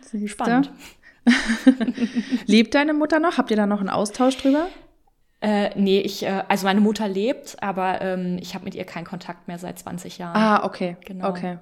[0.00, 0.28] Siehste?
[0.28, 0.70] spannend.
[2.46, 3.38] Lebt deine Mutter noch?
[3.38, 4.68] Habt ihr da noch einen Austausch drüber?
[5.40, 9.04] Äh, nee, ich, äh, also meine Mutter lebt, aber ähm, ich habe mit ihr keinen
[9.04, 10.36] Kontakt mehr seit 20 Jahren.
[10.36, 10.96] Ah, okay.
[11.04, 11.28] Genau.
[11.28, 11.58] Okay.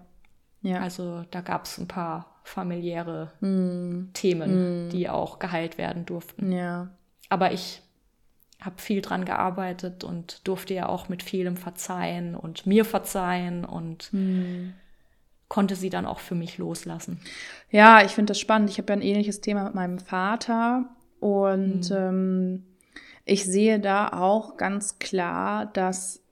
[0.62, 0.80] Ja.
[0.80, 4.12] Also da gab es ein paar familiäre mm.
[4.14, 4.90] Themen, mm.
[4.90, 6.52] die auch geheilt werden durften.
[6.52, 6.88] Ja.
[7.28, 7.82] Aber ich
[8.60, 14.08] habe viel dran gearbeitet und durfte ja auch mit vielem verzeihen und mir verzeihen und
[14.12, 14.72] mm.
[15.48, 17.20] konnte sie dann auch für mich loslassen.
[17.70, 18.70] Ja, ich finde das spannend.
[18.70, 20.86] Ich habe ja ein ähnliches Thema mit meinem Vater
[21.20, 22.64] und ähm,
[23.26, 26.22] ich sehe da auch ganz klar, dass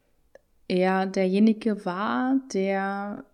[0.68, 3.24] er derjenige war, der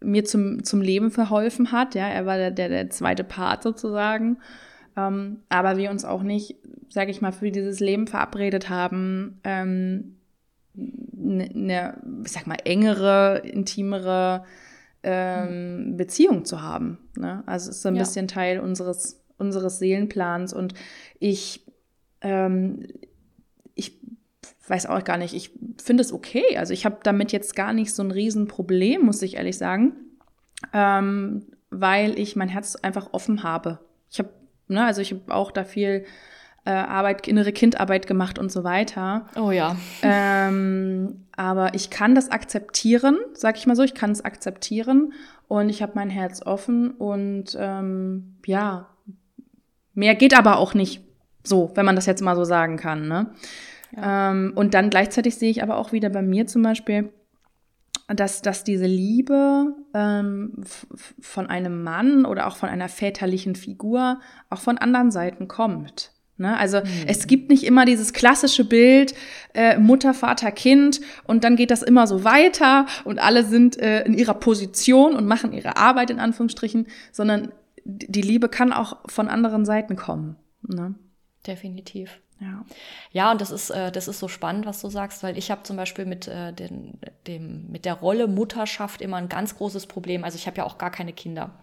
[0.00, 1.94] mir zum, zum Leben verholfen hat.
[1.94, 4.38] Ja, er war der, der, der zweite Part sozusagen.
[4.96, 6.56] Ähm, aber wir uns auch nicht,
[6.90, 10.16] sage ich mal, für dieses Leben verabredet haben, ähm,
[10.76, 14.44] eine, ne, ich sag mal, engere, intimere
[15.02, 16.98] ähm, Beziehung zu haben.
[17.16, 17.42] Ne?
[17.46, 18.02] Also es ist so ein ja.
[18.02, 20.74] bisschen Teil unseres, unseres Seelenplans und
[21.18, 21.64] ich,
[22.20, 22.86] ähm,
[23.74, 23.98] ich
[24.66, 26.56] weiß auch gar nicht, ich finde es okay.
[26.56, 29.92] Also ich habe damit jetzt gar nicht so ein Riesenproblem, muss ich ehrlich sagen,
[30.72, 33.78] ähm, weil ich mein Herz einfach offen habe.
[34.10, 34.30] Ich habe,
[34.68, 36.04] ne, also ich habe auch da viel
[36.64, 39.26] äh, Arbeit, innere Kindarbeit gemacht und so weiter.
[39.36, 39.76] Oh ja.
[40.02, 45.12] Ähm, aber ich kann das akzeptieren, sag ich mal so, ich kann es akzeptieren
[45.46, 48.90] und ich habe mein Herz offen und ähm, ja,
[49.94, 51.07] mehr geht aber auch nicht
[51.48, 53.08] so, wenn man das jetzt mal so sagen kann.
[53.08, 53.30] Ne?
[53.96, 54.30] Ja.
[54.30, 57.10] Ähm, und dann gleichzeitig sehe ich aber auch wieder bei mir zum Beispiel,
[58.08, 60.62] dass, dass diese Liebe ähm,
[61.20, 66.12] von einem Mann oder auch von einer väterlichen Figur auch von anderen Seiten kommt.
[66.38, 66.56] Ne?
[66.56, 66.86] Also mhm.
[67.06, 69.14] es gibt nicht immer dieses klassische Bild
[69.54, 74.04] äh, Mutter, Vater, Kind und dann geht das immer so weiter und alle sind äh,
[74.04, 77.52] in ihrer Position und machen ihre Arbeit in Anführungsstrichen, sondern
[77.84, 80.36] die Liebe kann auch von anderen Seiten kommen.
[80.66, 80.94] Ne?
[81.46, 82.20] Definitiv.
[82.40, 82.64] Ja.
[83.10, 85.64] ja, und das ist, äh, das ist so spannend, was du sagst, weil ich habe
[85.64, 90.22] zum Beispiel mit, äh, den, dem, mit der Rolle Mutterschaft immer ein ganz großes Problem.
[90.22, 91.58] Also ich habe ja auch gar keine Kinder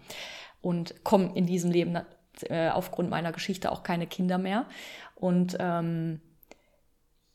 [0.60, 1.98] und komme in diesem Leben
[2.42, 4.66] äh, aufgrund meiner Geschichte auch keine Kinder mehr.
[5.14, 6.20] Und ähm,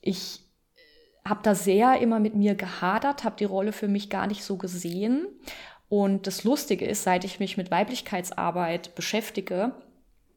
[0.02, 0.42] ich
[1.26, 4.58] habe da sehr immer mit mir gehadert, habe die Rolle für mich gar nicht so
[4.58, 5.28] gesehen.
[5.90, 9.74] Und das Lustige ist, seit ich mich mit Weiblichkeitsarbeit beschäftige,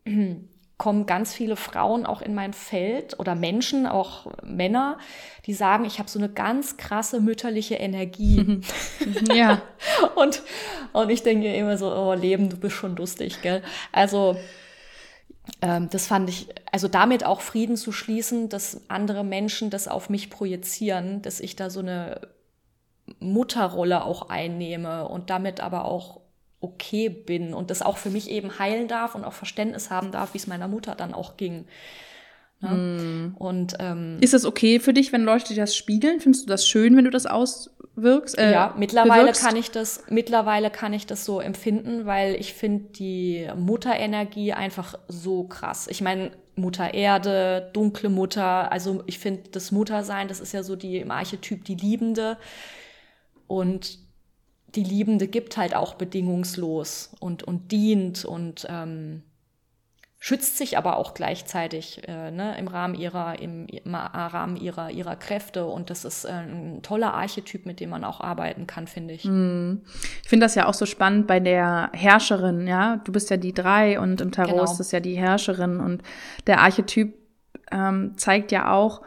[0.76, 4.98] kommen ganz viele Frauen auch in mein Feld oder Menschen, auch Männer,
[5.46, 8.60] die sagen, ich habe so eine ganz krasse mütterliche Energie.
[9.32, 9.62] ja.
[10.16, 10.42] und,
[10.92, 13.62] und ich denke immer so, oh Leben, du bist schon lustig, gell?
[13.92, 14.36] Also
[15.62, 20.10] ähm, das fand ich, also damit auch Frieden zu schließen, dass andere Menschen das auf
[20.10, 22.20] mich projizieren, dass ich da so eine
[23.20, 26.23] Mutterrolle auch einnehme und damit aber auch
[26.64, 30.34] okay bin und das auch für mich eben heilen darf und auch Verständnis haben darf,
[30.34, 31.66] wie es meiner Mutter dann auch ging.
[32.60, 32.70] Ja.
[32.70, 33.34] Mm.
[33.38, 36.20] Und ähm, ist es okay für dich, wenn Leute dir das spiegeln?
[36.20, 38.38] Findest du das schön, wenn du das auswirkst?
[38.38, 39.42] Äh, ja, mittlerweile bewirkst?
[39.42, 40.04] kann ich das.
[40.08, 45.86] Mittlerweile kann ich das so empfinden, weil ich finde die Mutterenergie einfach so krass.
[45.88, 48.70] Ich meine, Mutter Erde, dunkle Mutter.
[48.70, 52.38] Also ich finde das Muttersein, das ist ja so die im Archetyp die Liebende
[53.46, 53.98] und
[54.74, 59.22] die Liebende gibt halt auch bedingungslos und, und dient und ähm,
[60.24, 65.16] schützt sich aber auch gleichzeitig äh, ne, im Rahmen ihrer, im, im Rahmen ihrer, ihrer
[65.16, 65.66] Kräfte.
[65.66, 69.26] Und das ist äh, ein toller Archetyp, mit dem man auch arbeiten kann, finde ich.
[69.26, 69.82] Mm.
[70.22, 73.02] Ich finde das ja auch so spannend bei der Herrscherin, ja.
[73.04, 74.64] Du bist ja die drei und im Tarot genau.
[74.64, 75.78] ist es ja die Herrscherin.
[75.78, 76.02] Und
[76.46, 77.14] der Archetyp
[77.70, 79.02] ähm, zeigt ja auch,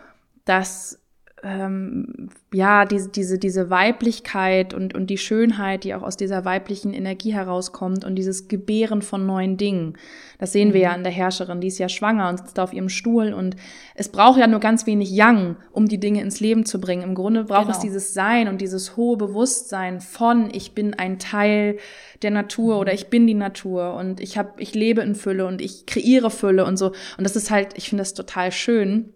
[0.46, 1.02] dass
[1.48, 6.94] ähm, ja, diese, diese, diese Weiblichkeit und, und die Schönheit, die auch aus dieser weiblichen
[6.94, 9.98] Energie herauskommt und dieses Gebären von neuen Dingen.
[10.40, 10.96] Das sehen wir ja mhm.
[10.96, 13.56] an der Herrscherin, die ist ja schwanger und sitzt da auf ihrem Stuhl und
[13.96, 17.04] es braucht ja nur ganz wenig Yang, um die Dinge ins Leben zu bringen.
[17.04, 17.76] Im Grunde braucht genau.
[17.76, 21.78] es dieses Sein und dieses hohe Bewusstsein von, ich bin ein Teil
[22.22, 25.62] der Natur oder ich bin die Natur und ich habe, ich lebe in Fülle und
[25.62, 26.88] ich kreiere Fülle und so.
[27.18, 29.14] Und das ist halt, ich finde das total schön.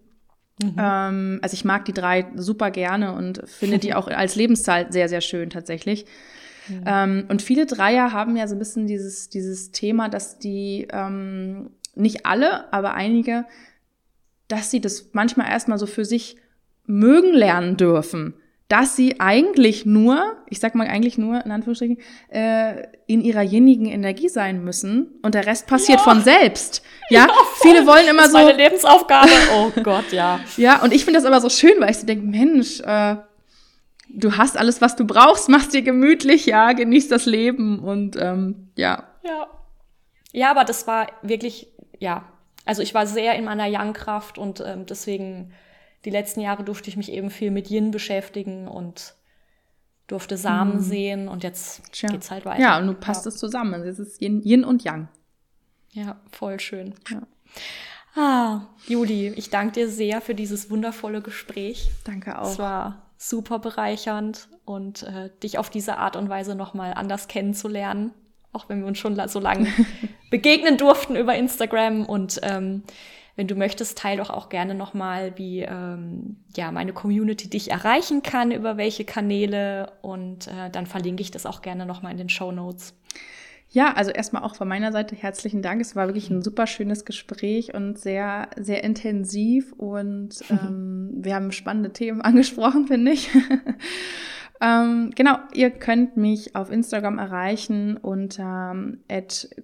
[0.60, 0.76] Mhm.
[0.78, 5.08] Ähm, also ich mag die drei super gerne und finde die auch als Lebenszahl sehr,
[5.08, 6.06] sehr schön tatsächlich.
[6.68, 6.84] Mhm.
[6.86, 11.70] Ähm, und viele Dreier haben ja so ein bisschen dieses, dieses Thema, dass die, ähm,
[11.94, 13.44] nicht alle, aber einige,
[14.48, 16.36] dass sie das manchmal erstmal so für sich
[16.86, 18.34] mögen lernen dürfen
[18.72, 21.98] dass sie eigentlich nur, ich sag mal eigentlich nur, in Anführungsstrichen,
[22.30, 26.04] äh, in ihrer jenigen Energie sein müssen und der Rest passiert ja.
[26.04, 26.82] von selbst.
[27.10, 27.28] Ja, ja
[27.60, 28.38] viele wollen immer das ist so.
[28.38, 29.28] Meine Lebensaufgabe.
[29.54, 30.40] Oh Gott, ja.
[30.56, 33.16] ja, und ich finde das aber so schön, weil ich so denke, Mensch, äh,
[34.08, 38.70] du hast alles, was du brauchst, machst dir gemütlich, ja, genießt das Leben und ähm,
[38.74, 39.04] ja.
[39.22, 39.48] Ja.
[40.32, 41.68] Ja, aber das war wirklich,
[41.98, 42.24] ja,
[42.64, 45.52] also ich war sehr in meiner Young-Kraft und ähm, deswegen
[46.04, 49.14] die letzten Jahre durfte ich mich eben viel mit Yin beschäftigen und
[50.06, 50.80] durfte Samen mhm.
[50.80, 52.10] sehen und jetzt Tja.
[52.10, 52.60] geht's halt weiter.
[52.60, 53.30] Ja, und du passt ja.
[53.30, 53.82] es zusammen.
[53.82, 55.08] Es ist Yin, Yin und Yang.
[55.92, 56.94] Ja, voll schön.
[57.10, 57.22] Ja.
[58.14, 61.90] Ah, Juli, ich danke dir sehr für dieses wundervolle Gespräch.
[62.04, 62.50] Danke auch.
[62.50, 68.12] Es war super bereichernd und äh, dich auf diese Art und Weise nochmal anders kennenzulernen,
[68.52, 69.68] auch wenn wir uns schon so lange
[70.30, 72.82] begegnen durften über Instagram und ähm,
[73.36, 78.22] wenn du möchtest, teile doch auch gerne nochmal, wie ähm, ja meine Community dich erreichen
[78.22, 82.28] kann, über welche Kanäle und äh, dann verlinke ich das auch gerne nochmal in den
[82.28, 82.94] Show Notes.
[83.70, 85.80] Ja, also erstmal auch von meiner Seite herzlichen Dank.
[85.80, 91.52] Es war wirklich ein super schönes Gespräch und sehr, sehr intensiv und ähm, wir haben
[91.52, 93.30] spannende Themen angesprochen, finde ich.
[94.60, 98.98] ähm, genau, ihr könnt mich auf Instagram erreichen unter ähm,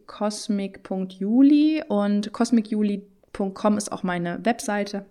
[0.06, 2.32] cosmic.juli und
[3.32, 5.06] cosmicjuli.com ist auch meine Webseite.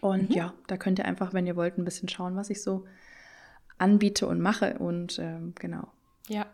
[0.00, 0.36] Und mhm.
[0.36, 2.84] ja, da könnt ihr einfach, wenn ihr wollt, ein bisschen schauen, was ich so
[3.78, 4.78] anbiete und mache.
[4.78, 5.88] Und ähm, genau.
[6.28, 6.46] Ja,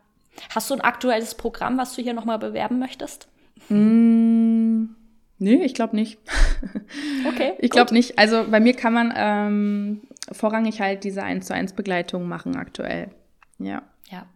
[0.55, 3.29] Hast du ein aktuelles Programm, was du hier nochmal bewerben möchtest?
[3.69, 4.85] Mm,
[5.39, 6.19] nee, ich glaube nicht.
[7.29, 7.55] Okay.
[7.59, 8.19] ich glaube nicht.
[8.19, 10.01] Also bei mir kann man ähm,
[10.33, 13.11] vorrangig halt diese 1 zu 1 Begleitung machen aktuell.
[13.59, 13.83] Ja.
[14.11, 14.27] Ja.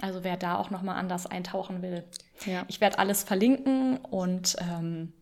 [0.00, 2.04] Also wer da auch nochmal anders eintauchen will.
[2.46, 2.64] Ja.
[2.68, 5.12] Ich werde alles verlinken und ähm,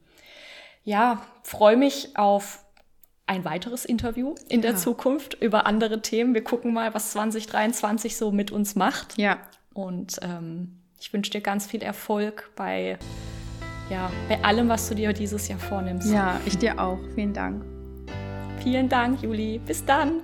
[0.83, 2.65] ja, freue mich auf
[3.27, 4.77] ein weiteres Interview in der ja.
[4.77, 6.35] Zukunft über andere Themen.
[6.35, 9.17] Wir gucken mal, was 2023 so mit uns macht.
[9.19, 9.39] Ja.
[9.73, 12.99] Und ähm, ich wünsche dir ganz viel Erfolg bei,
[13.89, 16.11] ja, bei allem, was du dir dieses Jahr vornimmst.
[16.11, 16.99] Ja, ich dir auch.
[17.15, 17.65] Vielen Dank.
[18.63, 19.61] Vielen Dank, Juli.
[19.65, 20.23] Bis dann.